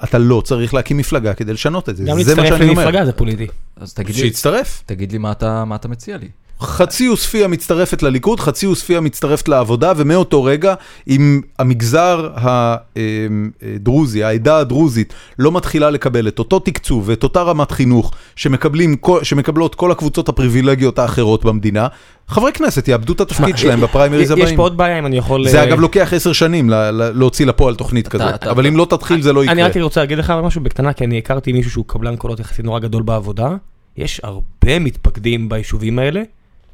[0.05, 2.83] אתה לא צריך להקים מפלגה כדי לשנות את זה, גם זה מה להצטרף שאני אומר.
[2.85, 3.47] למפלגה זה פוליטי.
[3.77, 4.83] אז תגיד לי, שיצטרף.
[4.87, 6.29] תגיד לי מה אתה, מה אתה מציע לי.
[6.61, 10.75] חצי עוספיא מצטרפת לליכוד, חצי עוספיא מצטרפת לעבודה, ומאותו רגע,
[11.09, 18.13] אם המגזר הדרוזי, העדה הדרוזית, לא מתחילה לקבל את אותו תקצוב ואת אותה רמת חינוך
[18.37, 21.87] שמקבלים, שמקבלות כל הקבוצות הפריבילגיות האחרות במדינה,
[22.29, 24.57] חברי כנסת יאבדו את התפקיד שלהם בפריימריז יש הבאים.
[24.57, 25.49] פה עוד בעיה אם אני יכול...
[25.49, 26.71] זה אה, אגב לוקח עשר שנים
[27.15, 29.67] להוציא לפועל תוכנית כזאת, אבל אם לא תתחיל זה לא אני יקרה.
[29.67, 32.79] רק רוצה להגיד לך משהו בקטנה, כי אני הכרתי מישהו שהוא קבלן קולות יחסית נורא
[32.79, 33.49] גדול בעבודה.
[33.97, 36.23] יש הרבה מתפקדים ביישובים האלה.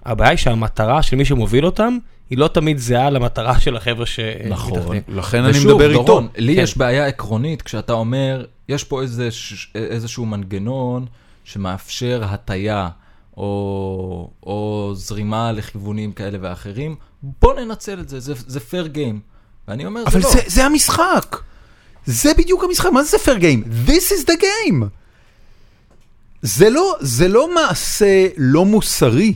[0.04, 1.98] הבעיה היא שהמטרה של מי שמוביל אותם,
[2.30, 4.20] היא לא תמיד זהה למטרה של החבר'ה ש...
[4.48, 4.96] נכון.
[5.08, 6.02] לכן אני ושוב, מדבר איתו.
[6.04, 6.62] דורון, לי כן.
[6.62, 11.06] יש בעיה עקרונית כשאתה אומר, יש פה איזה, ש- איזשהו מנגנון
[11.44, 12.88] שמאפשר הטיה
[13.36, 19.18] או, או זרימה לכיוונים כאלה ואחרים, בוא ננצל את זה, זה, זה fair game.
[19.68, 20.30] ואני אומר, אבל זה לא.
[20.32, 21.36] זה, זה המשחק.
[22.06, 23.88] זה בדיוק המשחק, מה זה fair game?
[23.88, 24.84] This is the game.
[26.42, 29.34] זה לא, זה לא מעשה לא מוסרי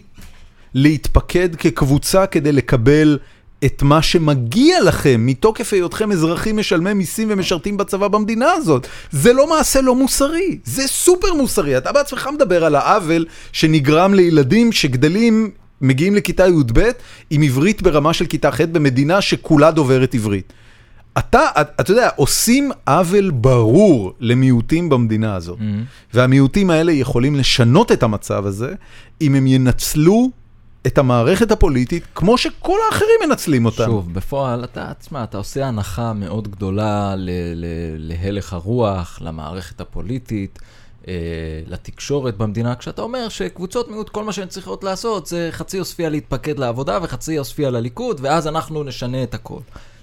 [0.75, 3.19] להתפקד כקבוצה כדי לקבל
[3.65, 8.87] את מה שמגיע לכם מתוקף היותכם אזרחים משלמי מיסים ומשרתים בצבא במדינה הזאת.
[9.11, 11.79] זה לא מעשה לא מוסרי, זה סופר מוסרי.
[11.79, 15.51] אתה בעצמך מדבר על העוול שנגרם לילדים שגדלים,
[15.81, 16.91] מגיעים לכיתה י"ב
[17.31, 20.53] עם עברית ברמה של כיתה ח' במדינה שכולה דוברת עברית.
[21.19, 21.41] אתה,
[21.81, 25.59] אתה יודע, עושים עוול ברור למיעוטים במדינה הזאת.
[26.15, 28.75] והמיעוטים האלה יכולים לשנות את המצב הזה
[29.21, 30.31] אם הם ינצלו
[30.89, 33.85] את המערכת הפוליטית כמו שכל האחרים מנצלים אותם.
[33.85, 37.15] שוב, בפועל, אתה, תשמע, אתה עושה הנחה מאוד גדולה
[37.99, 40.59] להלך הרוח, למערכת הפוליטית.
[41.09, 41.15] אה,
[41.67, 46.59] לתקשורת במדינה, כשאתה אומר שקבוצות מיעוט, כל מה שהן צריכות לעשות זה חצי עוספיא להתפקד
[46.59, 49.61] לעבודה וחצי עוספיא לליכוד, ואז אנחנו נשנה את הכל.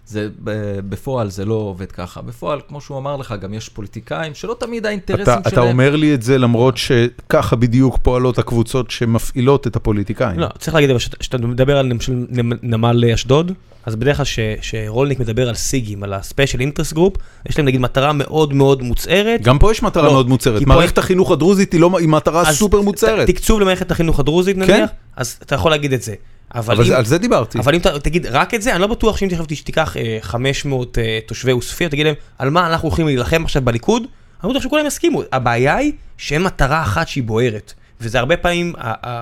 [0.07, 0.51] זה, ב-
[0.89, 2.21] בפועל זה לא עובד ככה.
[2.21, 5.53] בפועל, כמו שהוא אמר לך, גם יש פוליטיקאים שלא תמיד האינטרסים אתה, שלהם...
[5.53, 10.39] אתה אומר לי את זה למרות שככה בדיוק פועלות הקבוצות שמפעילות את הפוליטיקאים.
[10.39, 13.51] לא, צריך להגיד, אבל שאתה- שאתה מדבר על למשל נמ- נמל אשדוד,
[13.85, 17.81] אז בדרך כלל ש- שרולניק מדבר על סיגים, על ה-Special Interest Group, יש להם נגיד
[17.81, 19.41] מטרה מאוד מאוד מוצהרת.
[19.41, 20.59] גם פה יש מטרה לא, מאוד מוצהרת.
[20.59, 23.27] כי פה- מערכת החינוך הדרוזית היא, לא, היא מטרה אז סופר מוצהרת.
[23.27, 26.13] תקצוב למערכת החינוך הדרוזית נניח, אז אתה יכול להגיד את זה.
[26.55, 26.89] אבל אבל אם...
[26.89, 27.59] זה- על זה דיברתי.
[27.59, 30.97] אבל אם אתה תגיד רק את זה, אני לא בטוח שאם תכף תיקח אה, 500
[30.97, 34.03] אה, תושבי עוספיא, תגיד להם, על מה אנחנו הולכים להילחם עכשיו בליכוד,
[34.43, 35.21] אני בטוח שכולם יסכימו.
[35.31, 37.73] הבעיה היא שאין מטרה אחת שהיא בוערת.
[38.01, 38.73] וזה הרבה פעמים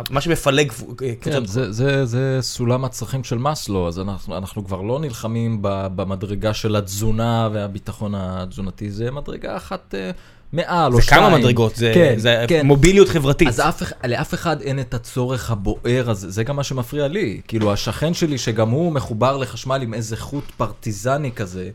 [0.09, 1.01] מה שמפלג קבוצות.
[1.21, 5.88] כן, זה, זה, זה סולם הצרכים של מאסלו, אז אנחנו, אנחנו כבר לא נלחמים ב-
[5.95, 10.11] במדרגה של התזונה והביטחון התזונתי, זה מדרגה אחת אה,
[10.54, 11.22] מעל או זה שתיים.
[11.22, 12.66] כמה מדרגות, זה, כן, זה כן.
[12.66, 13.47] מוביליות חברתית.
[13.47, 17.41] אז אף, לאף אחד אין את הצורך הבוער הזה, זה גם מה שמפריע לי.
[17.47, 21.70] כאילו, השכן שלי, שגם הוא מחובר לחשמל עם איזה חוט פרטיזני כזה,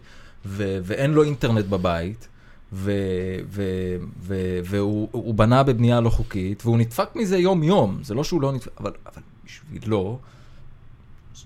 [0.47, 2.29] ו- ואין לו אינטרנט בבית,
[2.73, 2.93] ו-
[3.51, 7.99] ו- ו- והוא הוא בנה בבנייה לא חוקית, והוא נדפק מזה יום-יום.
[8.03, 9.89] זה לא שהוא לא נדפק, אבל, אבל בשבילו...
[9.89, 10.19] זו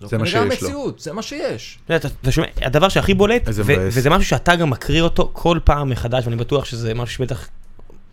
[0.09, 0.43] זה מה שיש לו.
[0.43, 1.79] המציאות, זה מה שיש.
[1.87, 3.63] אתה אתה- אתה שומע, הדבר שהכי בולט, ו-.
[3.79, 7.49] וזה משהו שאתה גם מקריא אותו כל פעם מחדש, ואני בטוח שזה משהו שבטח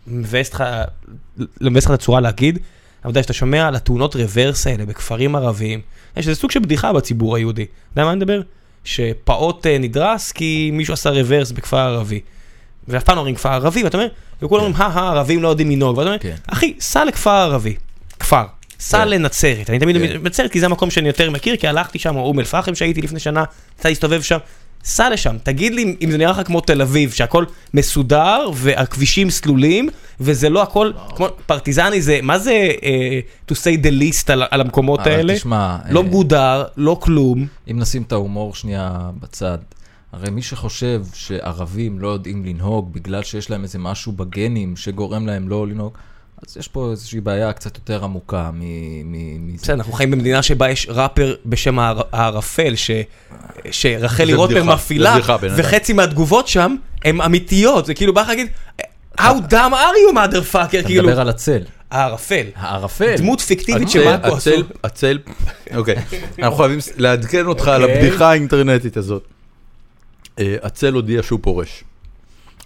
[0.06, 0.64] מבאס לך
[1.86, 2.64] את הצורה להגיד, אבל
[3.00, 5.80] אתה יודע, שאתה שומע על התאונות רוורס האלה בכפרים ערביים,
[6.16, 7.62] יש איזה סוג של בדיחה בציבור היהודי.
[7.62, 8.40] אתה יודע מה אני מדבר?
[8.84, 12.20] שפעוט אה, נדרס כי מישהו עשה רוורס בכפר ערבי.
[12.88, 14.08] ואף פעם לא אומרים כפר ערבי, ואתה אומר,
[14.42, 16.34] וכולם אומרים, הא, הא, ערבים לא יודעים לנהוג, ואתה אומר, כן.
[16.46, 17.74] אחי, סע לכפר ערבי,
[18.18, 18.44] כפר,
[18.80, 19.08] סע כן.
[19.08, 20.18] לנצרת, אני תמיד כן.
[20.22, 23.20] נצרת כי זה המקום שאני יותר מכיר, כי הלכתי שם, או אום אל-פחם שהייתי לפני
[23.20, 23.44] שנה,
[23.78, 24.38] יצא להסתובב שם,
[24.84, 29.88] סע לשם, תגיד לי אם- זה נראה לך כמו תל אביב, שהכל מסודר, והכבישים סלולים,
[30.20, 33.20] וזה לא הכל, כמו פרטיזני זה, מה זה אה,
[33.50, 35.34] to say the least על, על המקומות אבל האלה?
[35.36, 37.46] תשמע, לא אה, מגודר, לא כלום.
[37.70, 39.58] אם נשים את ההומור שנייה בצד,
[40.12, 45.48] הרי מי שחושב שערבים לא יודעים לנהוג בגלל שיש להם איזה משהו בגנים שגורם להם
[45.48, 45.92] לא לנהוג,
[46.48, 49.54] אז יש פה איזושהי בעיה קצת יותר עמוקה מ-.
[49.56, 52.90] בסדר, אנחנו חיים במדינה שבה יש ראפר בשם הער- הערפל, ש-
[53.70, 55.16] שרק לי בדיחה, מפעילה.
[55.56, 58.46] וחצי מהתגובות שם הן אמיתיות, זה כאילו בא לך להגיד,
[59.20, 63.14] How dumb are you motherfucker, אתה כאילו, מדבר על הצל, הערפל, הערפל.
[63.16, 64.50] דמות פיקטיבית הצל, שמאקו עשו.
[64.50, 65.18] הצל, הצל,
[65.76, 65.96] אוקיי,
[66.42, 67.98] אנחנו חייבים לעדכן אותך על אוקיי.
[67.98, 69.24] הבדיחה האינטרנטית הזאת.
[70.38, 71.84] אה, הצל הודיע שהוא פורש.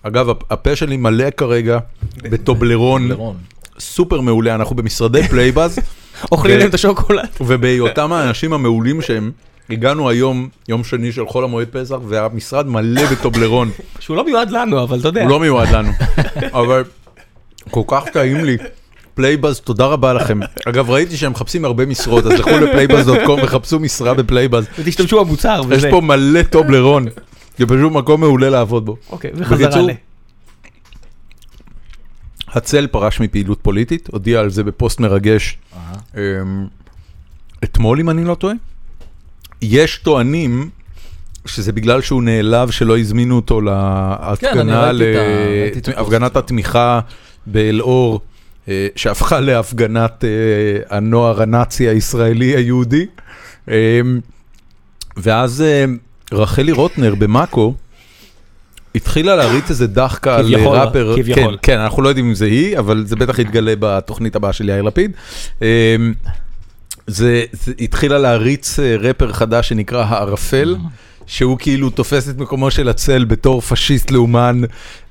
[0.03, 1.79] אגב, הפ- הפה שלי מלא כרגע
[2.23, 3.37] בטובלרון.
[3.79, 5.79] סופר מעולה, אנחנו במשרדי פלייבאז,
[6.33, 7.29] אוכלים להם את השוקולד.
[7.41, 9.31] ובהיותם האנשים המעולים שהם,
[9.71, 13.71] הגענו היום, יום שני של חול המועד פסח, והמשרד מלא בטובלרון.
[14.01, 15.23] שהוא לא מיועד לנו, אבל אתה יודע.
[15.23, 15.91] הוא לא מיועד לנו,
[16.61, 16.85] אבל
[17.71, 18.57] כל כך טעים לי.
[19.15, 20.41] פלייבאז, תודה רבה לכם.
[20.67, 23.18] אגב, ראיתי שהם מחפשים הרבה משרות, אז לכו לפלייבאז.
[23.18, 24.67] com וחפשו משרה בפלייבאז.
[24.79, 25.85] ותשתמשו במוצר יש.
[25.85, 27.07] פה מלא טובלרון.
[27.59, 28.97] זה פשוט מקום מעולה לעבוד בו.
[29.11, 29.91] אוקיי, וחזרה ל...
[32.55, 35.59] הצל פרש מפעילות פוליטית, הודיע על זה בפוסט מרגש.
[36.17, 36.21] אמ,
[37.65, 38.55] אתמול, אם אני לא טועה.
[39.63, 40.71] יש טוענים
[41.47, 43.55] שזה בגלל שהוא נעלב שלא הזמינו אותו
[44.41, 46.37] כן, אני להפגנה, ראיתי את ה- ראיתי את הפוסט להפגנת.
[46.37, 47.01] התמיכה
[47.47, 48.21] באלאור,
[48.69, 53.07] אה, שהפכה להפגנת אה, הנוער הנאצי הישראלי היהודי.
[53.69, 53.75] אמ,
[55.17, 55.85] ואז אה,
[56.33, 57.75] רחלי רוטנר במאקו,
[58.95, 61.15] התחילה להריץ איזה דחקה על כביכול, ראפר.
[61.35, 64.69] כן, כן, אנחנו לא יודעים אם זה היא, אבל זה בטח יתגלה בתוכנית הבאה של
[64.69, 65.11] יאיר לפיד.
[65.63, 65.67] אמ,
[67.07, 70.77] זה, זה התחילה להריץ אה, רפר חדש שנקרא הערפל,
[71.27, 74.61] שהוא כאילו תופס את מקומו של הצל בתור פשיסט לאומן,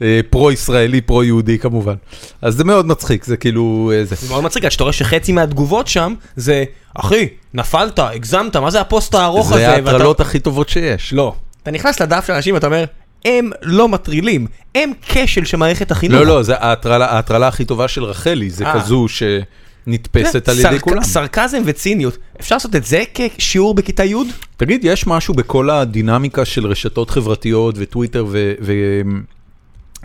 [0.01, 1.95] אה, פרו-ישראלי, פרו-יהודי כמובן.
[2.41, 3.91] אז זה מאוד מצחיק, זה כאילו...
[3.95, 4.15] אה, זה.
[4.15, 6.63] זה מאוד מצחיק, עד שאתה רואה שחצי מהתגובות שם זה,
[6.95, 9.59] אחי, נפלת, הגזמת, מה זה הפוסט הארוך הזה?
[9.61, 11.13] זה ואתה- ההטרלות הכי טובות שיש.
[11.13, 11.33] לא.
[11.63, 12.83] אתה נכנס לדף של אנשים ואתה אומר,
[13.25, 16.21] הם לא מטרילים, הם כשל של מערכת החינוך.
[16.21, 18.73] לא, לא, זה ההטרלה ההטרלה הכי טובה של רחלי, זה אה.
[18.81, 21.03] כזו שנתפסת על ידי סרק- כולם.
[21.03, 24.15] סרקזם וציניות, אפשר לעשות את זה כשיעור בכיתה י'?
[24.57, 28.25] תגיד, יש משהו בכל הדינמיקה של רשתות חברתיות וטוויטר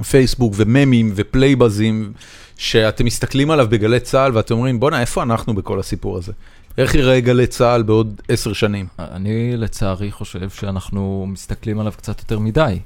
[0.01, 2.13] ופייסבוק וממים ופלייבזים,
[2.57, 6.33] שאתם מסתכלים עליו בגלי צה"ל ואתם אומרים, בואנה, איפה אנחנו בכל הסיפור הזה?
[6.79, 8.87] איך יראה גלי צה"ל בעוד עשר שנים?
[8.99, 12.79] אני לצערי חושב שאנחנו מסתכלים עליו קצת יותר מדי.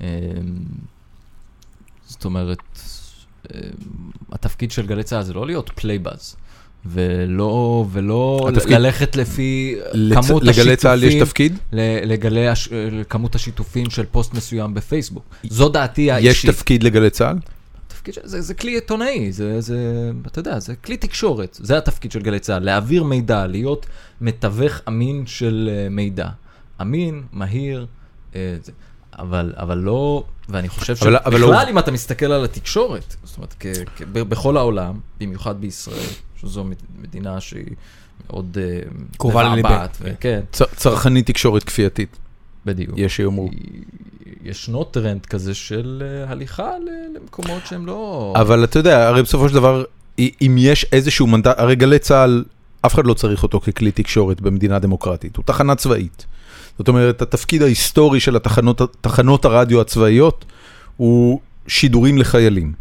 [0.00, 0.06] אמ,
[2.06, 2.58] זאת אומרת,
[3.54, 3.58] אמ,
[4.32, 6.36] התפקיד של גלי צה"ל זה לא להיות פלייבאז,
[6.86, 11.56] ולא, ולא התפקיד- ללכת לפי לצ- כמות לגלי צה"ל יש השיתופים, תפקיד?
[12.04, 12.68] לגלי הש-
[13.08, 15.24] כמות השיתופים של פוסט מסוים בפייסבוק.
[15.50, 16.50] זו דעתי יש האישית.
[16.50, 17.36] תפקיד לגלי צה"ל?
[17.38, 17.48] תפקיד
[17.86, 19.76] התפקיד של זה, זה כלי עיתונאי, זה, זה,
[20.26, 23.86] אתה יודע, זה כלי תקשורת, זה התפקיד של גלי צה"ל, להעביר מידע, להיות
[24.20, 26.28] מתווך אמין של אה, מידע.
[26.80, 27.86] אמין, מהיר,
[28.36, 28.72] אה, זה.
[29.18, 33.66] אבל, אבל לא, ואני חושב שבכלל לא- אם אתה מסתכל על התקשורת, זאת אומרת, כ,
[33.96, 36.06] כ, בכל העולם, במיוחד בישראל,
[36.40, 37.64] שזו מד- מדינה שהיא
[38.30, 38.80] מאוד אה,
[39.18, 39.54] קרובה.
[39.56, 42.16] מבעבעת, כן, צ- צרכנית תקשורת כפייתית,
[42.66, 42.94] בדיוק.
[42.96, 43.50] יש שיאמרו.
[44.44, 46.70] ישנו טרנד כזה של אה, הליכה
[47.16, 48.32] למקומות שהם לא...
[48.36, 49.84] אבל אתה יודע, הרי בסופו של דבר,
[50.18, 52.44] אם יש איזשהו מנדט, הרי גלי צה"ל,
[52.86, 56.26] אף אחד לא צריך אותו ככלי תקשורת במדינה דמוקרטית, הוא תחנה צבאית.
[56.78, 60.44] זאת אומרת, התפקיד ההיסטורי של התחנות, תחנות הרדיו הצבאיות
[60.96, 62.72] הוא שידורים לחיילים,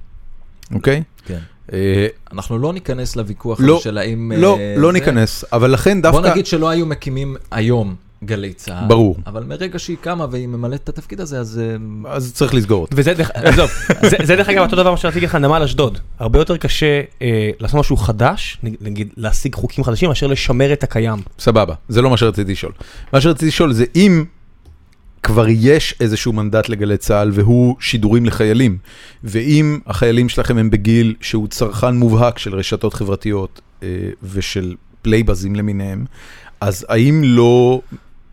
[0.73, 1.03] אוקיי?
[1.25, 1.39] כן.
[1.73, 4.31] אה, אנחנו לא ניכנס לוויכוח לא, של האם...
[4.37, 6.21] לא, אה, לא ניכנס, אבל לכן דווקא...
[6.21, 8.87] בוא נגיד שלא היו מקימים היום גלי צה"ל.
[8.87, 9.17] ברור.
[9.27, 11.61] אבל מרגע שהיא קמה והיא ממלאת את התפקיד הזה, אז...
[11.63, 12.97] אה, אז צריך לסגור אותו.
[12.97, 13.69] וזה דרך, עזוב,
[14.01, 15.99] זה, זה דרך אגב אותו דבר מה שרציתי לך, נמל אשדוד.
[16.19, 21.19] הרבה יותר קשה אה, לעשות משהו חדש, נגיד להשיג חוקים חדשים, מאשר לשמר את הקיים.
[21.39, 22.71] סבבה, זה לא מה שרציתי לשאול.
[23.13, 24.25] מה שרציתי לשאול זה אם
[25.23, 28.77] כבר יש איזשהו מנדט לגלי צה"ל והוא שידורים לחיילים,
[29.23, 33.87] ואם החיילים שלכם הם בגיל שהוא צרכן מובהק של רשתות חברתיות אה,
[34.23, 36.05] ושל פלייבזים למיניהם,
[36.61, 37.81] אז האם לא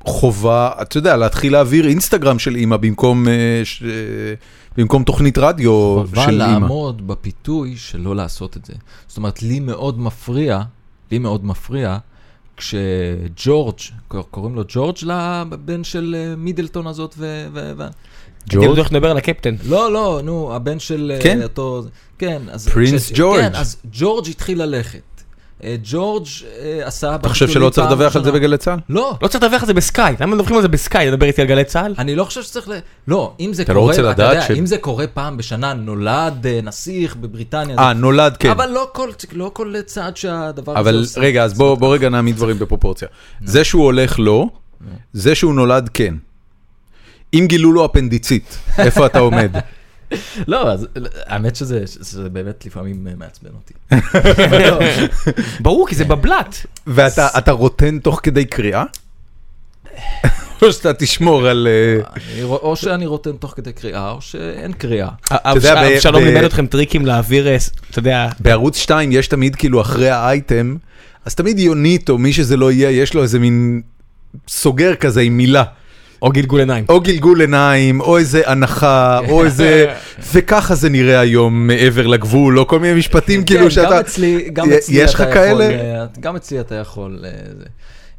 [0.05, 3.83] חובה, אתה יודע, להתחיל להעביר אינסטגרם של אימא במקום, אה, ש...
[3.83, 3.89] אה,
[4.77, 6.53] במקום תוכנית רדיו חובה של אימא?
[6.53, 8.73] לעמוד בפיתוי של לא לעשות את זה.
[9.09, 10.61] זאת אומרת, לי מאוד מפריע,
[11.11, 11.99] לי מאוד מפריע,
[12.57, 13.79] כשג'ורג',
[14.09, 17.47] קוראים לו ג'ורג' לבן של אה, מידלטון הזאת ו...
[17.53, 17.73] ו...
[17.77, 17.83] ו...
[18.51, 19.55] הייתי בטוח לדבר על הקפטן.
[19.65, 21.43] לא, לא, נו, הבן של כן.
[21.43, 21.83] אותו...
[22.19, 22.69] כן, אז...
[22.69, 23.41] פרינס ג'ורג'.
[23.41, 25.14] כן, אז ג'ורג' התחיל ללכת.
[25.65, 26.27] אה, ג'ורג'
[26.61, 27.15] אה, עשה...
[27.15, 28.79] אתה חושב שלא צריך לדווח על זה בגלי צה"ל?
[28.89, 31.07] לא, לא צריך לדווח על זה בסקאי, למה מדווחים על זה בסקאי?
[31.07, 31.95] לדבר איתי על גלי צה"ל?
[31.99, 32.73] אני לא חושב שצריך ל...
[33.09, 35.75] לא, אם זה אתה לא קורה, רוצה אתה יודע, ש- אם זה קורה פעם בשנה,
[35.75, 37.79] נולד אה, נסיך בבריטניה.
[37.79, 38.51] אה, נולד כן.
[38.51, 41.05] אבל לא כל, לא צעד שהדבר הזה אבל.
[41.17, 43.09] רגע, אז בוא רגע נעמיד דברים בפרופורציה.
[43.45, 44.47] זה שהוא הולך לא,
[45.13, 46.15] זה שהוא נולד כן.
[47.35, 49.51] אם גילו לו אפנדיצית, איפה אתה עומד?
[50.49, 50.87] לא, אז
[51.27, 53.75] האמת שזה שזה באמת לפעמים אה, מעצבן אותי.
[55.61, 56.67] ברור, כי זה בבלת.
[56.87, 58.85] ואתה אתה רוטן תוך כדי קריאה?
[60.63, 61.69] או שאתה תשמור על...
[61.71, 65.09] אה, או שאני רוטן תוך כדי קריאה, או שאין קריאה.
[65.31, 67.57] אבשלום לימד אתכם טריקים להעביר, אה,
[67.91, 70.77] אתה יודע, בערוץ 2 יש תמיד כאילו אחרי האייטם,
[71.25, 73.83] אז תמיד יונית או מי שזה לא יהיה, יש לו איזה מין
[74.49, 75.65] סוגר כזה עם מילה.
[76.25, 76.85] או גלגול עיניים.
[76.89, 79.95] או גלגול עיניים, או איזה הנחה, או איזה...
[80.33, 83.91] וככה זה נראה היום מעבר לגבול, או כל מיני משפטים כאילו כן, שאתה...
[83.91, 85.65] גם אצלי, גם י- אצלי יש אתה לך יכול, כאלה?
[85.65, 87.25] אה, גם אצלי אתה יכול.
[87.25, 87.31] אה.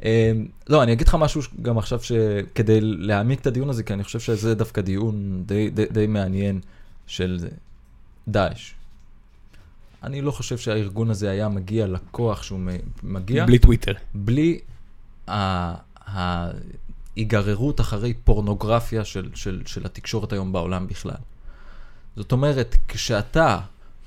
[0.04, 0.32] אה,
[0.68, 4.20] לא, אני אגיד לך משהו גם עכשיו, שכדי להעמיק את הדיון הזה, כי אני חושב
[4.20, 6.60] שזה דווקא דיון די, די, די מעניין
[7.06, 7.38] של.
[8.28, 8.72] דאעש.
[10.02, 12.60] אני לא חושב שהארגון הזה היה מגיע לכוח שהוא
[13.02, 13.92] מגיע, בלי טוויטר.
[14.14, 14.58] בלי
[17.16, 21.16] ה- ההיגררות אחרי פורנוגרפיה של, של, של התקשורת היום בעולם בכלל.
[22.16, 23.58] זאת אומרת, כשאתה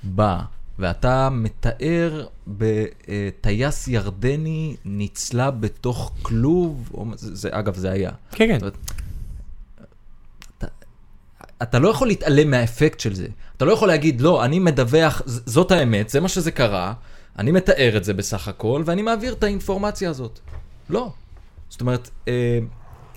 [0.02, 0.40] בא
[0.78, 8.10] ואתה מתאר בטייס ירדני נצלה בתוך כלוב, או, זה, זה, אגב, זה היה.
[8.32, 8.58] כן, כן.
[8.60, 8.76] אומרת,
[10.58, 10.66] אתה,
[11.62, 13.26] אתה לא יכול להתעלם מהאפקט של זה.
[13.56, 16.94] אתה לא יכול להגיד, לא, אני מדווח, זאת האמת, זה מה שזה קרה,
[17.38, 20.38] אני מתאר את זה בסך הכל, ואני מעביר את האינפורמציה הזאת.
[20.90, 21.12] לא.
[21.68, 22.58] זאת אומרת, אה,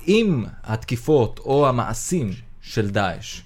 [0.07, 2.31] אם התקיפות או המעשים
[2.61, 3.41] של דאעש,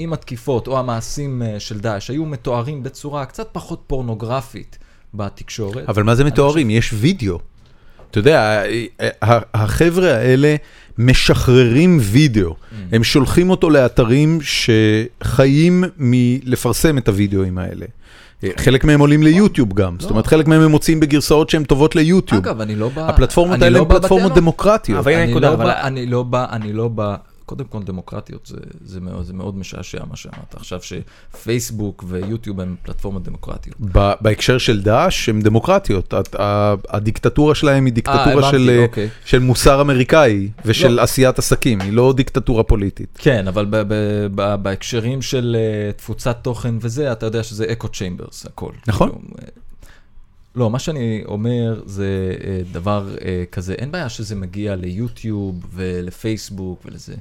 [0.00, 4.78] אם התקיפות או המעשים אה, של דאעש היו מתוארים בצורה קצת פחות פורנוגרפית
[5.14, 6.70] בתקשורת, אבל מה זה מתוארים?
[6.70, 7.38] יש וידאו.
[8.10, 8.62] אתה יודע,
[9.54, 10.56] החבר'ה האלה
[10.98, 12.56] משחררים וידאו.
[12.92, 17.86] הם שולחים אותו לאתרים שחיים מלפרסם את הוידאוים האלה.
[18.56, 22.46] חלק מהם עולים ליוטיוב גם, זאת אומרת חלק מהם הם מוצאים בגרסאות שהן טובות ליוטיוב.
[22.46, 23.08] אגב, אני לא בא...
[23.08, 24.34] הפלטפורמות אני האלה לא הן פלטפורמות.
[24.34, 25.06] דמוקרטיות.
[25.06, 25.24] הנה
[25.82, 27.16] אני לא בא,
[27.48, 30.54] קודם כל דמוקרטיות זה, זה, מאוד, זה מאוד משעשע מה שאמרת.
[30.54, 33.76] עכשיו שפייסבוק ויוטיוב הם פלטפורמות דמוקרטיות.
[33.92, 36.28] ב- בהקשר של דאעש הם דמוקרטיות, הד-
[36.88, 39.08] הדיקטטורה שלהם היא דיקטטורה הבנתי, של, אה, אוקיי.
[39.24, 41.02] של מוסר אמריקאי ושל לא.
[41.02, 43.18] עשיית עסקים, היא לא דיקטטורה פוליטית.
[43.20, 43.94] כן, אבל ב, ב,
[44.34, 45.56] ב, בהקשרים של
[45.92, 48.72] uh, תפוצת תוכן וזה, אתה יודע שזה אקו צ'יימברס, הכל.
[48.86, 49.08] נכון.
[49.08, 49.48] כאילו, אה,
[50.54, 56.82] לא, מה שאני אומר זה אה, דבר אה, כזה, אין בעיה שזה מגיע ליוטיוב ולפייסבוק
[56.84, 57.14] ולזה,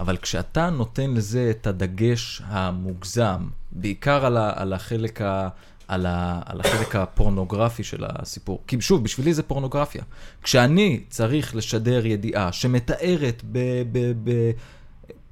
[0.00, 5.48] אבל כשאתה נותן לזה את הדגש המוגזם, בעיקר על, ה, על, החלק, ה,
[5.88, 10.02] על, ה, על החלק הפורנוגרפי של הסיפור, כי שוב, בשבילי זה פורנוגרפיה.
[10.42, 13.58] כשאני צריך לשדר ידיעה שמתארת ב...
[13.92, 14.50] ב, ב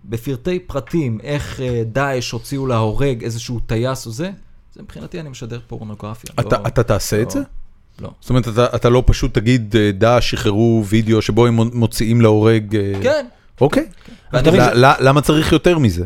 [0.05, 4.31] בפרטי פרטים איך אה, דאעש הוציאו להורג איזשהו טייס או זה,
[4.75, 6.31] זה מבחינתי אני משדר פורנוגרפיה.
[6.41, 7.33] אתה לא- אתה תעשה את לא.
[7.33, 7.41] זה?
[8.01, 8.11] לא.
[8.21, 12.77] זאת אומרת, אתה אתה לא פשוט תגיד, אה, דאעש שחררו וידאו שבו הם מוציאים להורג...
[12.77, 13.27] אה, כן.
[13.61, 13.87] אוקיי.
[14.35, 16.05] מבין, ל- ל- למה צריך יותר מזה?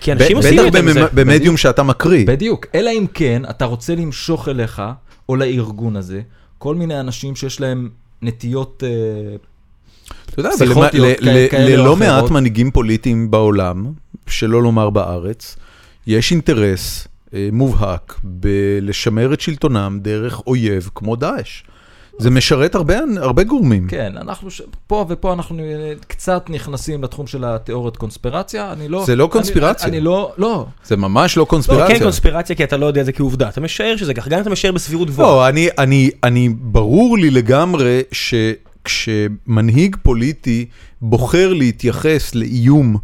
[0.00, 1.00] כי אנשים עושים בטח יותר מזה.
[1.06, 2.26] במ- במדיום שאתה מקריא.
[2.26, 4.82] בדיוק, אלא אם כן אתה רוצה למשוך אליך,
[5.28, 6.20] או לארגון הזה,
[6.58, 7.88] כל מיני אנשים שיש להם
[8.22, 8.82] נטיות...
[8.86, 9.36] אה,
[10.30, 10.50] אתה יודע,
[11.58, 12.30] ללא מעט.
[12.30, 13.86] מנהיגים פוליטיים בעולם,
[14.26, 15.56] שלא לומר בארץ,
[16.06, 17.08] יש אינטרס
[17.52, 21.62] מובהק בלשמר את שלטונם דרך אויב כמו דאעש.
[22.18, 23.88] זה משרת הרבה, הרבה גורמים.
[23.88, 24.62] כן, אנחנו ש...
[24.86, 29.04] פה ופה אנחנו אה, קצת נכנסים לתחום של התיאוריות קונספירציה, אני לא...
[29.06, 29.88] זה לא אני- קונספירציה.
[29.88, 30.66] אני לא, לא.
[30.84, 31.96] זה ממש לא לא, קונספירציה.
[31.98, 33.48] כן קונספירציה, כי אתה לא יודע את זה כעובדה.
[33.48, 35.28] אתה משער שזה ככה, גם אתה משער בסבירות גבוהה.
[35.28, 40.66] לא, אני, אני, אני, ברור לי לגמרי שכשמנהיג פוליטי
[41.02, 42.96] בוחר להתייחס לאיום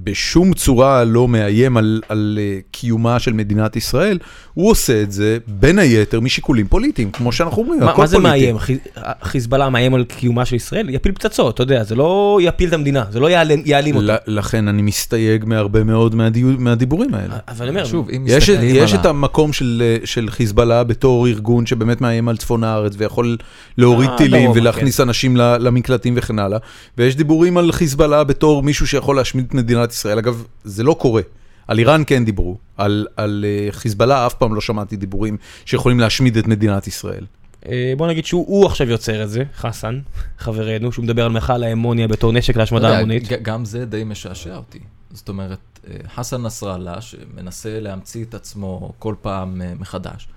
[0.00, 4.18] שבשום צורה לא מאיים על, על אה, קיומה של מדינת ישראל,
[4.54, 8.16] הוא עושה את זה בין היתר משיקולים פוליטיים, כמו שאנחנו אומרים, מה הכל מה זה
[8.16, 8.28] פוליטי.
[8.30, 8.56] מאיים?
[8.58, 10.90] חיז- חיזבאללה מאיים על קיומה של ישראל?
[10.90, 13.30] יפיל פצצות, אתה יודע, זה לא יפיל את המדינה, זה לא
[13.64, 14.16] יעלים אותה.
[14.26, 17.36] לכן אני מסתייג מהרבה מאוד מהדיו, מהדיבורים האלה.
[17.48, 20.84] אבל אני אומר, שוב, אם יש, מסתכלים יש על את ה- המקום של, של חיזבאללה
[20.84, 23.36] בתור ארגון שבאמת מאיים על צפון הארץ ויכול
[23.78, 26.58] להוריד אה, טילים דרומה, ולהכניס אנשים ל- למקלטים וכן הלאה,
[26.98, 30.18] ויש דיבורים על חיזבאללה בתור מישהו שיכול להשמיד את מדינת ישראל.
[30.18, 31.22] אגב, זה לא קורה.
[31.68, 36.36] על איראן כן דיברו, על, על אה, חיזבאללה אף פעם לא שמעתי דיבורים שיכולים להשמיד
[36.36, 37.26] את מדינת ישראל.
[37.68, 40.00] אה, בוא נגיד שהוא הוא עכשיו יוצר את זה, חסן,
[40.38, 43.28] חברנו, שהוא מדבר על מכל האמוניה בתור נשק להשמדה המונית.
[43.42, 44.78] גם זה די משעשע אותי.
[45.10, 45.58] זאת אומרת,
[45.90, 50.28] אה, חסן נסראללה, שמנסה להמציא את עצמו כל פעם מחדש,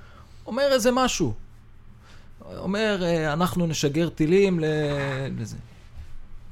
[0.47, 1.33] אומר איזה משהו.
[2.57, 3.03] אומר,
[3.33, 4.65] אנחנו נשגר טילים ל-
[5.39, 5.57] לזה.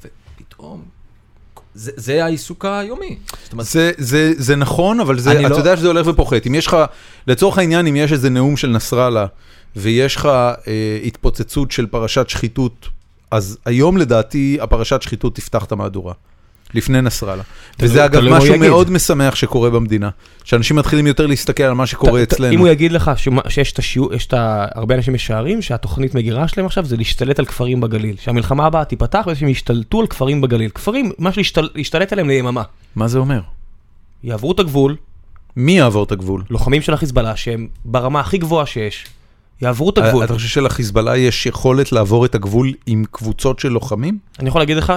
[0.02, 0.84] ופתאום,
[1.78, 3.18] זה, זה העיסוק היומי.
[3.52, 6.48] אומרת, זה, זה, זה נכון, אבל זה, אתה לא- יודע שזה הולך ופוחת.
[6.48, 6.78] אם יש לך,
[7.28, 9.26] לצורך העניין, אם יש איזה נאום של נסראללה,
[9.76, 12.90] ויש לך אה, התפוצצות של פרשת שחיתות,
[13.32, 16.14] אז היום לדעתי הפרשת שחיתות תפתח את המהדורה.
[16.74, 17.44] לפני נסראללה.
[17.80, 18.60] וזה אגב תלוי מה הוא משהו.
[18.60, 20.10] מאוד משמח שקורה במדינה.
[20.44, 22.60] שאנשים מתחילים יותר להסתכל על מה שקורה ת- אם אצלנו.
[22.60, 23.12] הוא יגיד לך
[23.50, 24.66] שיש את השיעור, יש את ה...
[24.76, 28.16] הרבה אנשים משערים שהתוכנית מגירה שלהם עכשיו זה להשתלט על כפרים בגליל.
[28.20, 30.70] שהמלחמה הבאה תיפתח בזה שהם ישתלטו על כפרים בגליל.
[30.70, 31.42] כפרים, משהו
[31.76, 32.64] להשתלט עליהם ליממה.
[32.96, 33.40] מה זה אומר?
[34.24, 34.96] יעברו את הגבול,
[35.56, 36.44] מי יעבור את הגבול?
[36.50, 39.06] לוחמים של החיזבאללה שהם ברמה הכי גבוהה שיש,
[39.62, 40.24] יעברו את הגבול.
[40.24, 44.18] אתה חושב שלחיזבאללה יש יכולת לעבור את הגבול עם קבוצות של לוחמים?
[44.40, 44.94] אני יכול להגיד לך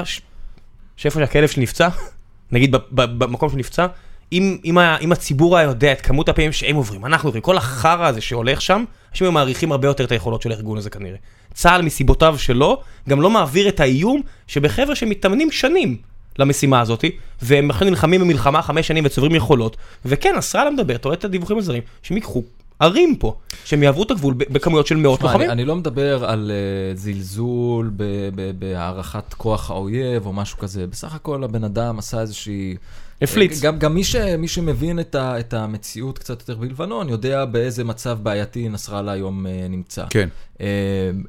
[1.00, 1.88] שאיפה שהכלב שלי נפצע,
[2.52, 3.86] נגיד במקום שנפצע,
[4.32, 8.06] אם, אם, אם הציבור היה יודע את כמות הפעמים שהם עוברים, אנחנו עוברים, כל החרא
[8.06, 11.16] הזה שהולך שם, אנשים היו מעריכים הרבה יותר את היכולות של הארגון הזה כנראה.
[11.54, 15.96] צה"ל מסיבותיו שלו, גם לא מעביר את האיום שבחבר'ה שמתאמנים שנים
[16.38, 17.04] למשימה הזאת,
[17.42, 21.58] והם עכשיו נלחמים במלחמה חמש שנים וצוברים יכולות, וכן, נסראללה מדבר, אתה רואה את הדיווחים
[21.58, 22.42] הזרים, שהם ייקחו
[22.80, 25.50] ערים פה, שהם יעברו את הגבול בכמויות של מאות לוחמים.
[25.50, 26.50] אני לא מדבר על
[26.94, 27.90] uh, זלזול
[28.58, 30.86] בהערכת כוח האויב או משהו כזה.
[30.86, 32.76] בסך הכל הבן אדם עשה איזושהי...
[33.22, 33.60] הפליץ.
[33.60, 33.94] גם, גם
[34.38, 40.04] מי, שמבין את, המציאות קצת יותר בלבנון, יודע באיזה מצב בעייתי נסראללה היום uh, נמצא.
[40.10, 40.28] כן.
[40.60, 40.66] אה,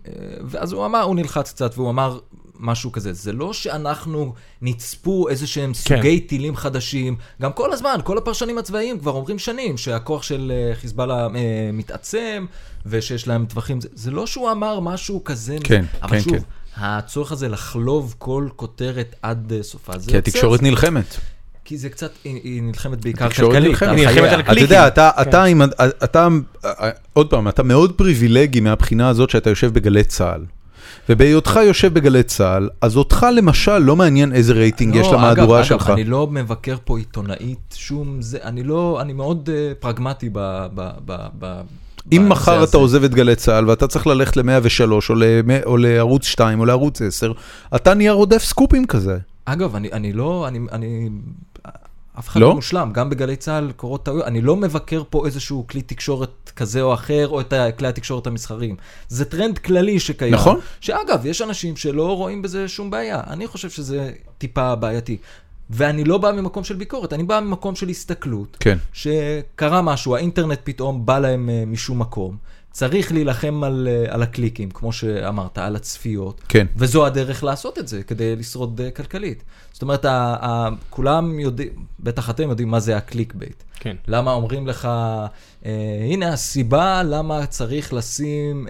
[0.07, 0.13] אה,
[0.43, 2.19] ואז הוא אמר, הוא נלחץ קצת, והוא אמר
[2.61, 3.13] משהו כזה.
[3.13, 5.95] זה לא שאנחנו נצפו איזה שהם כן.
[5.97, 7.15] סוגי טילים חדשים.
[7.41, 11.27] גם כל הזמן, כל הפרשנים הצבאיים כבר אומרים שנים שהכוח של אה, חיזבאללה אה,
[11.73, 12.45] מתעצם,
[12.85, 13.81] ושיש להם טווחים.
[13.81, 15.57] זה, זה לא שהוא אמר משהו כזה.
[15.63, 16.39] כן, אבל כן, שוב, כן.
[16.77, 21.17] הצורך הזה לחלוב כל כותרת עד אה, סופה, זה כי התקשורת נלחמת.
[21.65, 23.81] כי זה קצת, היא, היא נלחמת בעיקר התקשורת כלכלית.
[23.81, 24.31] היא נלחמת.
[24.31, 24.63] על אתה קליקים.
[24.63, 25.21] יודע, אתה, כן.
[25.29, 25.61] אתה, עם-
[26.03, 26.27] אתה,
[27.13, 30.45] עוד פעם, אתה מאוד פריבילגי מהבחינה הזאת שאתה יושב בגלי צה"ל.
[31.11, 35.85] ובהיותך יושב בגלי צה"ל, אז אותך למשל לא מעניין איזה רייטינג יש לא, למהדורה שלך.
[35.87, 40.39] אגב, אני לא מבקר פה עיתונאית, שום זה, אני לא, אני מאוד uh, פרגמטי ב...
[40.75, 41.61] ב, ב, ב
[42.11, 42.69] אם מחר הזה.
[42.69, 46.65] אתה עוזב את גלי צה"ל ואתה צריך ללכת ל-103 או, למ- או לערוץ 2 או
[46.65, 47.31] לערוץ 10,
[47.75, 49.17] אתה נהיה רודף סקופים כזה.
[49.45, 51.09] אגב, אני, אני לא, אני, אני,
[52.19, 52.47] אף אחד לא?
[52.47, 56.81] לא מושלם, גם בגלי צה"ל קורות טעויות, אני לא מבקר פה איזשהו כלי תקשורת כזה
[56.81, 58.75] או אחר, או את כלי התקשורת המסחריים.
[59.07, 60.33] זה טרנד כללי שקיים.
[60.33, 60.59] נכון.
[60.79, 63.21] שאגב, יש אנשים שלא רואים בזה שום בעיה.
[63.27, 65.17] אני חושב שזה טיפה בעייתי.
[65.69, 68.57] ואני לא בא ממקום של ביקורת, אני בא ממקום של הסתכלות.
[68.59, 68.77] כן.
[68.93, 72.37] שקרה משהו, האינטרנט פתאום בא להם אה, משום מקום.
[72.71, 76.41] צריך להילחם על, אה, על הקליקים, כמו שאמרת, על הצפיות.
[76.49, 76.67] כן.
[76.75, 79.43] וזו הדרך לעשות את זה, כדי לשרוד אה, כלכלית.
[79.73, 81.69] זאת אומרת, ה, ה, כולם יודעים,
[81.99, 83.63] בטח אתם יודעים מה זה ה click bait.
[83.79, 83.95] כן.
[84.07, 84.85] למה אומרים לך,
[85.65, 85.71] אה,
[86.11, 88.67] הנה הסיבה למה צריך לשים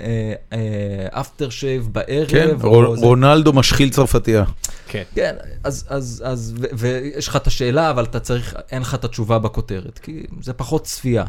[1.12, 2.28] aftershave בערב.
[2.30, 3.06] כן, או ר- זה.
[3.06, 4.44] רונלדו משחיל צרפתייה.
[4.88, 5.03] כן.
[5.15, 9.03] כן, אז, אז, אז, ו- ויש לך את השאלה, אבל אתה צריך, אין לך את
[9.06, 11.23] התשובה בכותרת, כי זה פחות צפייה.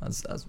[0.00, 0.44] אז, אז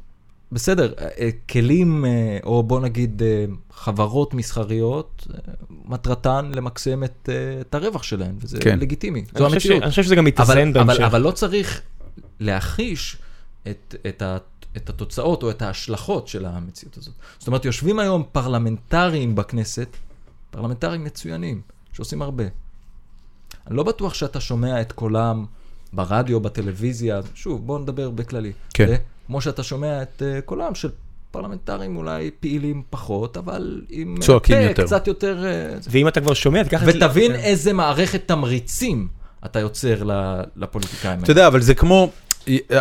[0.51, 2.09] בסדר, אה, כלים, אה,
[2.43, 5.39] או בוא נגיד אה, חברות מסחריות, אה,
[5.85, 8.79] מטרתן למקסם את, אה, את הרווח שלהן, וזה כן.
[8.79, 9.81] לגיטימי, אני זו חושב ש- המציאות.
[9.83, 10.95] אני חושב שזה גם מתאזן בהמשך.
[10.95, 11.81] אבל, אבל לא צריך
[12.39, 13.17] להכחיש
[13.67, 14.37] את, את, ה,
[14.77, 17.13] את התוצאות או את ההשלכות של המציאות הזאת.
[17.39, 19.87] זאת אומרת, יושבים היום פרלמנטרים בכנסת,
[20.51, 21.61] פרלמנטרים מצוינים,
[21.93, 22.43] שעושים הרבה.
[23.67, 25.45] אני לא בטוח שאתה שומע את קולם
[25.93, 28.51] ברדיו, בטלוויזיה, שוב, בואו נדבר בכללי.
[28.73, 28.85] כן.
[28.89, 28.95] ו-
[29.27, 30.89] כמו שאתה שומע את uh, קולם של
[31.31, 34.83] פרלמנטרים אולי פעילים פחות, אבל עם אה, צועקים פה יותר.
[34.83, 35.45] קצת יותר...
[35.45, 35.77] אה.
[35.89, 37.05] ואם אתה כבר שומע, תיקח את זה...
[37.05, 37.39] ותבין כן.
[37.39, 39.07] איזה מערכת תמריצים
[39.45, 40.03] אתה יוצר
[40.55, 41.31] לפוליטיקאים אתה האלה.
[41.31, 42.09] יודע, אבל זה כמו,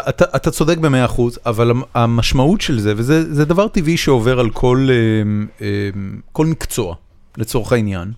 [0.08, 4.40] אתה, אתה צודק במאה אחוז, אבל המ- המשמעות של זה, וזה זה דבר טבעי שעובר
[4.40, 5.90] על כל, אה, אה,
[6.32, 6.94] כל מקצוע,
[7.36, 8.12] לצורך העניין.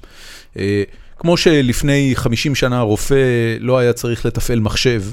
[0.59, 0.83] אה,
[1.19, 3.17] כמו שלפני 50 שנה רופא
[3.61, 5.13] לא היה צריך לתפעל מחשב, אה,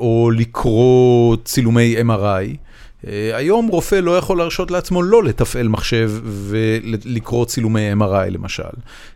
[0.00, 2.67] או לקרוא צילומי MRI.
[3.06, 8.62] אה, היום רופא לא יכול להרשות לעצמו לא לתפעל מחשב ולקרוא צילומי MRI למשל.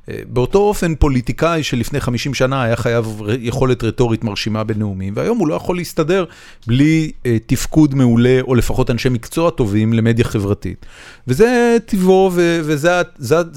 [0.09, 5.49] אה, באותו אופן פוליטיקאי שלפני 50 שנה היה חייב יכולת רטורית מרשימה בנאומים, והיום הוא
[5.49, 6.25] לא יכול להסתדר
[6.67, 10.87] בלי אה, תפקוד מעולה, או לפחות אנשי מקצוע טובים למדיה חברתית.
[11.29, 12.91] וזה טבעו, וזה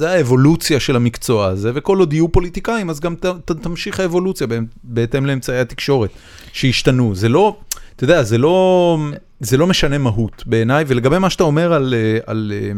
[0.07, 4.55] האבולוציה של המקצוע הזה, וכל עוד יהיו פוליטיקאים, אז גם ת, ת, תמשיך האבולוציה בה-
[4.83, 6.09] בהתאם לאמצעי התקשורת
[6.53, 7.15] שהשתנו.
[7.15, 7.55] זה לא,
[7.95, 8.97] אתה יודע, זה לא...
[9.39, 12.71] זה לא משנה מהות בעיניי, ולגבי מה שאתה אומר על, אה, על אה,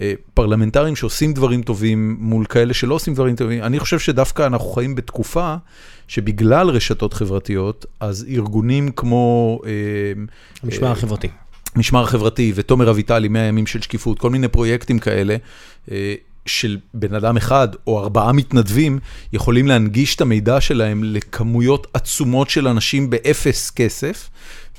[0.00, 4.68] אה, פרלמנטרים שעושים דברים טובים מול כאלה שלא עושים דברים טובים, אני חושב שדווקא אנחנו
[4.68, 5.54] חיים בתקופה
[6.08, 9.60] שבגלל רשתות חברתיות, אז ארגונים כמו...
[10.62, 11.28] המשמר החברתי.
[11.76, 15.36] משמר חברתי ותומר אביטלי, 100 ימים של שקיפות, כל מיני פרויקטים כאלה,
[16.48, 18.98] של בן אדם אחד או ארבעה מתנדבים,
[19.32, 24.30] יכולים להנגיש את המידע שלהם לכמויות עצומות של אנשים באפס כסף,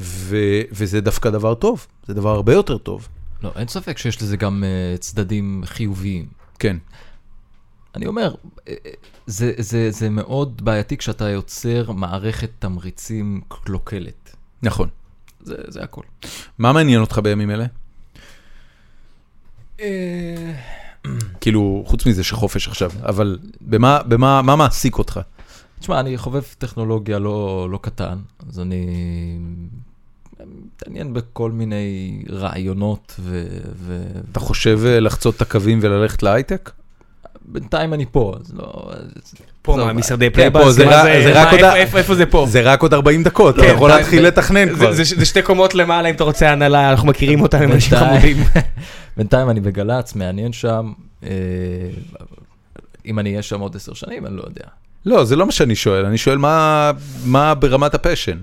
[0.02, 3.08] ו- וזה דווקא דבר טוב, זה דבר הרבה יותר טוב.
[3.44, 6.28] לא, אין ספק שיש לזה גם אה, צדדים חיוביים.
[6.60, 6.78] כן,
[7.96, 8.36] אני אומר,
[8.68, 8.92] אה, אה,
[9.28, 14.36] זה, זה, זה מאוד בעייתי כשאתה יוצר מערכת תמריצים קלוקלת.
[14.62, 14.90] נכון.
[15.44, 16.02] זה, זה הכל.
[16.58, 17.66] מה מעניין אותך בימים אלה?
[21.42, 25.20] כאילו, חוץ מזה שחופש עכשיו, אבל במה, במה מה מעסיק אותך?
[25.80, 28.18] תשמע, אני חובב טכנולוגיה לא, לא קטן,
[28.50, 28.86] אז אני
[30.40, 33.48] מתעניין בכל מיני רעיונות, ו...
[33.76, 34.04] ו...
[34.32, 36.72] אתה חושב אה, לחצות את הקווים וללכת להייטק?
[37.52, 38.92] בינתיים אני פה, אז לא...
[39.62, 40.74] פה, עזוב, מה, משרדי כן, Playbuzz?
[40.76, 42.46] זה מה רק- זה רק מה, עוד איפה- זה פה?
[42.50, 44.28] זה רק עוד 40 דקות, אתה כן, יכול די, להתחיל.
[44.28, 44.92] לתכנן זה- כבר.
[44.92, 48.38] זה זה שתי קומות למעלה אם אתה רוצה הנהלה, אנחנו מכירים אותם, הם אנשים חמודים.
[49.18, 50.92] בינתיים אני בגל"צ, מעניין שם.
[51.24, 51.30] אה,
[53.06, 54.64] אם אני אהיה שם עוד עשר שנים, אני לא יודע.
[55.06, 56.38] לא, זה לא מה שאני שואל, אני שואל
[57.26, 58.38] מה ברמת הפשן.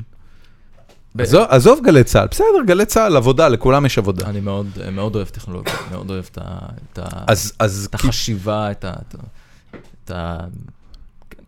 [1.18, 4.26] עזוב, עזוב גלי צה"ל, בסדר, גלי צה"ל, עבודה, לכולם יש עבודה.
[4.26, 6.38] אני מאוד, מאוד אוהב טכנולוגיה, מאוד אוהב את,
[6.92, 8.92] את, אז, אז את החשיבה, את ה...
[9.08, 9.14] את
[10.04, 10.38] את ה
[11.30, 11.42] כן.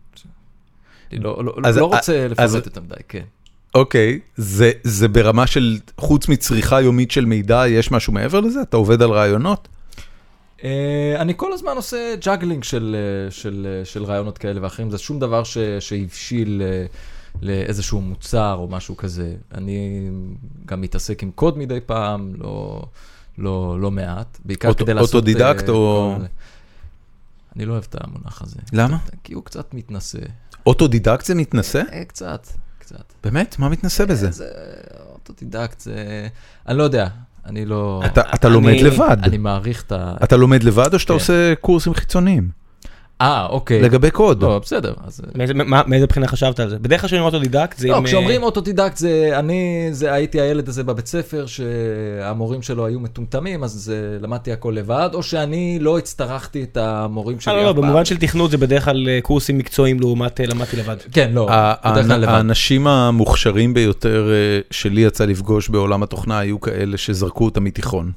[1.13, 3.25] אני לא, לא, אז- לא רוצה לפרט יותר מדי, כן.
[3.75, 8.63] אוקיי, זה, זה ברמה של, חוץ מצריכה יומית של מידע, יש משהו מעבר לזה?
[8.63, 9.69] אתה עובד על רעיונות?
[10.65, 14.99] אה, אני כל הזמן עושה juggling של, אה, של, אה, של רעיונות כאלה ואחרים, זה
[14.99, 16.87] שום דבר ש, שהבשיל אה,
[17.43, 19.35] לאיזשהו מוצר או משהו כזה.
[19.55, 20.09] אני
[20.67, 22.83] גם מתעסק עם קוד מדי פעם, לא,
[23.39, 25.15] לא, לא מעט, בעיקר אוטו- כדי לעשות...
[25.15, 26.17] אוטודידקט אה, או-
[27.57, 28.57] אני לא אוהב את המונח הזה.
[28.73, 28.99] למה?
[29.25, 30.19] כי הוא קצת מתנשא.
[30.67, 31.83] אוטודידקט זה מתנשא?
[31.93, 32.47] אה, קצת,
[32.79, 33.13] קצת.
[33.25, 33.57] באמת?
[33.59, 34.31] מה מתנשא בזה?
[34.31, 34.49] זה
[35.13, 36.29] אוטודידקט, זה...
[36.69, 37.09] אני לא יודע,
[37.47, 38.03] אני לא...
[38.07, 39.17] אתה, אתה לומד אני- לבד.
[39.23, 40.15] אני מעריך את ה...
[40.25, 41.15] אתה לומד לבד או שאתה כן.
[41.15, 42.51] עושה קורסים חיצוניים?
[43.21, 43.83] אה, אוקיי.
[43.83, 44.43] לגבי קוד.
[44.43, 44.95] לא, בסדר.
[45.07, 45.21] אז...
[45.35, 46.79] מאיזה- מה- מאיזה בחינה חשבת על זה?
[46.79, 48.05] בדרך כלל אומר אוטודידקט זה לא, עם...
[48.05, 53.65] כשאומרים אה, אוטודידקט זה אני, זה הייתי הילד הזה בבית ספר שהמורים שלו היו מטומטמים,
[53.65, 57.73] אז אה, למדתי הכל לבד, או שאני לא הצטרכתי את המורים שלי אה, אף לא,
[57.73, 57.77] פעם.
[57.77, 60.97] לא, במובן של תכנות זה בדרך כלל אה, קורסים מקצועיים לעומת אה, למדתי לבד.
[61.13, 61.47] כן, לא,
[61.87, 62.33] בדרך כלל לבד.
[62.33, 68.13] האנשים המוכשרים ביותר אה, שלי יצא לפגוש בעולם התוכנה היו כאלה שזרקו אותם מתיכון.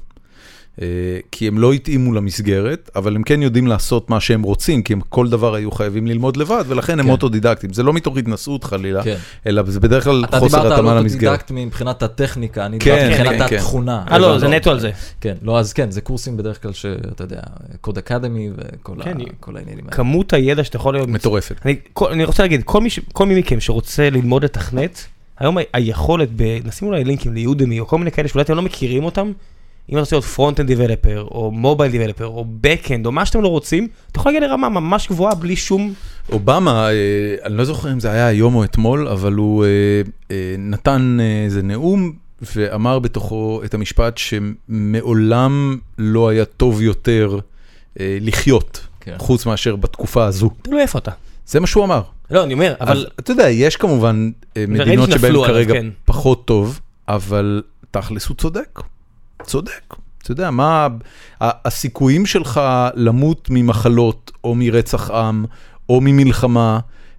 [0.82, 0.86] אה,
[1.30, 5.00] כי הם לא התאימו למסגרת, אבל הם כן יודעים לעשות מה שהם רוצים, כי הם
[5.08, 7.10] כל דבר היו חייבים ללמוד לבד, ולכן הם כן.
[7.10, 7.72] אוטודידקטים.
[7.72, 9.16] זה לא מתוך התנשאות חלילה, כן.
[9.46, 11.40] אלא זה בדרך כלל אתה חוסר דיברת על התאמה למסגרת.
[11.40, 13.56] אוטודידקט מבחינת הטכניקה, אני כן, דיברתי כן, מבחינת כן.
[13.56, 14.04] התכונה.
[14.10, 14.90] אה, לא, זה נטו על זה.
[15.20, 17.40] כן, לא, אז כן, זה קורסים בדרך כלל שאתה יודע,
[17.80, 19.96] קוד אקדמי וכל ה- כן, כל העניינים האלה.
[19.96, 21.08] כמות הידע שאתה יכול להיות...
[21.08, 21.56] מטורפת.
[21.64, 25.04] אני, כל, אני רוצה להגיד, כל מי, ש- כל מי מכם שרוצה ללמוד לתכנת,
[25.38, 28.54] היום ה- היכולת, ב, נשים אולי לינקים ל Udemy או כל מיני כאלה שאולי אתם
[28.54, 29.32] לא מכירים אותם,
[29.88, 33.48] אם אתה רוצה להיות front-end developer, או mobile developer, או back-end, או מה שאתם לא
[33.48, 35.94] רוצים, אתה יכול להגיע לרמה ממש גבוהה בלי שום
[36.32, 39.68] אובמה, אה, אני לא זוכר אם זה היה היום או אתמול, אבל הוא אה,
[40.30, 42.12] אה, נתן איזה נאום
[42.56, 47.38] ואמר בתוכו את המשפט שמעולם לא היה טוב יותר
[47.96, 49.14] לחיות, כן.
[49.18, 50.50] חוץ מאשר בתקופה הזו.
[50.62, 51.10] תלוי איפה אתה.
[51.46, 52.02] זה מה שהוא אמר.
[52.30, 54.30] לא, אני אומר, אבל אבל אתה יודע, יש כמובן
[54.68, 55.86] מדינות שבהן כרגע כן.
[56.04, 58.80] פחות טוב, אבל תכלס הוא צודק.
[59.44, 59.94] צודק.
[60.22, 60.88] אתה יודע, מה
[61.40, 62.60] הסיכויים שלך
[62.94, 65.44] למות ממחלות או מרצח עם
[65.88, 66.78] או ממלחמה,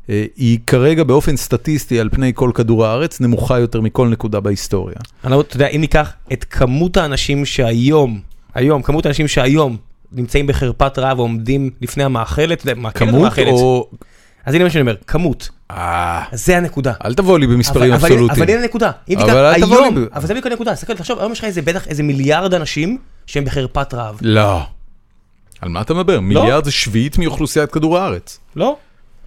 [0.10, 4.96] אה, היא כרגע באופן סטטיסטי על פני כל כדור הארץ נמוכה יותר מכל נקודה בהיסטוריה.
[5.24, 8.20] אני לא, אתה יודע, אם ניקח את כמות האנשים שהיום,
[8.54, 9.78] היום, כמות האנשים שהיום
[10.12, 13.32] נמצאים בחרפת רעב ועומדים לפני המאכלת, כמות.
[13.48, 13.90] או...
[14.46, 15.50] אז הנה מה שאני אומר, כמות.
[15.72, 16.94] אה, אז זה הנקודה.
[17.06, 18.44] אל תבוא לי במספרים אבסולוטיים.
[18.44, 18.92] אבל הנה הנקודה.
[19.16, 22.04] אבל אל תבוא לי אבל זה בדיוק הנקודה, תחשוב, היום יש לך איזה בטח איזה
[22.04, 24.18] מיליארד אנשים שהם בחרפת רעב.
[24.22, 24.62] לא.
[25.62, 26.20] על מה אתה מדבר?
[26.20, 28.40] מיליארד זה שביעית מאוכלוסיית כדור הארץ.
[28.56, 28.78] לא?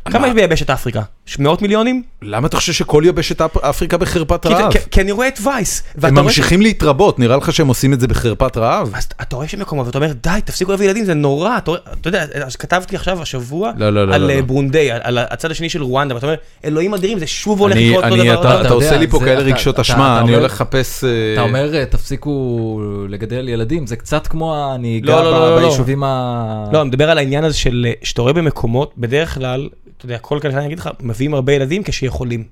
[0.04, 1.02] כמה יש ביבשת אפריקה?
[1.38, 2.02] מאות מיליונים?
[2.22, 4.72] למה אתה חושב שכל יבשת אפ- אפריקה בחרפת רעב?
[4.90, 5.82] כי- אני רואה את וייס.
[6.02, 8.90] הם ממשיכים להתרבות, נראה לך שהם עושים את זה בחרפת רעב?
[8.94, 12.08] אז אתה רואה שמקומות ואתה אומר די תפסיקו להביא ילדים זה נורא אתה רואה- אתה
[12.08, 14.42] יודע אז כתבתי עכשיו השבוע לא, לא, לא, על לא, אה, לא.
[14.42, 18.04] ברונדיי על- על הצד השני של רואנדה ואתה אומר אלוהים אדירים זה שוב הולך לקרות
[18.04, 18.40] אותו אני- דבר.
[18.40, 21.04] אתה אתה אתה עושה לי פה כאלה רגשות אשמה, אני אומר- הולך לחפש...
[21.04, 25.62] אה, אתה אומר, תפסיקו לגדל ילדים, זה קצת כמו הנהיגה לא, לא, לא, לא, לא.
[25.62, 26.64] ביישובים ה...
[26.72, 30.18] לא אני מדבר על העניין הזה של אה, שאתה רואה במקומות בדרך כלל אתה יודע
[30.18, 32.44] כל כלכלן יגיד לך מביאים הרבה ילדים כשיכולים.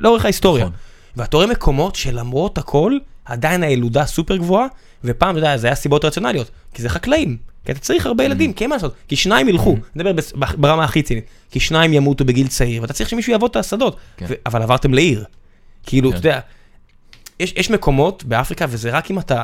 [0.00, 0.64] לאורך ההיסטוריה.
[0.64, 0.76] נכון.
[1.16, 4.66] ואתה רואה מקומות שלמרות הכל עדיין הילודה סופר גבוהה
[5.04, 7.36] ופעם אתה יודע זה היה סיבות רציונליות כי זה חקלאים.
[7.64, 10.84] כי אתה צריך הרבה ילדים, כי אין מה לעשות, כי שניים ילכו, נדבר בס- ברמה
[10.84, 14.26] הכי צינית, כי שניים ימותו בגיל צעיר, ואתה צריך שמישהו יעבוד את השדות, כן.
[14.46, 15.24] אבל עברתם לעיר.
[15.86, 16.16] כאילו, כן.
[16.16, 16.40] אתה יודע,
[17.40, 19.42] יש, יש מקומות באפריקה, וזה רק אם אתה,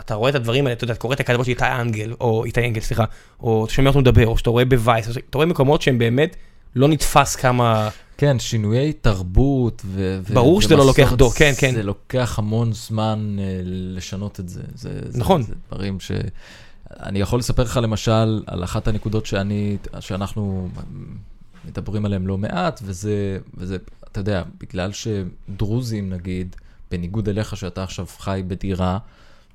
[0.00, 2.44] אתה רואה את הדברים האלה, אתה יודע, אתה קורא את הכתבות של איתי אנגל, או
[2.44, 3.04] איתי אנגל, סליחה,
[3.40, 6.36] או אתה שומע אותו מדבר, או שאתה רואה בווייס, אתה רואה מקומות שהם באמת
[6.76, 7.88] לא נתפס כמה...
[8.18, 10.20] כן, שינויי תרבות ו...
[10.32, 11.74] ברור שזה לא לוקח דור, כן, כן.
[11.74, 14.62] זה לוקח המון זמן אה, לשנות את זה.
[14.74, 15.42] זה זה- נכון.
[15.42, 16.10] זה דברים ש...
[16.90, 20.68] אני יכול לספר לך למשל על אחת הנקודות שאני, שאנחנו
[21.68, 23.76] מדברים עליהן לא מעט, וזה, וזה,
[24.12, 26.56] אתה יודע, בגלל שדרוזים נגיד,
[26.90, 28.98] בניגוד אליך שאתה עכשיו חי בדירה,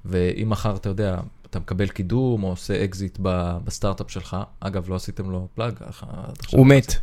[0.05, 1.17] ואם מחר, אתה יודע,
[1.49, 5.73] אתה מקבל קידום או עושה אקזיט ב- בסטארט-אפ שלך, אגב, לא עשיתם לו plug,
[6.51, 6.95] הוא מת.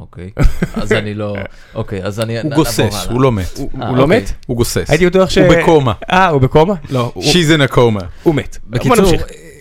[0.00, 0.30] אוקיי,
[0.82, 1.36] אז אני לא,
[1.74, 2.40] אוקיי, אז אני...
[2.40, 3.06] הוא גוסס.
[3.10, 3.58] הוא לא מת.
[3.58, 4.20] הוא אה, הוא לא אוקיי.
[4.20, 4.32] מת?
[4.46, 4.90] הוא גוסס.
[4.90, 5.38] הייתי בטוח ש...
[5.38, 5.92] הוא בקומה.
[6.10, 6.74] אה, הוא בקומה?
[6.90, 8.04] לא, She's in a coma.
[8.22, 8.58] הוא מת.
[8.66, 9.12] בקיצור.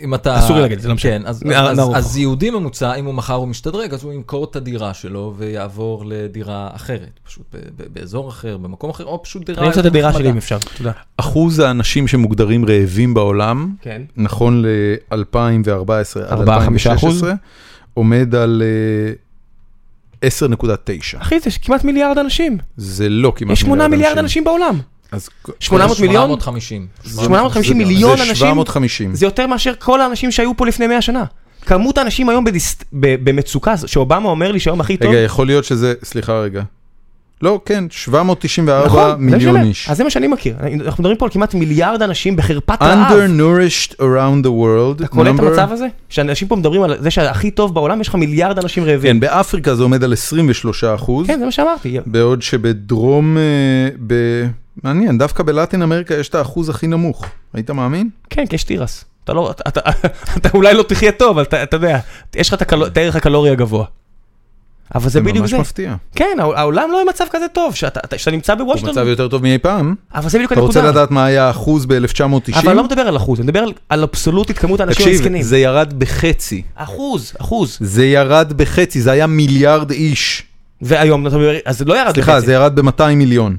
[0.02, 0.40] אם אתה...
[0.40, 1.12] אסור לי להגיד את זה, לא משנה.
[1.12, 1.80] כן, אז, אז.
[1.94, 6.04] אז יהודי ממוצע, אם הוא מחר הוא משתדרג, אז הוא ימכור את הדירה שלו ויעבור
[6.08, 9.60] לדירה אחרת, פשוט ב- ב- באזור אחר, במקום אחר, או פשוט דירה...
[9.60, 10.14] אני אמצא את הדירה.
[10.14, 10.92] שלי אם אפשר, תודה.
[11.18, 14.02] אחוז האנשים שמוגדרים רעבים בעולם, כן.
[14.18, 15.16] נכון ל-2014
[16.28, 17.24] עד ארבעה, חמישה אחוז?
[17.24, 17.34] 2016,
[17.94, 18.64] עומד על
[20.24, 21.22] אה, 10.9.
[21.22, 22.58] אחי, זה כמעט מיליארד אנשים.
[22.78, 24.80] זה לא כמעט יש 8 מיליארד אנשים בעולם.
[25.12, 25.30] אז
[25.60, 26.24] 800 מיליון?
[26.40, 26.88] 850.
[27.06, 28.36] 850 זה- מיליון זה אנשים?
[28.36, 29.16] 750.
[29.16, 31.24] זה יותר מאשר כל האנשים שהיו פה לפני 100 שנה.
[31.66, 35.10] כמות האנשים היום בדיס- ב- במצוקה, שאובמה אומר לי שהיום הכי טוב.
[35.10, 36.62] רגע, יכול להיות שזה, סליחה רגע.
[37.42, 39.90] לא, כן, 794 נכון, זה מיליון איש.
[39.90, 40.56] אז זה מה שאני מכיר.
[40.86, 43.12] אנחנו מדברים פה על כמעט מיליארד אנשים בחרפת רעב.
[43.12, 44.96] Undernourished around the world.
[45.00, 45.88] אתה קולט את number- המצב הזה?
[46.10, 49.14] שאנשים פה מדברים על זה שהכי טוב בעולם, יש לך מיליארד אנשים רעבים.
[49.14, 51.28] כן, באפריקה זה עומד על 23 אחוז.
[51.28, 51.98] כן, זה מה שאמרתי.
[52.06, 53.42] בעוד שבדרום, אה,
[54.08, 54.14] ב...
[54.84, 57.26] מעניין, דווקא בלטין אמריקה יש את האחוז הכי נמוך.
[57.54, 58.10] היית מאמין?
[58.30, 59.06] כן, כי יש תירס.
[59.24, 59.80] אתה לא, אתה, אתה,
[60.38, 62.00] אתה אולי לא תחיה טוב, אבל אתה, אתה יודע,
[62.36, 62.86] יש לך את, הקל...
[62.88, 63.86] את הערך הקלורי הגבוה.
[64.96, 65.58] אבל זה בדיוק ממש זה.
[65.58, 65.96] מפתיע.
[66.16, 69.28] כן, העול- העולם לא במצב כזה טוב, שאתה, אתה- שאתה נמצא הוא בוושינגטון, מצב יותר
[69.28, 69.96] טוב מאי פעם.
[70.16, 71.00] אבל זה בדיוק אתה רוצה הנקודה.
[71.02, 72.60] לדעת מה היה האחוז ב-1990?
[72.60, 75.42] אבל אני לא מדבר על אחוז, אני מדבר על, על אבסולוטית כמות האנשים תקשיב, המסכנים.
[75.42, 76.62] זה ירד בחצי.
[76.76, 77.78] אחוז, אחוז.
[77.82, 80.44] זה ירד בחצי, זה היה מיליארד איש.
[80.82, 81.28] והיום,
[81.66, 82.46] אז זה לא ירד סליחה, בחצי.
[82.46, 83.58] זה ירד ב-200 מיליון.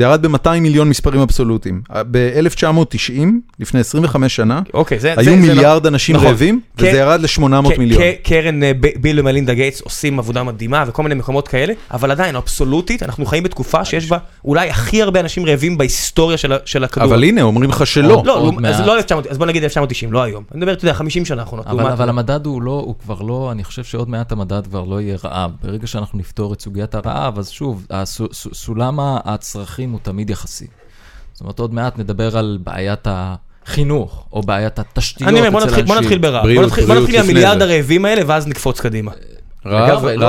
[0.00, 1.82] זה ירד ב-200 מיליון מספרים אבסולוטיים.
[2.10, 3.20] ב-1990,
[3.58, 6.28] לפני 25 שנה, אוקיי, זה, היו זה, זה מיליארד אנשים נכון.
[6.28, 6.96] רעבים, וזה כן.
[6.96, 8.02] ירד ל-800 כ- מיליון.
[8.02, 12.10] כ- קרן אה, ב- ביל ומלינדה גייטס עושים עבודה מדהימה וכל מיני מקומות כאלה, אבל
[12.10, 16.84] עדיין, אבסולוטית, אנחנו חיים בתקופה שיש בה אולי הכי הרבה אנשים רעבים בהיסטוריה של של
[16.84, 17.06] הכדור.
[17.08, 18.14] אבל הנה, אומרים לך שלא.
[18.14, 18.80] עוד- לא, עוד לא, אז.
[18.80, 20.44] לא 1900, אז בוא נגיד 1990, לא היום.
[20.52, 21.66] אני מדבר, אתה יודע, 50 שנה האחרונות.
[21.66, 25.00] אבל, אבל המדד הוא לא, הוא כבר לא, אני חושב שעוד מעט המדד כבר לא
[25.00, 25.50] יהיה רעב.
[25.62, 28.50] ברגע שאנחנו נפתור את סוגיית הרעב, אז שוב, הסו, סו,
[29.90, 30.66] הצרכים הוא תמיד יחסי.
[31.32, 35.66] זאת אומרת, עוד מעט נדבר על בעיית החינוך, או בעיית התשתיות אני אומר, בוא אצל
[35.68, 36.04] נתחיל- בוא אנשים.
[36.04, 36.42] נתחיל ברעב.
[36.42, 37.62] בריאות, בוא נתחיל- בוא נתחיל לפני מהמיליארד.
[37.62, 39.12] הרעבים האלה, ואז נקפוץ קדימה.
[39.66, 40.24] רעב, לגמרי, לא,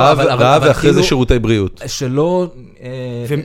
[0.62, 1.82] ואחרי זה כאילו- שירותי בריאות.
[1.88, 2.48] שלא...
[2.84, 2.88] אה,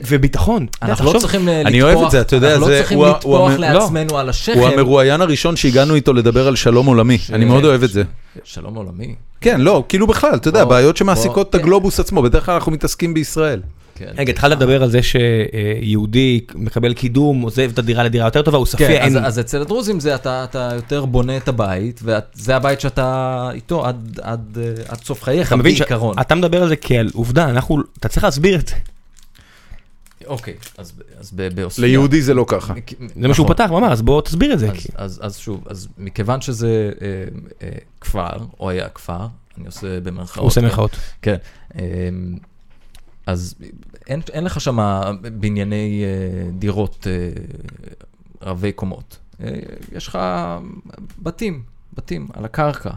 [0.07, 0.65] וביטחון.
[0.81, 2.99] אנחנו לא צריכים אה, לטפוח, אני אוהב את זה, אתה יודע, אנחנו זה- לא צריכים
[3.01, 4.59] המ- לעצמנו על השכם.
[4.59, 8.03] הוא המרואיין הראשון שהגענו איתו לדבר על שלום עולמי, אני מאוד אוהב את זה.
[8.43, 9.15] שלום עולמי.
[9.41, 12.71] כן, לא, כאילו בכלל, אתה יודע, בעיות שמעסיקות את בוא, הגלובוס עצמו, בדרך כלל אנחנו
[12.71, 13.61] מתעסקים בישראל.
[13.97, 14.05] כן.
[14.17, 18.65] רגע, התחלת לדבר על זה שיהודי מקבל קידום, עוזב את הדירה לדירה יותר טובה, הוא
[18.65, 19.25] ספיע, כן, אז, אין...
[19.25, 24.19] אז אצל הדרוזים זה אתה, אתה יותר בונה את הבית, וזה הבית שאתה איתו עד,
[24.23, 26.15] עד, אה, עד סוף חייך, אתה מבין בעיקרון.
[26.17, 28.75] שאתה מדבר על זה כעל עובדה, אנחנו, אתה צריך להסביר את זה.
[30.27, 31.83] אוקיי, אז, אז ב- בעוספיא...
[31.83, 32.73] ליהודי זה לא ככה.
[33.15, 33.55] זה מה שהוא נכון.
[33.55, 34.67] פתח, הוא אמר, אז בוא תסביר את זה.
[34.71, 37.07] אז, כי- אז, אז שוב, אז מכיוון שזה אה,
[37.63, 37.69] אה,
[38.01, 38.29] כפר,
[38.59, 40.37] או היה כפר, אני עושה במרכאות.
[40.37, 40.65] הוא עושה כן?
[40.67, 40.91] מירכאות.
[41.21, 41.35] כן.
[41.75, 41.81] אמ,
[43.27, 43.55] אז
[44.07, 44.77] אין, אין לך שם
[45.39, 47.29] בנייני אה, דירות אה,
[48.41, 49.17] רבי קומות.
[49.43, 49.49] אה,
[49.91, 50.19] יש לך
[51.23, 51.63] בתים,
[51.93, 52.89] בתים על הקרקע.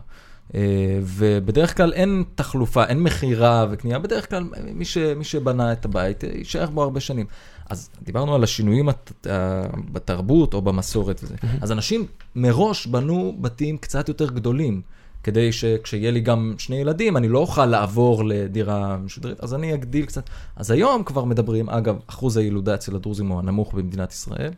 [0.54, 0.60] אה,
[1.02, 4.44] ובדרך כלל אין תחלופה, אין מכירה וקנייה, בדרך כלל
[4.74, 7.26] מי, ש, מי שבנה את הבית אה, יישאר בו הרבה שנים.
[7.70, 9.62] אז דיברנו על השינויים הת- ה-
[9.92, 11.34] בתרבות או במסורת וזה.
[11.60, 14.82] אז אנשים מראש בנו בתים קצת יותר גדולים,
[15.22, 20.06] כדי שכשיהיה לי גם שני ילדים, אני לא אוכל לעבור לדירה משודרת, אז אני אגדיל
[20.06, 20.30] קצת.
[20.56, 24.50] אז היום כבר מדברים, אגב, אחוז הילודה אצל הדרוזים הוא הנמוך במדינת ישראל.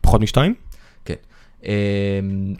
[0.00, 0.54] פחות משתיים?
[1.04, 1.14] כן.
[1.64, 1.70] אמ,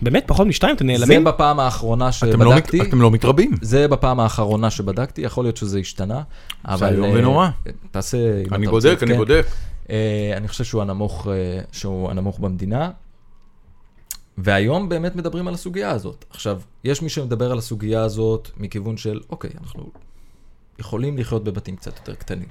[0.03, 0.77] באמת, פחות משתיים?
[0.77, 1.25] אתם זה נעלמים?
[1.25, 2.83] בפעם האחרונה לא שבדקתי.
[2.83, 3.55] אתם לא מתרבים.
[3.63, 6.23] זה בפעם האחרונה שבדקתי, יכול להיות שזה השתנה,
[6.65, 6.93] אבל...
[6.93, 7.49] איום אה, ונורא.
[7.91, 8.19] תעשה...
[8.53, 9.17] אני בודק, אני כן.
[9.17, 9.47] בודק.
[9.91, 12.91] אה, אני חושב שהוא הנמוך, אה, שהוא הנמוך במדינה.
[14.43, 16.25] והיום באמת מדברים על הסוגיה הזאת.
[16.31, 19.91] עכשיו, יש מי שמדבר על הסוגיה הזאת מכיוון של, אוקיי, אנחנו
[20.79, 22.49] יכולים לחיות בבתים קצת יותר קטנים.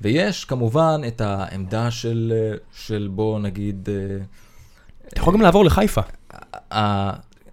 [0.00, 4.24] ויש כמובן את העמדה של, אה, של בוא נגיד, אה,
[5.08, 6.00] אתה יכול גם לעבור לחיפה.
[6.74, 7.10] ה-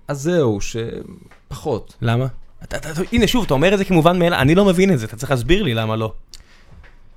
[0.08, 1.94] אז זהו, שפחות.
[2.02, 2.28] למה?
[2.64, 5.06] אתה- אתה- הנה שוב, אתה אומר את זה כמובן מאליו, אני לא מבין את זה,
[5.06, 6.14] אתה צריך להסביר לי למה לא.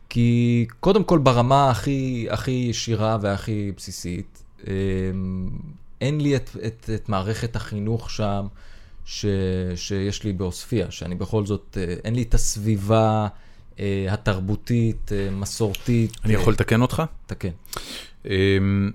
[0.09, 4.40] כי קודם כל ברמה הכי, הכי ישירה והכי בסיסית,
[6.01, 8.47] אין לי את, את, את מערכת החינוך שם
[9.05, 9.27] ש,
[9.77, 13.29] שיש לי בעוספיא, שאני בכל זאת, אה, אין לי את הסביבה
[13.81, 16.17] אה, התרבותית, אה, מסורתית.
[16.25, 17.03] אני יכול לתקן אותך?
[17.27, 17.49] תקן.
[18.27, 18.91] אמ,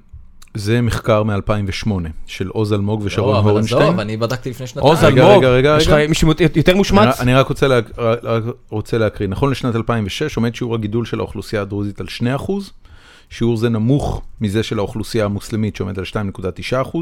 [0.53, 1.91] זה מחקר מ-2008
[2.27, 3.81] של עוז אלמוג לא, ושרון אבל הורנשטיין.
[3.81, 4.87] עזוב, אני בדקתי לפני שנתיים.
[4.87, 6.07] עוז רגע, אלמוג, רגע, רגע, יש לך רגע.
[6.07, 7.19] מישהו יותר מושמץ?
[7.19, 7.79] אני רק רוצה, לה,
[8.23, 12.51] רק רוצה להקריא, נכון לשנת 2006 עומד שיעור הגידול של האוכלוסייה הדרוזית על 2%,
[13.29, 16.97] שיעור זה נמוך מזה של האוכלוסייה המוסלמית שעומד על 2.9%,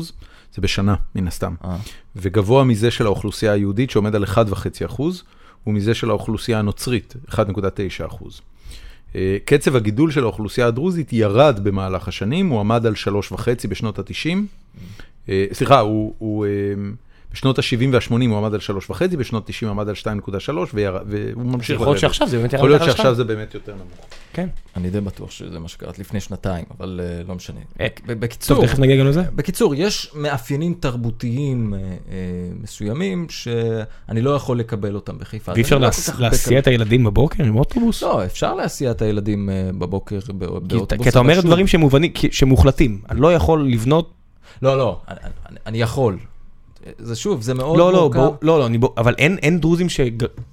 [0.56, 1.78] זה בשנה מן הסתם, אה,
[2.16, 5.02] וגבוה מזה של האוכלוסייה היהודית שעומד על 1.5%,
[5.68, 8.42] ומזה של האוכלוסייה הנוצרית, 1.9%.
[9.16, 14.38] אה, קצב הגידול של האוכלוסייה הדרוזית ירד במהלך השנים, הוא עמד על 3.5 בשנות ה-90,
[15.54, 16.52] סליחה, הוא, הוא אה,
[17.34, 20.06] בשנות ה-70 וה-80 הוא עמד על 3.5, בשנות ה-90 הוא עמד על 2.3,
[20.74, 23.88] וירד- והוא ממשיך יכול להיות שעכשיו זה באמת יכול להיות שעכשיו זה באמת יותר נמוך.
[24.34, 24.48] כן.
[24.78, 27.60] אני די בטוח שזה מה שקראת לפני שנתיים, אבל אה, לא משנה.
[27.82, 29.22] אה, בק- טוב, בקיצור, תכף נגיע גם לזה.
[29.36, 31.86] בקיצור, יש מאפיינים תרבותיים אה, אה,
[32.62, 35.52] מסוימים שאני לא יכול לקבל אותם בחיפה.
[35.52, 35.88] ואי אפשר לא
[36.20, 36.60] להסיע.
[36.60, 38.04] את הילדים בבוקר עם אוטובוס?
[38.04, 40.88] לא, אפשר להסיע את הילדים אה, בבוקר באוטובוס.
[41.04, 41.66] כי אתה אומר דברים
[42.32, 43.02] שמוחלטים.
[43.10, 44.14] אני לא יכול לבנות...
[44.62, 45.02] לא, לא,
[45.66, 46.18] אני יכול.
[47.00, 48.20] זה שוב, זה מאוד לא, לא, מורכב.
[48.20, 50.00] בוא- לא, לא, אני בוא- אבל אין אין דרוזים ש...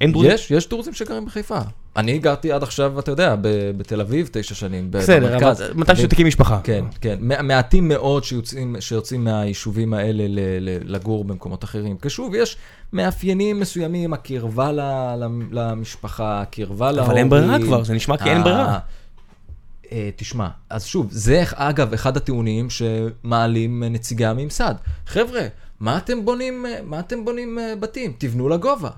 [0.01, 0.31] אין דרוזים...
[0.31, 1.59] יש, יש דרוזים שגרים בחיפה.
[1.97, 3.43] אני גרתי עד עכשיו, אתה יודע, ב-
[3.77, 5.61] בתל אביב תשע שנים, בסדר, במרכז.
[5.62, 6.61] אבל מתי שתקים משפחה.
[6.65, 7.16] כן, כן.
[7.20, 11.97] מע- מעטים מאוד שיוצאים, שיוצאים מהיישובים האלה ל, ל, לגור במקומות אחרים.
[11.97, 12.57] כי שוב, יש
[12.93, 14.81] מאפיינים מסוימים, הקרבה ל,
[15.16, 17.11] ל, למשפחה, הקרבה להורים.
[17.11, 18.78] אבל אין ברירה כבר, זה נשמע כי אין ה- ברירה.
[19.92, 24.74] אה, תשמע, אז שוב, זה אגב אחד הטיעונים שמעלים נציגי הממסד.
[25.06, 25.46] חבר'ה,
[25.80, 28.12] מה אתם בונים, אה, מה אתם בונים אה, בתים?
[28.18, 28.90] תבנו לגובה.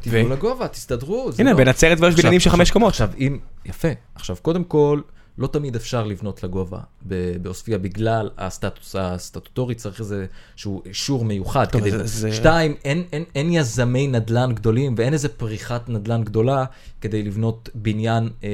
[0.00, 0.32] תבנו ו?
[0.32, 1.30] לגובה, תסתדרו.
[1.38, 2.88] הנה, לא- בנצרת ויש בניינים של חמש קומות.
[2.88, 3.88] עכשיו, אם, יפה.
[4.14, 5.00] עכשיו, קודם כל,
[5.40, 11.64] לא תמיד אפשר לבנות לגובה ב- בעוספיא בגלל הסטטוס הסטטוטורי, צריך איזשהו אישור מיוחד.
[11.64, 11.90] טוב, כדי...
[11.90, 16.64] זה- זה- שתיים, אין, אין, אין יזמי נדל"ן גדולים ואין איזה פריחת נדל"ן גדולה
[17.00, 18.48] כדי לבנות בניין אה,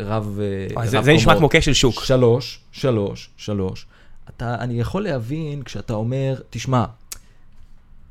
[0.00, 0.38] רב,
[0.76, 1.52] אה, זה- רב זה נשמע קומות.
[1.52, 2.04] כמו כשל שוק.
[2.04, 3.86] שלוש, שלוש, שלוש.
[4.36, 6.84] אתה, אני יכול להבין כשאתה אומר, תשמע,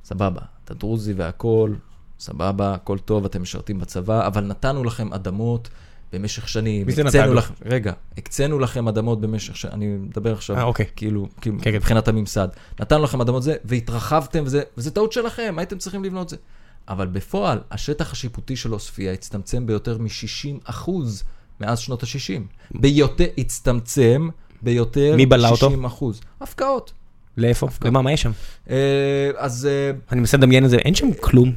[0.06, 1.76] סבבה, אתה דרוזי והכול,
[2.20, 5.70] סבבה, הכל טוב, אתם משרתים בצבא, אבל נתנו לכם אדמות
[6.14, 6.86] במשך שנים.
[6.86, 7.34] מי זה נתנו?
[7.34, 10.86] לכם, רגע, הקצינו לכם אדמות במשך שנים, אני מדבר עכשיו, אה, אוקיי.
[10.96, 11.76] כאילו, כאילו כן, כן.
[11.76, 12.48] מבחינת הממסד.
[12.80, 16.38] נתנו לכם אדמות זה, והתרחבתם, וזה, וזה טעות שלכם, הייתם צריכים לבנות זה.
[16.88, 21.24] אבל בפועל, השטח השיפוטי של עוספיא הצטמצם ביותר מ-60 אחוז
[21.60, 22.42] מאז שנות ה-60.
[22.80, 24.30] ביותר, הצטמצם
[24.62, 25.70] ביותר מי בלע אותו?
[25.70, 26.22] מ-60 אחוז.
[26.42, 26.92] הפקעות.
[27.38, 27.68] לאיפה?
[27.86, 28.32] למה, מה יש שם?
[28.70, 31.54] אה, אז אה, אני מנסה לדמיין את זה, אין שם כלום.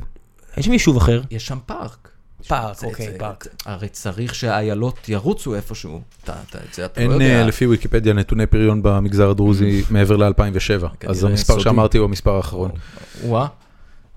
[0.56, 1.22] יש שם יישוב אחר.
[1.30, 2.11] יש שם פארק.
[2.48, 3.46] פארק, אוקיי, זה- פארק.
[3.66, 6.00] הרי צריך שהאיילות ירוצו איפשהו.
[6.24, 7.24] אתה, אתה, את זה אתה לא אין יודע.
[7.40, 11.62] אה, לפי ויקיפדיה נתוני פריון במגזר הדרוזי מעבר ל-2007, אז כנראה המספר סודי.
[11.64, 12.70] שאמרתי הוא המספר האחרון.
[13.24, 13.46] וואה.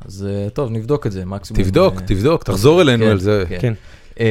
[0.06, 1.64] אז אה, טוב, נבדוק את זה, מקסימום.
[1.64, 3.44] תבדוק, אה, תבדוק, תחזור אלינו כן, על זה.
[3.50, 3.58] כן.
[3.62, 3.74] כן.
[4.20, 4.26] אה,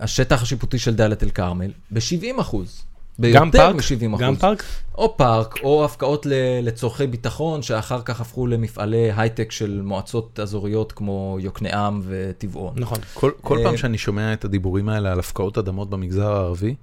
[0.00, 2.82] השטח השיפוטי של דאלית אל כרמל, ב-70 אחוז.
[3.20, 3.74] גם ביותר פארק?
[3.74, 4.20] מ-70 אחוז.
[4.20, 4.62] גם פארק?
[4.94, 6.32] או פארק, או הפקעות ל-
[6.62, 12.74] לצורכי ביטחון, שאחר כך הפכו למפעלי הייטק של מועצות אזוריות כמו יוקנעם וטבעון.
[12.76, 12.98] נכון.
[13.14, 16.74] כל, כל אה, פעם שאני שומע את הדיבורים האלה על הפקעות אדמות במגזר הערבי,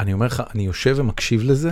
[0.00, 1.70] אני אומר לך, אני יושב ומקשיב לזה,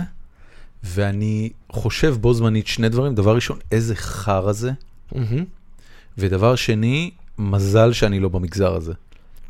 [0.83, 3.15] ואני חושב בו זמנית שני דברים.
[3.15, 4.71] דבר ראשון, איזה חרא זה,
[5.15, 5.45] מהמם.
[6.17, 8.93] ודבר שני, מזל שאני לא במגזר הזה.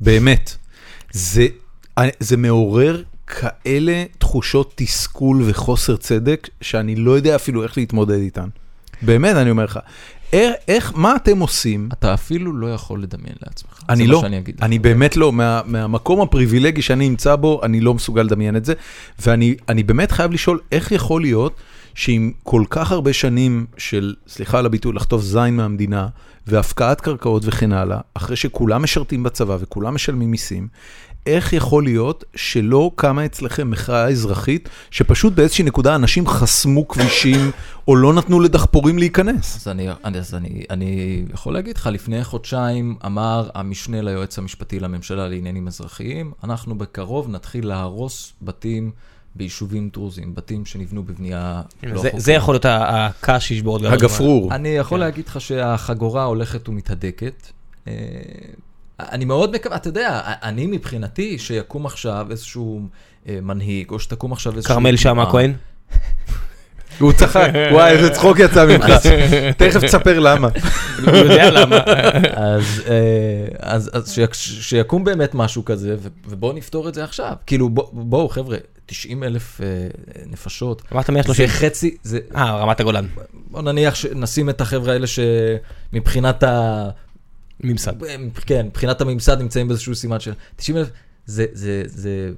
[0.02, 0.56] באמת.
[1.12, 1.48] זה,
[2.20, 3.04] זה מעורר
[3.40, 8.48] כאלה תחושות תסכול וחוסר צדק, שאני לא יודע אפילו איך להתמודד איתן.
[9.02, 9.80] באמת, אני אומר לך.
[10.34, 11.90] איך, איך, מה אתם עושים?
[11.94, 13.84] אתה אפילו לא יכול לדמיין לעצמך.
[13.90, 14.64] אני לא, שאני אגיד לך.
[14.64, 18.74] אני באמת לא, מה, מהמקום הפריבילגי שאני נמצא בו, אני לא מסוגל לדמיין את זה,
[19.20, 21.56] ואני אני באמת חייב לשאול, איך יכול להיות
[21.94, 26.08] שעם כל כך הרבה שנים של, סליחה על הביטוי, לחטוף זין מהמדינה,
[26.48, 30.68] והפקעת קרקעות וכן הלאה, אחרי שכולם משרתים בצבא וכולם משלמים מיסים,
[31.26, 37.52] איך יכול להיות שלא קמה אצלכם מחאה אזרחית, שפשוט באיזושהי נקודה אנשים חסמו כבישים,
[37.88, 39.56] או לא נתנו לדחפורים להיכנס?
[39.58, 44.80] אז אני, אני, אז אני, אני יכול להגיד לך, לפני חודשיים אמר המשנה ליועץ המשפטי
[44.80, 48.92] לממשלה לעניינים אזרחיים, אנחנו בקרוב נתחיל להרוס בתים
[49.36, 52.20] ביישובים דרוזיים, בתים שנבנו בבנייה לא זה- חוקית.
[52.26, 54.54] זה יכול להיות הקש שישבור הגפרור.
[54.56, 55.00] אני יכול כן.
[55.00, 57.48] להגיד לך שהחגורה הולכת ומתהדקת.
[59.12, 62.82] אני מאוד מקווה, אתה יודע, אני מבחינתי, שיקום עכשיו איזשהו
[63.28, 64.74] אה, מנהיג, או שתקום עכשיו איזשהו...
[64.74, 65.54] כרמל שאמה כהן?
[67.00, 68.86] הוא צחק, וואי, איזה צחוק יצא ממך.
[69.58, 70.48] תכף תספר למה.
[71.06, 71.78] הוא יודע למה.
[73.60, 75.96] אז, אה, שיקום באמת משהו כזה,
[76.28, 77.34] ובואו נפתור את זה עכשיו.
[77.46, 79.68] כאילו, בוא, בואו, חבר'ה, 90 אלף אה,
[80.26, 80.82] נפשות.
[80.94, 81.48] אמרת 130.
[81.48, 83.06] זה חצי, זה, אה, רמת הגולן.
[83.34, 86.90] בוא נניח שנשים את החבר'ה האלה שמבחינת ה...
[87.64, 87.94] ממסד.
[88.46, 90.90] כן, מבחינת הממסד נמצאים באיזשהו סימן של 90 אלף,
[91.26, 92.32] זה, זה, זה,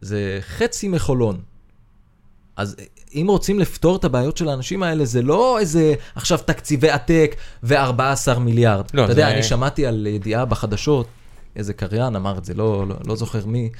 [0.00, 1.40] זה חצי מחולון.
[2.56, 2.76] אז
[3.14, 8.38] אם רוצים לפתור את הבעיות של האנשים האלה, זה לא איזה עכשיו תקציבי עתק ו-14
[8.38, 8.84] מיליארד.
[8.94, 11.06] לא, אתה יודע, זה- אני שמעתי על ידיעה בחדשות,
[11.56, 13.70] איזה קריין אמר את זה, לא, לא, לא זוכר מי,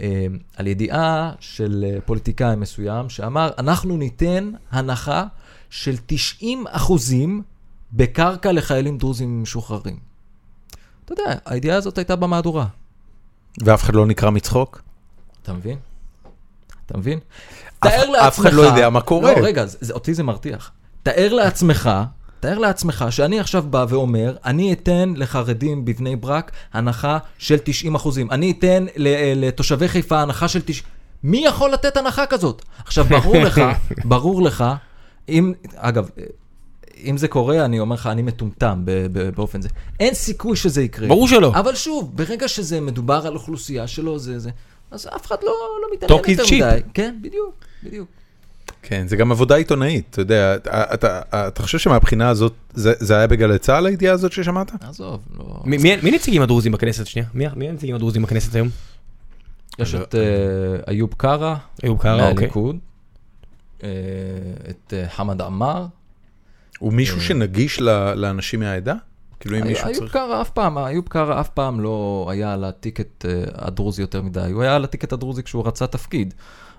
[0.00, 0.26] אה,
[0.56, 5.24] על ידיעה של אה, פוליטיקאי מסוים, שאמר, אנחנו ניתן הנחה
[5.70, 7.42] של 90 אחוזים
[7.92, 9.96] בקרקע לחיילים דרוזים משוחררים.
[11.04, 12.66] אתה יודע, הידיעה הזאת הייתה במהדורה.
[13.64, 14.82] ואף אחד לא נקרא מצחוק?
[15.42, 15.78] אתה מבין?
[16.86, 17.18] אתה מבין?
[17.18, 18.46] אף- תאר אף לעצמך...
[18.46, 19.32] אחד לא יודע מה קורה.
[19.32, 20.70] לא, רגע, זה, אותי זה מרתיח.
[21.02, 21.90] תאר לעצמך,
[22.40, 28.30] תאר לעצמך שאני עכשיו בא ואומר, אני אתן לחרדים בבני ברק הנחה של 90 אחוזים.
[28.30, 28.86] אני אתן
[29.36, 30.84] לתושבי חיפה הנחה של 90...
[31.22, 32.62] מי יכול לתת הנחה כזאת?
[32.84, 33.60] עכשיו, ברור לך,
[34.04, 34.64] ברור לך,
[35.28, 36.08] אם, אגב,
[37.04, 39.68] אם זה קורה, אני אומר לך, אני מטומטם ב- ב- באופן זה.
[40.00, 41.08] אין סיכוי שזה יקרה.
[41.08, 41.52] ברור שלא.
[41.54, 44.50] אבל שוב, ברגע שזה מדובר על אוכלוסייה שלא זה זה,
[44.90, 45.52] אז אף אחד לא,
[45.82, 46.54] לא מתעניין Talk is יותר cheap.
[46.54, 46.80] מדי.
[46.94, 47.54] כן, בדיוק,
[47.84, 48.08] בדיוק.
[48.82, 53.16] כן, זה גם עבודה עיתונאית, אתה יודע, אתה, אתה, אתה חושב שמהבחינה הזאת, זה, זה
[53.16, 54.72] היה בגלי צה"ל הידיעה הזאת ששמעת?
[54.84, 55.44] עזוב, לא...
[55.64, 57.06] מי- מי מי נציגים הדרוזים בכנסת?
[57.06, 57.28] שנייה.
[57.34, 58.68] מי מי הנציגים הדרוזים בכנסת היום?
[59.78, 60.20] יש את אה,
[60.92, 62.34] איוב קרא, איוב קרא, אוקיי.
[62.34, 62.76] מהליכוד,
[63.82, 63.88] אה,
[64.70, 65.86] את אה, חמד עמאר.
[66.78, 68.94] הוא מישהו שנגיש ל- לאנשים מהעדה?
[69.40, 70.12] כאילו אם מישהו איוב צריך...
[70.12, 74.48] קרא אף פעם, איוב קרא אף פעם לא היה על הטיקט אה, הדרוזי יותר מדי,
[74.52, 76.34] הוא היה על הטיקט הדרוזי כשהוא רצה תפקיד,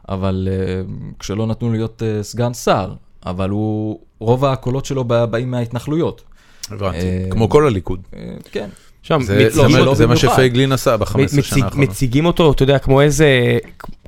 [0.10, 0.82] אבל אה,
[1.20, 2.94] כשלא נתנו להיות אה, סגן שר,
[3.26, 6.22] אבל הוא, רוב הקולות שלו בא- באים מההתנחלויות.
[6.72, 8.00] הבנתי, אה, כמו כל הליכוד.
[8.16, 8.20] אה,
[8.52, 8.70] כן.
[9.02, 10.16] שם, זה, מ- זה, לא, מה- שלא זה מה.
[10.16, 11.90] שפייגלין עשה ב-15 מציג- שנה האחרונות.
[11.90, 13.58] מציגים אותו, אתה יודע, כמו איזה,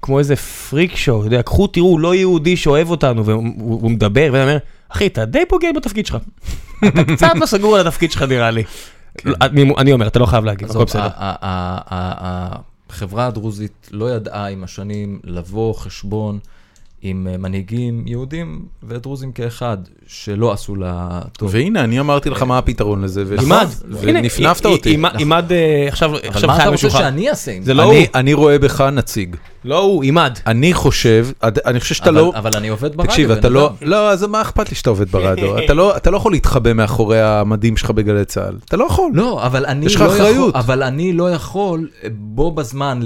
[0.07, 4.29] כמו איזה פריק שואו, אתה יודע, קחו תראו לא יהודי שאוהב אותנו, והוא הוא מדבר,
[4.33, 4.57] ואני אומר,
[4.89, 6.17] אחי, אתה די בוגד בתפקיד שלך.
[6.87, 8.63] אתה קצת לא סגור על התפקיד שלך נראה לי.
[9.25, 11.07] לא, אני- אומר, אתה לא חייב להגיד, הכל בסדר.
[12.89, 16.39] החברה הדרוזית לא ידעה עם השנים לבוא חשבון
[17.01, 21.49] עם אה, מנהיגים יהודים ודרוזים כאחד, שלא עשו לה טוב.
[21.53, 23.23] והנה, אני אמרתי לך מה הפתרון לזה,
[24.01, 24.89] ונפנפת אותי.
[25.17, 27.01] עימד- אה, עכשיו אבל עכשיו מה אתה רוצה משוחרר.
[27.01, 27.73] שאני אעשה עם זה?
[27.73, 27.95] לא הוא.
[28.15, 29.35] אני- רואה בך נציג.
[29.65, 30.37] לא הוא, עימד.
[30.47, 32.31] אני חושב, אני חושב שאתה אבל- לא...
[32.35, 33.11] אבל אני עובד ברדיו.
[33.11, 33.71] תקשיב, אתה לא.
[33.81, 35.57] לא, אז מה אכפת לי שאתה עובד ברדיו?
[35.65, 38.57] אתה לא, אתה לא יכול להתחבא מאחורי המדים שלך בגלי צה"ל.
[38.65, 39.11] אתה לא יכול.
[39.13, 40.55] לא, אבל אני יש לך לא יכול, אחריות.
[40.55, 42.99] אבל אני לא יכול אה, בו בזמן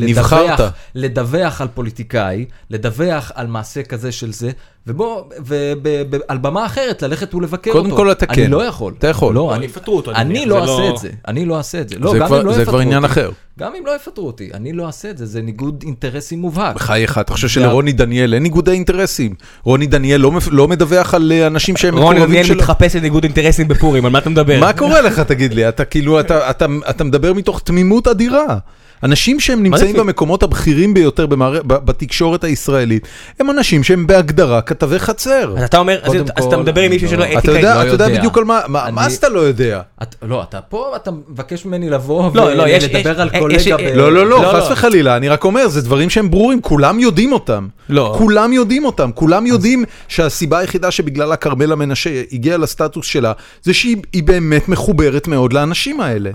[0.95, 4.52] לדווח על פוליטיקאי, לדווח על מעשה כזה של זה,
[4.88, 7.95] ובוא, ועל במה אחרת ללכת ולבקר קודם אותו.
[7.98, 8.41] כל אתה כן.
[8.41, 8.94] אני לא יכול.
[8.98, 9.36] אתה יכול.
[9.36, 11.10] לא, אבל אני, יפטרו אותו, אני לא זה אעשה לא- את זה.
[11.28, 11.95] אני לא אעשה את זה.
[11.99, 13.14] לא, זה גם כבר- אם לא זה יפטרו כבר עניין אותי.
[13.14, 13.32] אחר.
[13.60, 16.76] גם אם לא יפטרו אותי, אני לא אעשה את זה, זה ניגוד אינטרסים מובהק.
[16.76, 19.34] בחייך, אתה חושב שלרוני דניאל אין ניגודי אינטרסים?
[19.64, 22.56] רוני דניאל לא לא מדווח על אה, אנשים שהם רוני מקורבים דניאל שלו?
[22.56, 24.60] מתחפש לניגוד אינטרסים בפורים, על מה אתה מדבר?
[24.60, 25.70] מה קורה לך, תגיד לי?
[25.70, 28.58] אתה כאילו, אתה- אתה אתה מדבר מתוך תמימות אדירה.
[29.03, 29.95] אנשים שהם נמצאים?
[29.95, 31.26] במקומות הבכירים ביותר
[31.68, 33.07] בתקשורת הישראלית,
[33.40, 35.53] הם אנשים שהם בהגדרה כתבי חצר.
[35.57, 35.99] אז אתה אומר,
[36.36, 37.23] אז אתה מדבר עם מישהו לא.
[37.26, 37.52] אתה אתיקה.
[37.52, 38.18] יודע, לא אתה יודע יודע.
[38.18, 39.82] בדיוק על מה, מה אז אתה לא יודע?
[40.22, 43.78] לא, אתה פה, אתה מבקש ממני לבוא לא, לא, ולדבר על קולגה.
[43.95, 44.73] לא, לא, לא, לא, חס לא.
[44.73, 47.68] וחלילה, אני רק אומר, זה דברים שהם ברורים, כולם יודעים אותם.
[47.90, 48.15] לא.
[48.18, 53.98] כולם יודעים אותם, כולם יודעים שהסיבה היחידה שבגללה כרמלה מנשה הגיעה לסטטוס שלה, זה שהיא
[54.14, 56.30] היא באמת מחוברת מאוד לאנשים האלה.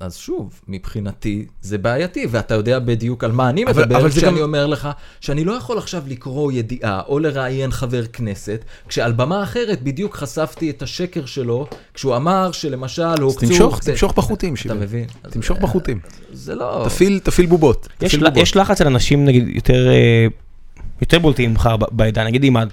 [0.00, 4.20] אז, שוב, מבחינתי זה בעייתי, ואתה יודע בדיוק על מה אני אבל- מדבר, אבל זה
[4.20, 4.88] כשאני גם- אומר לך
[5.20, 10.70] שאני לא יכול עכשיו לקרוא ידיעה או לראיין חבר כנסת, כשעל במה אחרת בדיוק חשפתי
[10.70, 13.46] את השקר שלו, כשהוא אמר שלמשל הוקצו...
[13.46, 14.74] תמשוך, זה- תמשוך בחוטים, אתה שיבל.
[14.76, 15.04] מבין?
[15.24, 16.00] אז, תמשוך אה, בחוטים.
[16.32, 16.82] זה לא...
[16.88, 17.88] תפעיל, תפעיל בובות.
[18.02, 18.36] יש בובות.
[18.36, 20.26] יש לחץ על אנשים, נגיד, יותר אה,
[21.00, 22.68] יותר בולטים ממך ב- בעדה, נגיד עימד,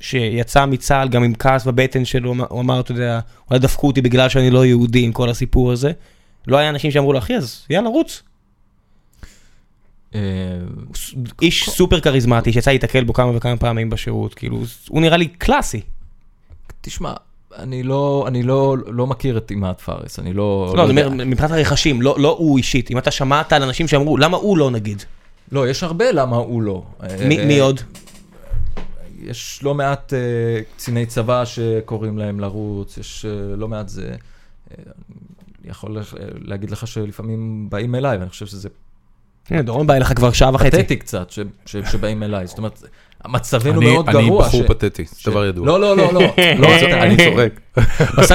[0.00, 3.20] שיצא מצה"ל גם עם כעס בבטן שלו, הוא אמר, אתה יודע,
[3.50, 5.90] אולי דפקו אותי בגלל שאני לא יהודי עם כל הסיפור הזה.
[6.46, 8.22] לא היה אנשים שאמרו לו, אחי, אז יאללה, רוץ.
[10.14, 10.20] אה,
[11.42, 15.80] איש סופר כריזמטי שיצא להתקל בו כמה וכמה פעמים בשירות, כאילו, הוא נראה לי קלאסי.
[16.80, 17.12] תשמע,
[17.58, 20.72] אני לא, אני לא, לא מכיר את עימאד פארס, אני לא...
[20.76, 21.06] לא, אני יודע.
[21.06, 24.58] אומר, מבחינת הרכשים, לא לא הוא אישית, אם אתה שמעת על אנשים שאמרו, למה הוא
[24.58, 25.02] לא נגיד?
[25.52, 26.82] לא, יש הרבה למה הוא לא.
[27.28, 27.80] מי אה, מי עוד?
[29.22, 30.18] יש לא מעט אה,
[30.76, 34.14] קציני צבא שקוראים להם לרוץ, יש אה, לא מעט זה...
[35.62, 36.14] אני יכול לח-
[36.44, 38.68] להגיד לך שלפעמים באים אליי, ואני חושב שזה
[39.50, 40.70] הנה, דורון בא אליך כבר שעה וחצי.
[40.70, 42.46] פתטי קצת, ש- ש- שבאים אליי.
[42.46, 42.82] זאת אומרת,
[43.28, 44.46] מצבנו אני- מאוד אני גרוע.
[44.46, 45.66] בחור ש- פתטי, ש- זה דבר ידוע.
[45.66, 46.20] לא, לא, לא, לא.
[46.58, 47.60] לא, אתה- אני צוחק.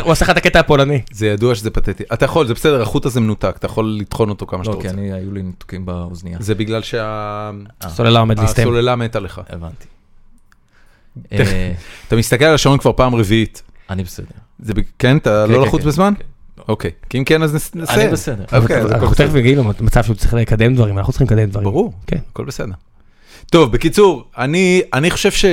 [0.04, 1.02] הוא עשה- לך את הקטע הפולני.
[1.12, 2.04] זה ידוע שזה פתטי.
[2.14, 4.88] אתה יכול, זה בסדר, החוט הזה מנותק, אתה יכול לטחון אותו כמה שאתה לא, כי
[4.88, 5.00] רוצה.
[5.00, 6.38] אני, היו לי ניתוקים באוזנייה.
[6.42, 7.56] זה בגלל שהסוללה
[7.90, 8.68] סוללה עומד להסתיים.
[9.00, 9.42] מתה לך.
[9.50, 9.86] הבנתי.
[11.32, 11.72] אה,
[12.08, 13.62] אתה מסתכל על השעון כבר פעם רביעית.
[13.90, 14.26] אני בסדר.
[14.60, 16.14] זה ב- כן, אתה כן, לא כן, לחוץ כן, בזמן?
[16.20, 16.24] כן.
[16.68, 16.92] אוקיי.
[17.10, 18.00] כי אם כן, אז נסיים.
[18.02, 18.44] אני בסדר.
[18.62, 19.14] אוקיי, אנחנו.
[19.16, 21.64] תכף מגיעים למצב שהוא צריך לקדם דברים, אנחנו צריכים לקדם דברים.
[21.66, 22.18] ברור, כן.
[22.32, 22.74] הכל בסדר.
[23.52, 25.46] טוב, בקיצור, אני, אני חושב ש...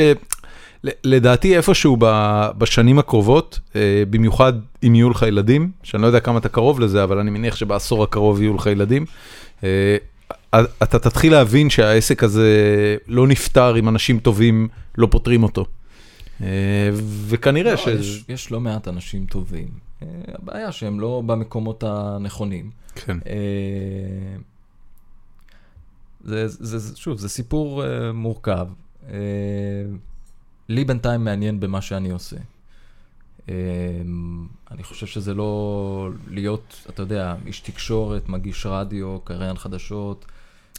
[0.85, 3.81] ל- לדעתי איפשהו ב- בשנים הקרובות, אה,
[4.11, 4.53] במיוחד
[4.87, 8.03] אם יהיו לך ילדים, שאני לא יודע כמה אתה קרוב לזה, אבל אני מניח שבעשור
[8.03, 9.05] הקרוב יהיו לך ילדים,
[9.65, 9.97] אה,
[10.83, 12.49] אתה תתחיל להבין שהעסק הזה
[13.09, 14.69] לא נפתר אם אנשים טובים
[14.99, 15.65] לא פותרים אותו.
[16.43, 16.47] אה,
[17.29, 17.89] וכנראה ש...
[17.89, 19.91] לא, יש- יש לא מעט אנשים טובים.
[20.03, 22.70] אה, הבעיה שהם לא במקומות הנכונים.
[22.95, 23.19] כן.
[23.27, 24.37] אה,
[26.24, 28.69] זה, זה, זה, שוב, זה סיפור uh, מורכב.
[30.69, 32.37] לי בינתיים מעניין במה שאני עושה.
[34.70, 40.24] אני חושב שזה לא להיות, אתה יודע, איש תקשורת, מגיש רדיו, קריין חדשות.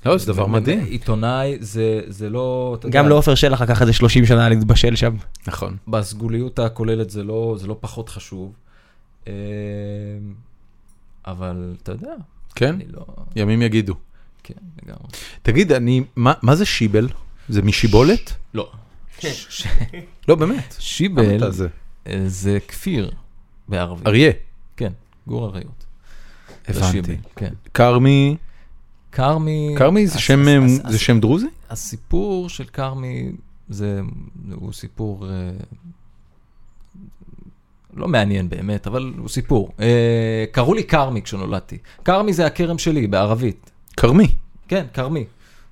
[0.06, 0.86] לא, זה דבר מדהים.
[0.86, 5.16] עיתונאי, זה, זה לא, גם לעופר שלח לקח איזה 30 שנה להתבשל שם.
[5.48, 5.78] נכון.
[5.88, 8.54] בסגוליות הכוללת זה לא, זה לא פחות חשוב.
[9.28, 9.34] אה,
[11.26, 12.14] אבל אתה יודע,
[12.56, 12.74] כן?
[12.76, 13.06] אני לא...
[13.36, 13.94] ימים יגידו.
[14.44, 15.04] כן, לגמרי.
[15.42, 17.08] תגיד, אני, מה, מה זה שיבל?
[17.50, 18.34] זה משיבולת?
[18.54, 18.72] לא.
[20.28, 20.76] לא, באמת.
[20.80, 21.68] שיבל זה?
[22.08, 23.12] אה, זה כפיר
[23.68, 24.08] בערבית.
[24.08, 24.32] אריה.
[24.78, 24.92] כן,
[25.28, 25.86] גור אריות.
[26.68, 27.18] הבנתי.
[27.36, 27.54] כן.
[27.74, 28.38] כרמי,
[29.12, 29.76] כרמי...
[29.78, 31.48] כרמי זה הס- שם, הס- אה, הס- זה שם דרוזי?
[31.70, 33.32] הסיפור של כרמי
[33.70, 34.02] זה,
[34.52, 35.32] הוא סיפור אה,
[37.96, 39.70] לא מעניין באמת, אבל הוא סיפור.
[39.80, 41.78] אה, קראו לי כרמי כשנולדתי.
[42.06, 43.72] כרמי זה הכרם שלי בערבית.
[43.98, 44.28] כרמי.
[44.68, 45.26] כן, כרמי.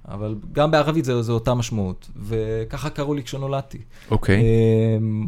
[0.07, 3.77] אבל גם בערבית זה, זה אותה משמעות, וככה קראו לי כשנולדתי.
[4.11, 4.41] אוקיי.
[4.41, 5.27] אמ,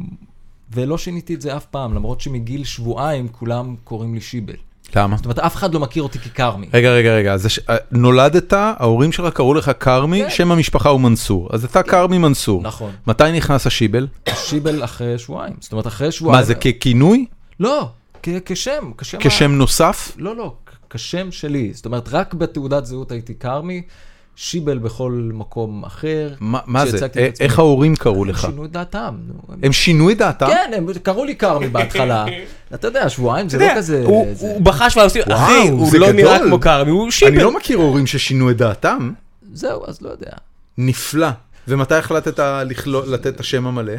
[0.72, 4.56] ולא שיניתי את זה אף פעם, למרות שמגיל שבועיים כולם קוראים לי שיבל.
[4.96, 5.16] למה?
[5.18, 6.70] זאת אומרת, אף אחד לא מכיר אותי ככרמי.
[6.74, 10.30] רגע, רגע, רגע, אז הש- אה, נולדת, ההורים שלך קראו לך כרמי, כן.
[10.30, 11.50] שם המשפחה הוא מנסור.
[11.54, 12.62] אז אתה כרמי מנסור.
[12.64, 12.92] נכון.
[13.08, 14.08] מתי נכנס השיבל?
[14.36, 15.54] שיבל אחרי שבועיים.
[15.60, 16.40] זאת אומרת, אחרי שבועיים...
[16.40, 17.26] מה, זה ככינוי?
[17.60, 17.90] לא,
[18.24, 19.18] כ- כשם, כשם...
[19.18, 20.12] ה- כשם נוסף?
[20.18, 21.72] לא, לא, כ- כשם שלי.
[21.74, 23.82] זאת אומרת, רק בתעודת זהות הייתי כרמי,
[24.36, 26.34] שיבל בכל מקום אחר.
[26.40, 27.08] מה זה?
[27.40, 28.42] איך ההורים קראו הם לך?
[28.42, 29.16] שינו את דעתם.
[29.50, 30.48] הם- הם שינו את דעתם?
[30.48, 32.26] כן, הם קראו לי כרמי בהתחלה.
[32.74, 34.04] אתה יודע, שבועיים זה לא כזה...
[34.06, 36.40] הוא- בחש ועושים, אחי, הוא לא נראה.
[36.48, 37.44] כמו כרמי, הוא אני שיבל.
[37.44, 39.12] לא מכיר הורים ששינו את דעתם.
[39.54, 40.32] זהו, אז לא יודע.
[40.78, 41.28] נפלא.
[41.68, 42.40] ומתי החלטת
[43.08, 43.94] לתת את השם המלא?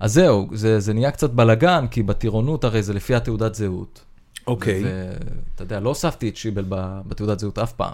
[0.00, 4.00] אז זהו, זה, זה נהיה קצת בלאגן, כי בטירונות הרי זה לפי התעודת זהות.
[4.46, 4.82] אוקיי.
[4.84, 6.64] ואתה יודע, לא הוספתי את שיבל
[7.08, 7.92] בתעודת זהות אף פעם.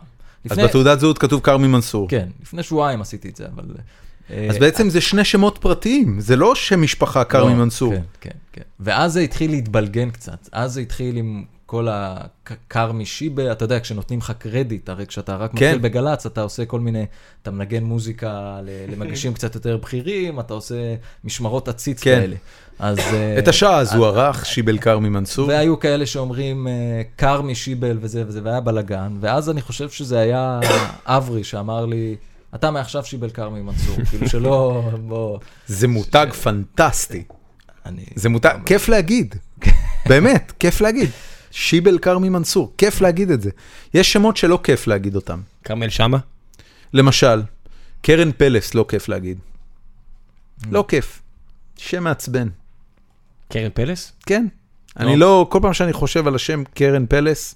[0.51, 2.09] אז בתעודת זהות כתוב כרמי מנסור.
[2.09, 3.65] כן, לפני שבועיים עשיתי את זה, אבל...
[4.31, 7.95] אה, אז בעצם זה שני שמות פרטיים, זה לא שם משפחה כרמי לא, מנסור.
[7.95, 8.63] כן, כן, כן.
[8.81, 10.49] ואז זה התחיל להתבלגן קצת.
[10.53, 15.51] אז זה התחיל עם כל הכרמי שיבל, אתה יודע, כשנותנים לך קרדיט, הרי כשאתה רק
[15.51, 15.67] כן.
[15.67, 17.07] מתחיל בגל"צ, אתה עושה כל מיני,
[17.43, 20.75] אתה מנגן מוזיקה ל- למגישים קצת יותר בכירים, אתה עושה
[21.25, 22.21] משמרות עציץ כן.
[22.21, 22.37] כאלה.
[22.79, 22.99] אז...
[22.99, 25.49] אה, את השעה הזו ערך שיבל כרמי מנסור.
[25.49, 30.61] והיו כאלה שאומרים אה, כרמי שיבל וזה וזה, והיה בלאגן, ואז אני חושב שזה היה
[31.07, 32.17] אברי שאמר לי,
[32.55, 37.25] אתה מעכשיו שיבל כרמי מנסור, כאילו שלא, בוא, זה מותג פנטסטי.
[37.87, 38.05] אני...
[38.15, 39.35] זה מותג, כיף להגיד.
[40.09, 41.11] באמת, כיף להגיד.
[41.53, 43.51] שיבל כרמי מנסור, כיף להגיד את זה.
[43.95, 45.41] יש שמות שלא כיף להגיד אותם.
[45.65, 46.19] כרמל שאמה?
[46.95, 47.43] למשל,
[48.03, 49.39] קרן פלס לא כיף להגיד.
[50.71, 51.23] לא כיף.
[51.77, 52.49] שם מעצבן.
[53.49, 54.13] קרן פלס?
[54.27, 54.47] כן.
[54.97, 57.55] אני לא, כל פעם שאני חושב על השם קרן פלס,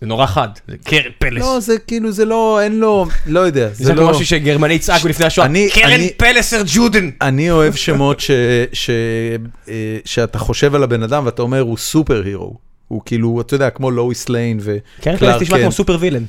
[0.00, 1.40] זה נורא חד, זה קרן פלס.
[1.42, 4.10] לא, זה כאילו, זה לא, אין לו, לא יודע, זה לא...
[4.10, 7.10] משהו שגרמני יצעקו לפני השואה, קרן פלס אר ג'ודן!
[7.20, 8.22] אני אוהב שמות
[9.68, 12.67] אה, שאתה חושב על הבן אדם ואתה אומר, הוא super hero.
[12.88, 16.24] הוא כאילו, אתה יודע, כמו לואיס ליין וקלארק קרן פלס נשמע כמו super villain.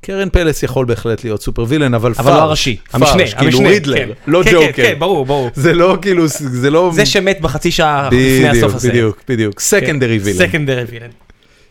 [0.00, 2.26] קרן פלס יכול בהחלט להיות super villain, אבל פארש.
[2.26, 4.08] אבל לא הראשי, המשנה, פארש, כאילו המשנה, רידלר, כן.
[4.26, 4.72] לא כן, ג'וקר.
[4.72, 5.50] כן, כן, ברור, ברור.
[5.54, 6.90] זה לא כאילו, זה לא...
[6.94, 8.90] זה שמת בחצי שעה לפני הסוף הסרט.
[8.90, 9.60] בדיוק, בדיוק.
[9.60, 10.38] סקנדרי וילן.
[10.38, 11.08] סקנדרי וילן.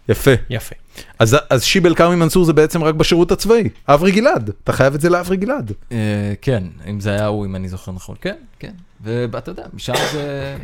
[0.09, 0.31] יפה.
[0.49, 0.75] יפה.
[1.19, 3.69] אז, אז שיבל כרמי מנסור זה בעצם רק בשירות הצבאי.
[3.87, 5.71] אברי גלעד, אתה חייב את זה לאברי גלעד.
[5.91, 5.97] אה,
[6.41, 8.71] כן, אם זה היה הוא, אם אני זוכר נכון, כן, כן.
[9.03, 10.55] ואתה יודע, משם זה...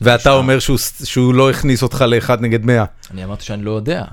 [0.00, 2.84] ואתה אומר שהוא, שהוא לא הכניס אותך לאחד נגד מאה.
[3.10, 4.04] אני אמרתי שאני לא יודע.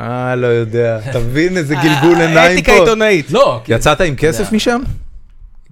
[0.00, 1.00] אה, לא יודע.
[1.10, 2.78] אתה מבין איזה גלגול עיניים אתיקה פה?
[2.78, 3.30] עיתונאית.
[3.30, 4.80] לא, כי- יצאת עם כסף משם?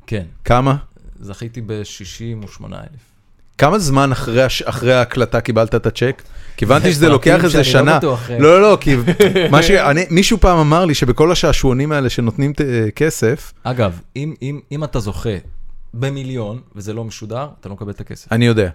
[0.06, 0.76] כן, כמה?
[1.20, 2.74] זכיתי ב-68 אלף.
[3.58, 4.62] כמה זמן אחרי, הש...
[4.62, 6.22] אחרי ההקלטה קיבלת את הצ'ק?
[6.56, 7.98] כי הבנתי זה שזה לוקח איזה לא שנה.
[8.30, 8.38] אה.
[8.38, 8.96] לא, לא, לא, כי
[9.50, 9.70] מה ש...
[9.70, 12.60] אני, מישהו פעם אמר לי שבכל השעשועונים האלה שנותנים ת-
[12.96, 15.28] כסף, אגב, אם, אם, אם אתה זוכה
[15.94, 18.32] במיליון וזה לא משודר, אתה לא מקבל את הכסף.
[18.32, 18.70] אני יודע.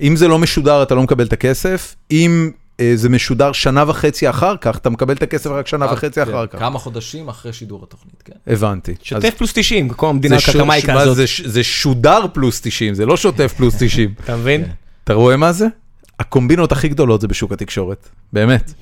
[0.00, 1.94] אם זה לא משודר, אתה לא מקבל את הכסף.
[2.10, 2.50] אם
[2.80, 6.30] אה, זה משודר שנה וחצי אחר כך, אתה מקבל את הכסף רק שנה וחצי כן,
[6.30, 6.58] אחר כך.
[6.58, 8.32] כמה חודשים אחרי שידור התוכנית, כן.
[8.46, 8.92] הבנתי.
[8.92, 11.16] אז שוטף פלוס 90, כמו המדינה הקקמייקה מה, הזאת.
[11.16, 14.14] זה זה שודר פלוס 90, זה לא שוטף פלוס 90.
[14.24, 14.64] אתה מבין?
[14.64, 14.70] כן.
[15.04, 15.66] אתה רואה מה זה?
[16.18, 18.72] הקומבינות הכי גדולות זה בשוק התקשורת, באמת.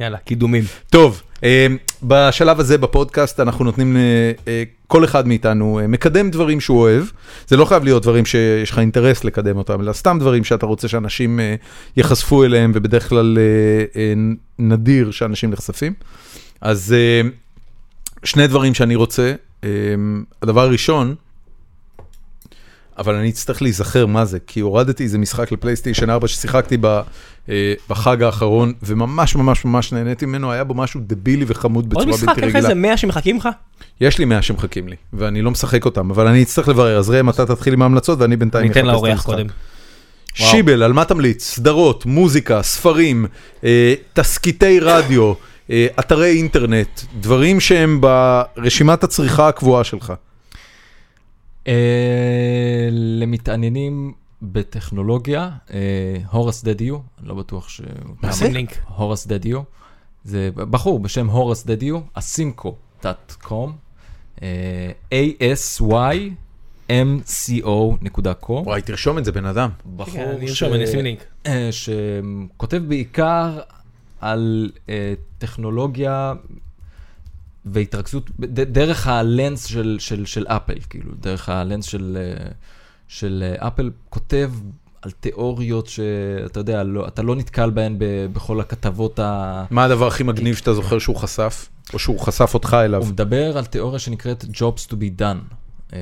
[0.00, 0.64] יאללה, קידומים.
[0.90, 1.66] טוב, אה,
[2.02, 7.04] בשלב הזה בפודקאסט אנחנו נותנים, אה, אה, כל אחד מאיתנו אה, מקדם דברים שהוא אוהב.
[7.46, 10.88] זה לא חייב להיות דברים שיש לך אינטרס לקדם אותם, אלא סתם דברים שאתה רוצה
[10.88, 11.54] שאנשים אה,
[11.96, 14.14] ייחשפו אליהם, ובדרך כלל אה, אה,
[14.58, 15.92] נדיר שאנשים נחשפים.
[16.60, 17.28] אז אה,
[18.24, 19.34] שני דברים שאני רוצה.
[19.64, 19.68] אה,
[20.42, 21.14] הדבר הראשון,
[22.98, 27.00] אבל אני אצטרך להיזכר מה זה, כי הורדתי איזה משחק לפלייסטיישן 4 ששיחקתי ב,
[27.48, 32.06] אה, בחג האחרון, וממש ממש ממש נהניתי ממנו, היה בו משהו דבילי וחמוד עוד בצורה
[32.06, 32.68] משחק, בלתי אין לך רגילה.
[32.68, 33.48] איזה 100 שמחכים לך?
[34.00, 37.28] יש לי 100 שמחכים לי, ואני לא משחק אותם, אבל אני אצטרך לברר, אז ראם,
[37.28, 39.26] אתה תתחיל עם ההמלצות ואני בינתיים ניתן אחפש את לאורח המשחק.
[39.26, 39.46] קודם.
[40.34, 41.44] שיבל, על מה תמליץ?
[41.44, 43.26] סדרות, מוזיקה, ספרים,
[43.64, 45.32] אה, תסקיטי רדיו,
[45.70, 50.12] אה, אתרי אינטרנט, דברים שהם ברשימת הצריכה הקבועה שלך.
[51.68, 54.12] אה, למתעניינים
[54.42, 55.78] בטכנולוגיה, אה,
[56.30, 57.80] הורס דדיו, אני לא בטוח ש...
[58.22, 58.50] מה זה?
[58.88, 59.60] הורס דדיו,
[60.24, 63.70] זה בחור בשם הורס דדיו, asimco.com,
[64.42, 64.90] אה,
[66.88, 68.50] asymco.com.
[68.50, 69.70] וואי, תרשום את זה, בן אדם.
[69.96, 71.24] בחור כן, אני ארשום, אני אשים לינק.
[71.70, 73.60] שכותב בעיקר
[74.20, 74.70] על
[75.38, 76.32] טכנולוגיה
[77.64, 82.50] והתרכזות, דרך הלנס של, של, של אפל, כאילו, דרך הלנס של, אה,
[83.08, 84.52] של אה, אפל, כותב
[85.02, 89.64] על תיאוריות שאתה יודע, לא, אתה לא נתקל בהן ב, בכל הכתבות ה...
[89.70, 91.68] מה הדבר הכי מגניב שאתה זוכר שהוא חשף?
[91.92, 93.00] או שהוא חשף אותך אליו?
[93.00, 95.54] הוא מדבר על תיאוריה שנקראת Jobs to be done.
[95.92, 95.98] אה,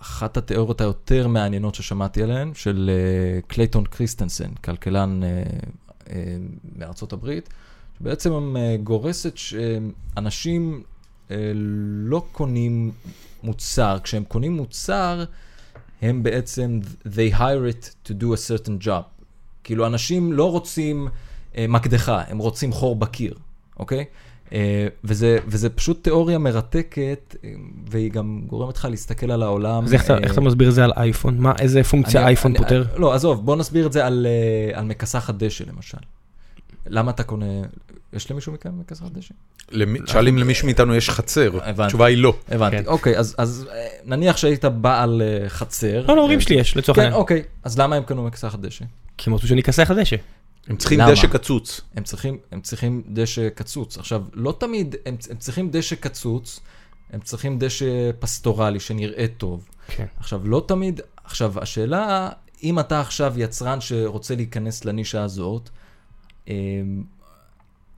[0.00, 5.42] אחת התיאוריות היותר מעניינות ששמעתי עליהן, של אה, קלייטון קריסטנסן, כלכלן אה,
[6.10, 6.36] אה,
[6.76, 7.48] מארצות הברית,
[8.02, 10.82] שבעצם אה, גורסת שאנשים
[11.30, 11.36] אה,
[12.04, 12.90] לא קונים
[13.42, 15.24] מוצר, כשהם קונים מוצר,
[16.02, 19.02] הם בעצם, they hire it to do a certain job.
[19.64, 21.08] כאילו, אנשים לא רוצים
[21.56, 23.34] אה, מקדחה, הם רוצים חור בקיר,
[23.78, 24.04] אוקיי?
[24.52, 27.50] אה, וזה, וזה פשוט תיאוריה מרתקת, אה,
[27.90, 29.84] והיא גם גורמת לך להסתכל על העולם.
[29.84, 31.38] אז איך אה, איך אתה מסביר את זה על אייפון?
[31.38, 32.84] מה, איזה פונקציה אני- אייפון אני- פותר?
[32.96, 35.98] לא, עזוב, בוא נסביר את זה על, אה, על מכסחת דשא למשל.
[36.86, 37.46] למה אתה קונה,
[38.12, 39.34] יש למישהו מכם כסחת דשא?
[40.28, 41.50] אם למישהו מאיתנו יש חצר.
[41.62, 42.34] התשובה היא לא.
[42.48, 42.86] הבנתי, כן.
[42.86, 46.04] אוקיי, אז- אז אה, נניח שהיית בעל אה, חצר.
[46.08, 47.20] לא, להורים אה, שלי יש, לצורך כן, העניין.
[47.20, 48.84] אוקיי, אז למה הם קנו מכסחת דשא?
[49.18, 50.16] כי הם רצו שאני אכסח דשא.
[50.66, 51.12] הם צריכים למה?
[51.12, 51.80] דשא קצוץ.
[51.96, 53.98] הם צריכים, הם צריכים דשא קצוץ.
[53.98, 56.60] עכשיו, לא תמיד, הם, הם צריכים דשא קצוץ,
[57.12, 57.86] הם צריכים דשא
[58.18, 59.68] פסטורלי שנראה טוב.
[59.86, 60.06] כן.
[60.18, 62.28] עכשיו, לא תמיד, עכשיו, השאלה,
[62.62, 65.68] אם אתה עכשיו יצרן שרוצה להיכנס לנישה הזאת,
[66.48, 66.54] אמ,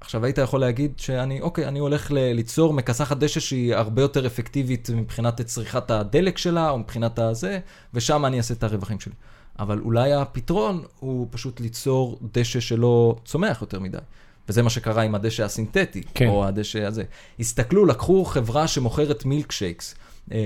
[0.05, 4.26] עכשיו היית יכול להגיד שאני, אוקיי, אני הולך ל- ליצור מכסחת דשא שהיא הרבה יותר
[4.26, 7.59] אפקטיבית מבחינת צריכת הדלק שלה, או מבחינת הזה,
[7.94, 9.12] ושם אני אעשה את הרווחים שלי.
[9.59, 13.98] אבל אולי הפתרון הוא פשוט ליצור דשא שלא צומח יותר מדי.
[14.48, 16.28] וזה מה שקרה עם הדשא הסינתטי, כן.
[16.28, 17.05] או הדשא הזה.
[17.40, 19.94] הסתכלו, לקחו חברה שמוכרת מילקשייקס,
[20.32, 20.39] אה,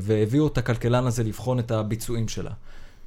[0.00, 2.50] והביאו את הכלכלן הזה לבחון את הביצועים שלה.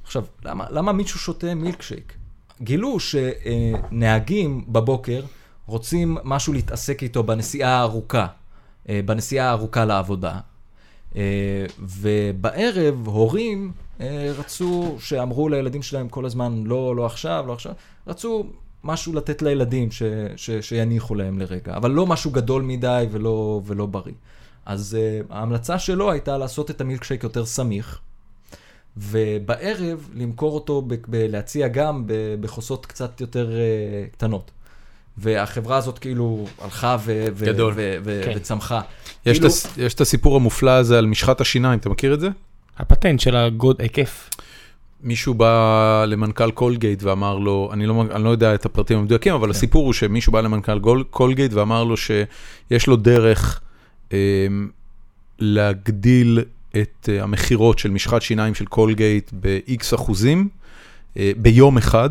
[0.04, 2.14] עכשיו, למה, למה מישהו שותה מילקשייק?
[2.62, 5.22] גילו שנהגים בבוקר
[5.68, 8.26] רוצים משהו להתעסק איתו בנסיעה הארוכה,
[8.88, 10.40] אה, בנסיעה הארוכה לעבודה,
[11.16, 17.72] אה, ובערב הורים אה, רצו, שאמרו לילדים שלהם כל הזמן, לא, לא עכשיו, לא עכשיו,
[18.06, 18.46] רצו
[18.84, 20.02] משהו לתת לילדים ש,
[20.36, 24.14] ש, שיניחו להם לרגע, אבל לא משהו גדול מדי ולא, ולא בריא.
[24.66, 28.00] אז uh, ההמלצה שלו הייתה לעשות את המילקשייק יותר סמיך,
[28.96, 34.50] ובערב למכור אותו, ב- ב- להציע גם ב- בחוסות קצת יותר uh, קטנות.
[35.18, 37.72] והחברה הזאת כאילו הלכה ו- ו- גדול.
[37.76, 38.32] ו- ו- כן.
[38.36, 38.80] וצמחה.
[39.26, 42.20] יש את כאילו- הס- יש את הסיפור המופלא הזה על משחת השיניים, אתה מכיר את
[42.20, 42.28] זה?
[42.78, 44.30] הפטנט של הגוד, היקף.
[45.02, 49.44] מישהו בא למנכ"ל קולגייט ואמר לו, אני לא, אני לא יודע את הפרטים המדויקים, אבל
[49.46, 49.50] כן.
[49.50, 53.60] הסיפור הוא שמישהו בא למנכ"ל גול- קולגייט ואמר לו שיש לו דרך
[54.12, 54.18] אה,
[55.38, 56.40] להגדיל
[56.76, 60.48] את אה, המכירות של משחת שיניים של קולגייט ב-X אחוזים
[61.16, 62.10] אה, ביום אחד,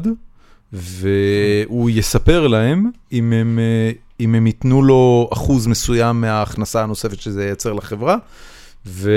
[0.73, 7.45] והוא יספר להם אם הם, אה, אם הם ייתנו לו אחוז מסוים מההכנסה הנוספת שזה
[7.45, 8.17] ייצר לחברה.
[8.87, 9.11] ו...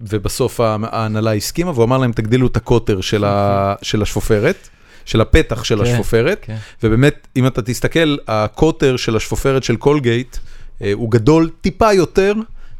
[0.00, 3.74] ובסוף ההנהלה הסכימה, והוא אמר להם, תגדילו את הקוטר של, ה...
[3.82, 4.68] של השפופרת,
[5.04, 6.56] של הפתח של כן, השפופרת, כן.
[6.82, 10.36] ובאמת, אם אתה תסתכל, הקוטר של השפופרת של קולגייט,
[10.82, 12.32] אה, הוא גדול טיפה יותר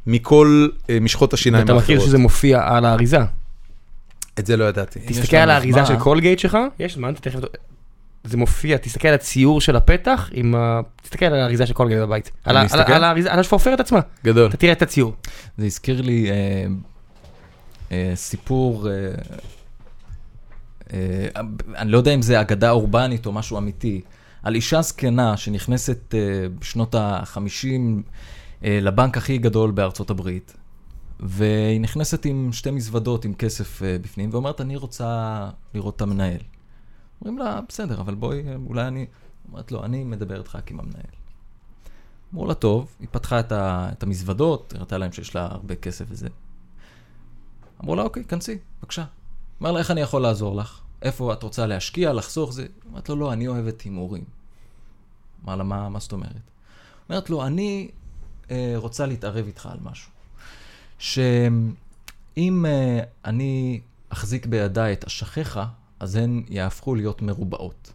[0.06, 1.90] מכל אה, משחות השיניים אתה האחרות.
[1.90, 3.18] מכיר שזה מופיע על האריזה.
[4.38, 4.98] את זה לא ידעתי.
[5.08, 5.86] יש תסתכל על האריזה.
[5.86, 7.38] של קולגייט שלך, יש זמן, תכף...
[8.26, 10.80] זה מופיע, תסתכל על הציור של הפתח, עם ה...
[11.02, 12.30] תסתכל על האריזה של קולגייט בבית.
[12.44, 12.66] על על?
[12.92, 14.48] על האריזה- על השפופרת עצמה, גדול.
[14.48, 15.12] אתה תראה את הציור.
[15.58, 16.66] זה הזכיר לי אה,
[17.92, 18.92] אה, סיפור, אה,
[20.92, 21.40] אה,
[21.76, 24.00] אני לא יודע אם זה אגדה אורבנית או משהו אמיתי,
[24.42, 26.20] על אישה זקנה שנכנסת אה,
[26.58, 27.66] בשנות ה-50
[28.64, 30.56] אה, לבנק הכי גדול בארצות הברית,
[31.20, 35.38] והיא נכנסת עם שתי מזוודות עם כסף אה, בפנים, ואומרת, אני רוצה
[35.74, 36.38] לראות את המנהל.
[37.20, 39.06] אומרים לה, בסדר, אבל בואי, אולי אני...
[39.48, 41.02] אומרת לו, אני מדבר איתך רק עם המנהל.
[42.34, 46.04] אמרו לה, טוב, היא פתחה את, ה, את המזוודות, הראתה להם שיש לה הרבה כסף
[46.08, 46.28] וזה.
[47.82, 49.04] אמרו לה, אוקיי, כנסי, בבקשה.
[49.62, 50.80] אמר לה, איך אני יכול לעזור לך?
[51.02, 52.66] איפה את רוצה להשקיע, לחסוך זה?
[52.90, 54.24] אמרת לו, לא, אני אוהבת הימורים.
[55.44, 56.50] אמר לה, מה, מה זאת אומרת?
[57.08, 57.88] אומרת לו, אני
[58.50, 60.10] אה, רוצה להתערב איתך על משהו.
[60.98, 65.60] שאם אה, אני אחזיק בידיי את אשכיך,
[66.00, 67.92] אז הן יהפכו להיות מרובעות.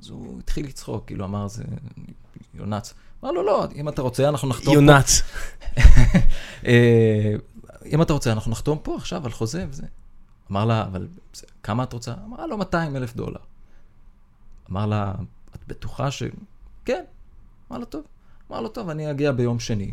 [0.00, 1.64] אז הוא התחיל לצחוק, כאילו אמר, זה
[2.54, 2.94] יונץ.
[3.24, 4.80] אמר לו, לא, אם אתה רוצה, אנחנו נחתום פה.
[4.80, 5.22] יונץ.
[6.66, 7.34] אה,
[7.86, 9.86] אם אתה רוצה, אנחנו נחתום פה עכשיו על חוזה וזה.
[10.50, 11.08] אמר לה, אבל
[11.62, 12.14] כמה את רוצה?
[12.24, 13.40] אמרה לו, 200 אלף דולר.
[14.70, 15.14] אמר לה,
[15.54, 16.22] את בטוחה ש...
[16.84, 17.04] כן.
[17.70, 18.04] אמר לה, טוב.
[18.50, 19.92] אמר לו, טוב, אני אגיע ביום שני,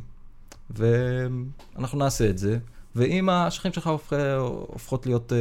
[0.70, 2.60] ואנחנו נעשה את זה,
[2.96, 4.14] ואם השכנים שלך הופכ...
[4.68, 5.32] הופכות להיות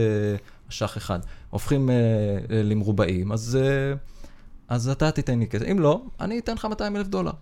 [0.71, 1.21] אשך אחד,
[1.51, 3.95] הופכים אה, אה, למרובעים, אז, אה,
[4.69, 5.65] אז אתה תיתן לי כסף.
[5.71, 7.33] אם לא, אני אתן לך 200 אלף דולר.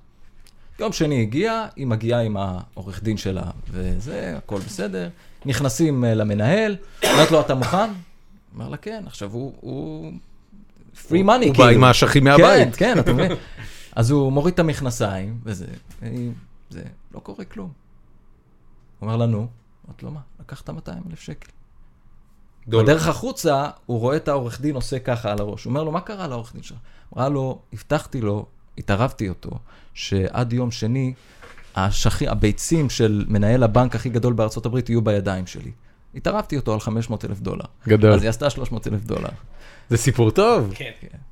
[0.79, 5.09] יום שני הגיע, היא מגיעה עם העורך דין שלה, וזה, הכל בסדר.
[5.47, 7.91] נכנסים אה, למנהל, אומרת לו, אתה מוכן?
[8.55, 9.05] אומר לה, כן.
[9.07, 9.53] עכשיו, הוא...
[9.61, 10.13] הוא...
[10.95, 12.77] free money, הוא בא עם האשכים מהבית.
[12.77, 13.33] כן, כן, אתה מבין?
[13.99, 15.67] אז הוא מוריד את המכנסיים, וזה,
[16.71, 16.83] זה,
[17.15, 17.71] לא קורה כלום.
[18.99, 19.47] הוא אומר לה, נו,
[19.87, 20.21] אמרת לו, מה?
[20.41, 21.49] לקחת 200 אלף שקל.
[22.69, 22.85] דולר.
[22.85, 25.65] בדרך החוצה, הוא רואה את העורך דין עושה ככה על הראש.
[25.65, 26.77] הוא אומר לו, מה קרה לעורך דין שלך?
[27.15, 28.47] אמרה לו, הבטחתי לו,
[28.79, 29.51] התערבתי אותו,
[29.95, 31.15] שעד יום שני,
[31.77, 35.71] השכי, הביצים של מנהל הבנק הכי גדול בארצות הברית יהיו בידיים שלי.
[36.19, 37.65] התערבתי אותו על 500 אלף דולר.
[37.89, 38.13] גדול.
[38.13, 39.29] אז היא עשתה 300 אלף דולר.
[39.91, 40.73] זה סיפור טוב.
[40.75, 40.85] כן.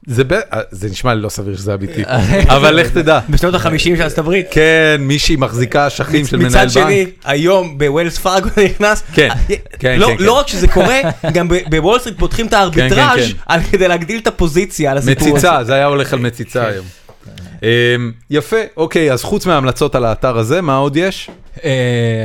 [0.06, 0.40] זה ב- אה,
[0.70, 2.02] זה נשמע לי לא סביר שזה אמיתי.
[2.56, 3.20] אבל לך תדע.
[3.30, 4.46] בשנות ה-50 של ארצות הברית.
[4.50, 6.70] כן, מישהי מחזיקה אשכים של מנהל מצד בנק.
[6.86, 9.28] שני, היום בווילס פארגו נכנס, כן,
[9.78, 10.38] כן, לא- כן, לא כן.
[10.40, 11.00] רק שזה קורה,
[11.34, 15.22] גם ב- בוול סטריט פותחים את הארביטראז' כן, על- כדי להגדיל את הפוזיציה על הסיפור
[15.28, 15.32] הזה.
[15.48, 16.86] מציצה, זה היה הולך על מציצה היום.
[17.62, 17.68] אמ,
[18.30, 21.30] יפה, אוקיי, אז חוץ מההמלצות על האתר הזה, מה עוד יש?
[21.64, 21.70] אה,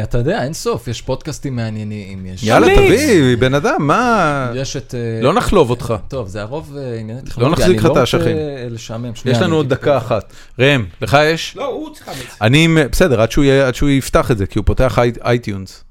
[0.04, 2.44] אתה יודע, אין סוף, יש פודקאסטים מעניינים, יש...
[2.44, 2.76] יאללה.
[2.76, 4.52] תביא, בן אדם, מה...
[4.56, 4.96] יש את...
[4.96, 5.94] אה, לא נחלוב אותך.
[6.08, 7.66] טוב, זה הרוב אה, ענייני טכנולוגיה.
[7.66, 8.22] נחזיק לך את אני האשכים.
[8.22, 9.16] לא רוצה לשעמם.
[9.16, 10.34] שנייה, יש לנו עוד דקה אחת.
[10.60, 11.54] ראם, לך יש?
[11.58, 12.28] לא, הוא צריך להמליץ.
[12.42, 15.84] אני, בסדר, עד שהוא יהיה- עד שהוא יפתח את זה, כי הוא פותח אי- iTunes.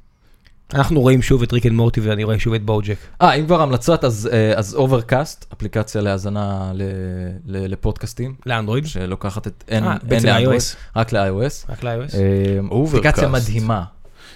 [0.74, 2.96] אנחנו רואים שוב את Rick and Morty ואני רואה שוב את BoJack.
[3.22, 6.82] אה, אם כבר המלצות, אז, אה, אז Overcast, אפליקציה להאזנה ל-
[7.46, 8.86] ל- לפודקאסטים, לאנדרואיד?
[8.86, 9.64] שלוקחת את...
[9.68, 10.60] אין, אה, לאנדרואיד.
[10.96, 11.70] רק ל-iOS.
[11.72, 12.14] רק ל-iOS?
[12.14, 12.20] אה,
[12.70, 12.88] Overcast.
[12.88, 13.82] אפליקציה מדהימה.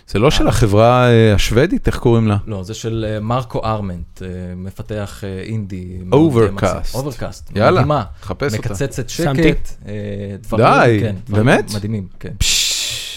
[0.08, 2.36] זה לא של החברה אה, השוודית, איך קוראים לה?
[2.46, 5.84] לא, זה של אה, מרקו ארמנט, אה, מפתח אה, אינדי.
[5.98, 6.04] אה.
[6.50, 7.00] מקסים.
[7.00, 8.02] אוברקאסט, יאללה.
[8.22, 8.68] חפש אותה.
[8.68, 9.92] מקצצת שקט, אה,
[10.40, 11.70] דברים, די, כן, באמת?
[11.74, 12.32] מדהימים, כן.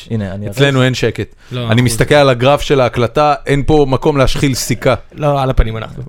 [0.09, 0.49] הנה, אני...
[0.49, 0.83] אצלנו.
[0.83, 1.35] אין שקט.
[1.51, 4.95] לא, אני מסתכל על הגרף של ההקלטה, אין פה מקום להשחיל סיכה.
[5.13, 6.03] לא, על הפנים אנחנו.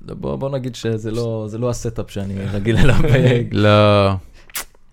[0.00, 2.96] בוא, בוא נגיד שזה לא, זה לא הסטאפ שאני רגיל אליו.
[3.52, 4.10] לא...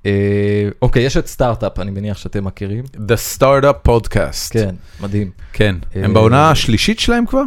[0.06, 2.84] אה, אוקיי, יש את סטארט-אפ, אני מניח שאתם מכירים.
[2.94, 4.50] The Startup Podcast.
[4.50, 5.32] כן, מדהים.
[5.54, 5.76] כן.
[5.96, 7.44] אה, הם בעונה השלישית שלהם כבר?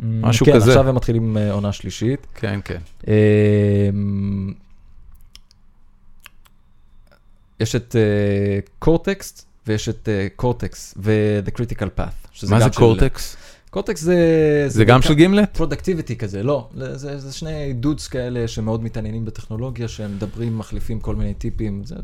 [0.00, 0.70] משהו כן, כזה.
[0.70, 2.26] עכשיו הם מתחילים אה, עונה שלישית.
[2.34, 2.78] כן, כן.
[3.08, 3.90] אה,
[7.60, 7.96] יש את
[8.78, 12.48] Cortex ויש את Cortex ו-The Critical Path.
[12.48, 13.36] מה זה Cortex?
[13.70, 14.64] Cortex זה...
[14.68, 15.56] זה גם של גימלט?
[15.56, 21.34] productivity כזה, לא, זה, שני dudes כאלה שמאוד מתעניינים בטכנולוגיה, שהם מדברים, מחליפים כל מיני
[21.34, 21.94] טיפים, זה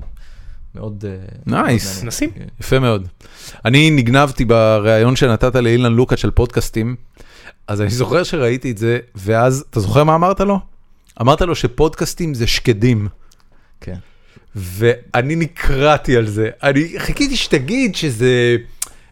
[0.75, 1.05] מאוד...
[1.09, 1.17] אה,
[1.47, 1.87] נייס.
[1.87, 2.07] מעניין.
[2.07, 2.31] נשים.
[2.31, 2.47] כן.
[2.61, 3.09] יפה מאוד.
[3.65, 6.97] אני נגנבתי בריאיון שנתת לאילן לוקה של פודקאסטים,
[7.67, 10.61] אז אני זוכר שראיתי את זה, ואז, אתה זוכר מה אמרת לו?
[11.21, 13.09] אמרת לו שפודקאסטים זה שקדים.
[13.81, 13.97] כן.
[14.59, 16.51] ואני נקרעתי על זה.
[16.63, 18.57] אני חיכיתי שתגיד שזה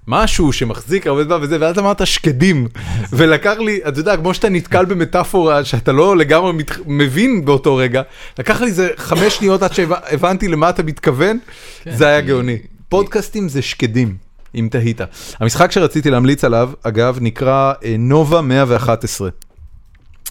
[0.09, 2.69] משהו שמחזיק הרבה זמן וזה, ואז אמרת שקדים.
[3.17, 6.71] ולקח לי, אתה יודע, כמו שאתה נתקל במטאפורה שאתה לא לגמרי מת...
[6.87, 8.03] מבין באותו רגע,
[8.39, 11.39] לקח לי איזה חמש שניות עד שהבנתי למה אתה מתכוון,
[11.83, 12.59] כן, זה היה גאוני.
[12.89, 14.17] פודקאסטים זה שקדים,
[14.55, 15.01] אם תהית.
[15.41, 19.29] המשחק שרציתי להמליץ עליו, אגב, נקרא אה, נובה 111.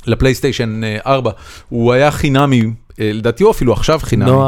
[0.08, 1.32] לפלייסטיישן אה, 4.
[1.70, 2.68] הוא היה חינמי, אה,
[3.00, 4.00] לדעתי הוא אפילו עכשיו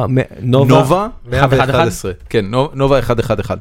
[0.09, 0.77] מ- נובה.
[0.79, 1.65] נובה 111?
[1.65, 3.57] 111, כן, נו- נובה 111.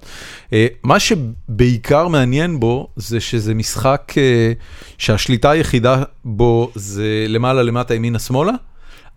[0.52, 4.52] אה, מה שבעיקר מעניין בו זה שזה משחק אה,
[4.98, 8.52] שהשליטה היחידה בו זה למעלה למטה ימינה שמאלה,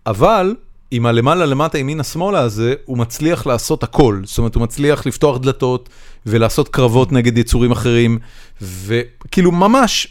[0.06, 0.54] אבל
[0.90, 5.38] עם הלמעלה למטה ימינה שמאלה הזה הוא מצליח לעשות הכל, זאת אומרת הוא מצליח לפתוח
[5.38, 5.88] דלתות
[6.26, 8.18] ולעשות קרבות נגד יצורים אחרים,
[8.62, 10.08] וכאילו ממש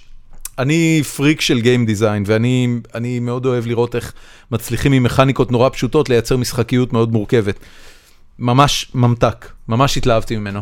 [0.59, 4.13] אני פריק של game design, ואני אני מאוד אוהב לראות איך
[4.51, 7.59] מצליחים עם מכניקות נורא פשוטות לייצר משחקיות מאוד מורכבת.
[8.39, 10.61] ממש ממתק, ממש התלהבתי ממנו.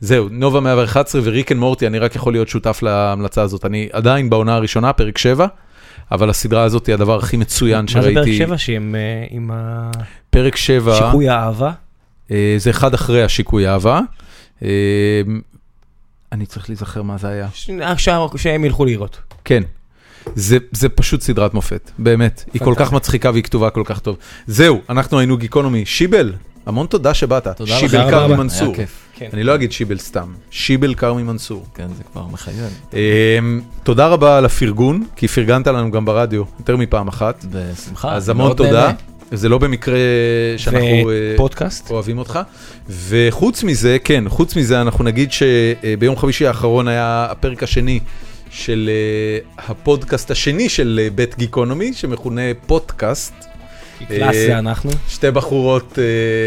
[0.00, 3.64] זהו, נובה 111 וריק אנד מורטי, אני רק יכול להיות שותף להמלצה הזאת.
[3.64, 5.46] אני עדיין בעונה הראשונה, פרק 7,
[6.12, 8.38] אבל הסדרה הזאת היא הדבר הכי מצוין מה זה שראיתי.
[8.38, 9.50] פרק 7 שהם אה, עם
[10.30, 11.72] פרק 7, השיקוי האהבה?
[12.30, 14.00] אה, זה אחד אחרי השיקוי אהבה.
[14.62, 14.68] אה,
[16.32, 17.48] אני צריך להיזכר מה זה היה.
[17.80, 19.18] עכשיו שהם ילכו לראות.
[19.44, 19.62] כן.
[20.34, 22.44] זה, זה פשוט סדרת מופת, באמת.
[22.54, 24.16] היא כל כך מצחיקה והיא כתובה כל כך טוב.
[24.46, 25.86] זהו, אנחנו היינו גיקונומי.
[25.86, 26.32] שיבל,
[26.66, 27.48] המון תודה שבאת.
[27.48, 27.80] תודה לך.
[27.80, 28.36] שיבל כרמי.
[28.36, 28.66] מנסור.
[28.66, 29.00] היה כיף.
[29.14, 29.28] כן.
[29.32, 31.66] אני לא אגיד שיבל סתם, שיבל כרמי מנסור.
[31.74, 32.78] כן, זה כבר מחייב.
[32.92, 37.44] אמ, תודה רבה על הפרגון, כי פרגנת לנו גם ברדיו יותר מפעם אחת.
[37.50, 38.14] בשמחה.
[38.14, 38.70] אז המון תודה.
[38.70, 38.92] נהנה.
[39.32, 39.98] זה לא במקרה
[40.56, 41.90] שאנחנו אה, ופודקאסט?
[41.90, 42.38] אוהבים אותך.
[43.08, 48.00] וחוץ מזה, כן, חוץ מזה אנחנו נגיד שביום חמישי האחרון היה הפרק השני
[48.54, 53.34] של אה, הפודקאסט השני של אה, בית גיקונומי, שמכונה פודקאסט.
[54.08, 54.90] class אה, זה אנחנו.
[55.08, 55.98] שתי בחורות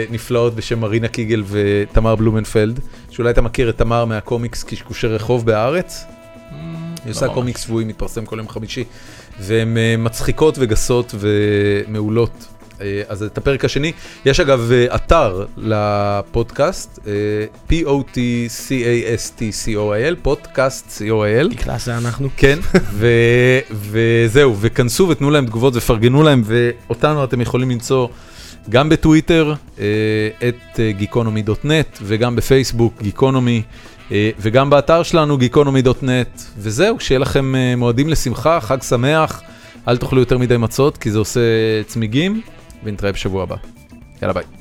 [0.09, 2.79] נפלאות בשם מרינה קיגל ותמר בלומנפלד,
[3.09, 6.05] שאולי אתה מכיר את תמר מהקומיקס קשקושי רחוב בהארץ.
[7.03, 7.35] היא עושה ממש.
[7.35, 8.83] קומיקס שבועי, מתפרסם כל יום חמישי,
[9.39, 12.47] והן מצחיקות וגסות ומעולות.
[12.81, 13.91] אה, אז את הפרק השני,
[14.25, 17.11] יש אגב אה, אתר לפודקאסט, אה,
[17.69, 21.63] P-O-T-C-A-S-T-C-O-I-L, פודקאסט C-O-I-L.
[21.63, 22.29] קלאס זה אנחנו.
[22.37, 22.59] כן,
[22.91, 28.07] ו- וזהו, וכנסו ותנו להם תגובות ופרגנו להם, ואותנו אתם יכולים למצוא
[28.69, 29.53] גם בטוויטר,
[30.47, 33.01] את גיקונומי.נט, וגם בפייסבוק,
[34.11, 39.41] אה, וגם באתר שלנו, גיקונומי.נט, וזהו, שיהיה לכם מועדים לשמחה, חג שמח,
[39.87, 41.39] אל תאכלו יותר מדי מצות, כי זה עושה
[41.87, 42.41] צמיגים,
[42.83, 43.55] ונתראה בשבוע הבא.
[44.21, 44.56] יאללה ביי.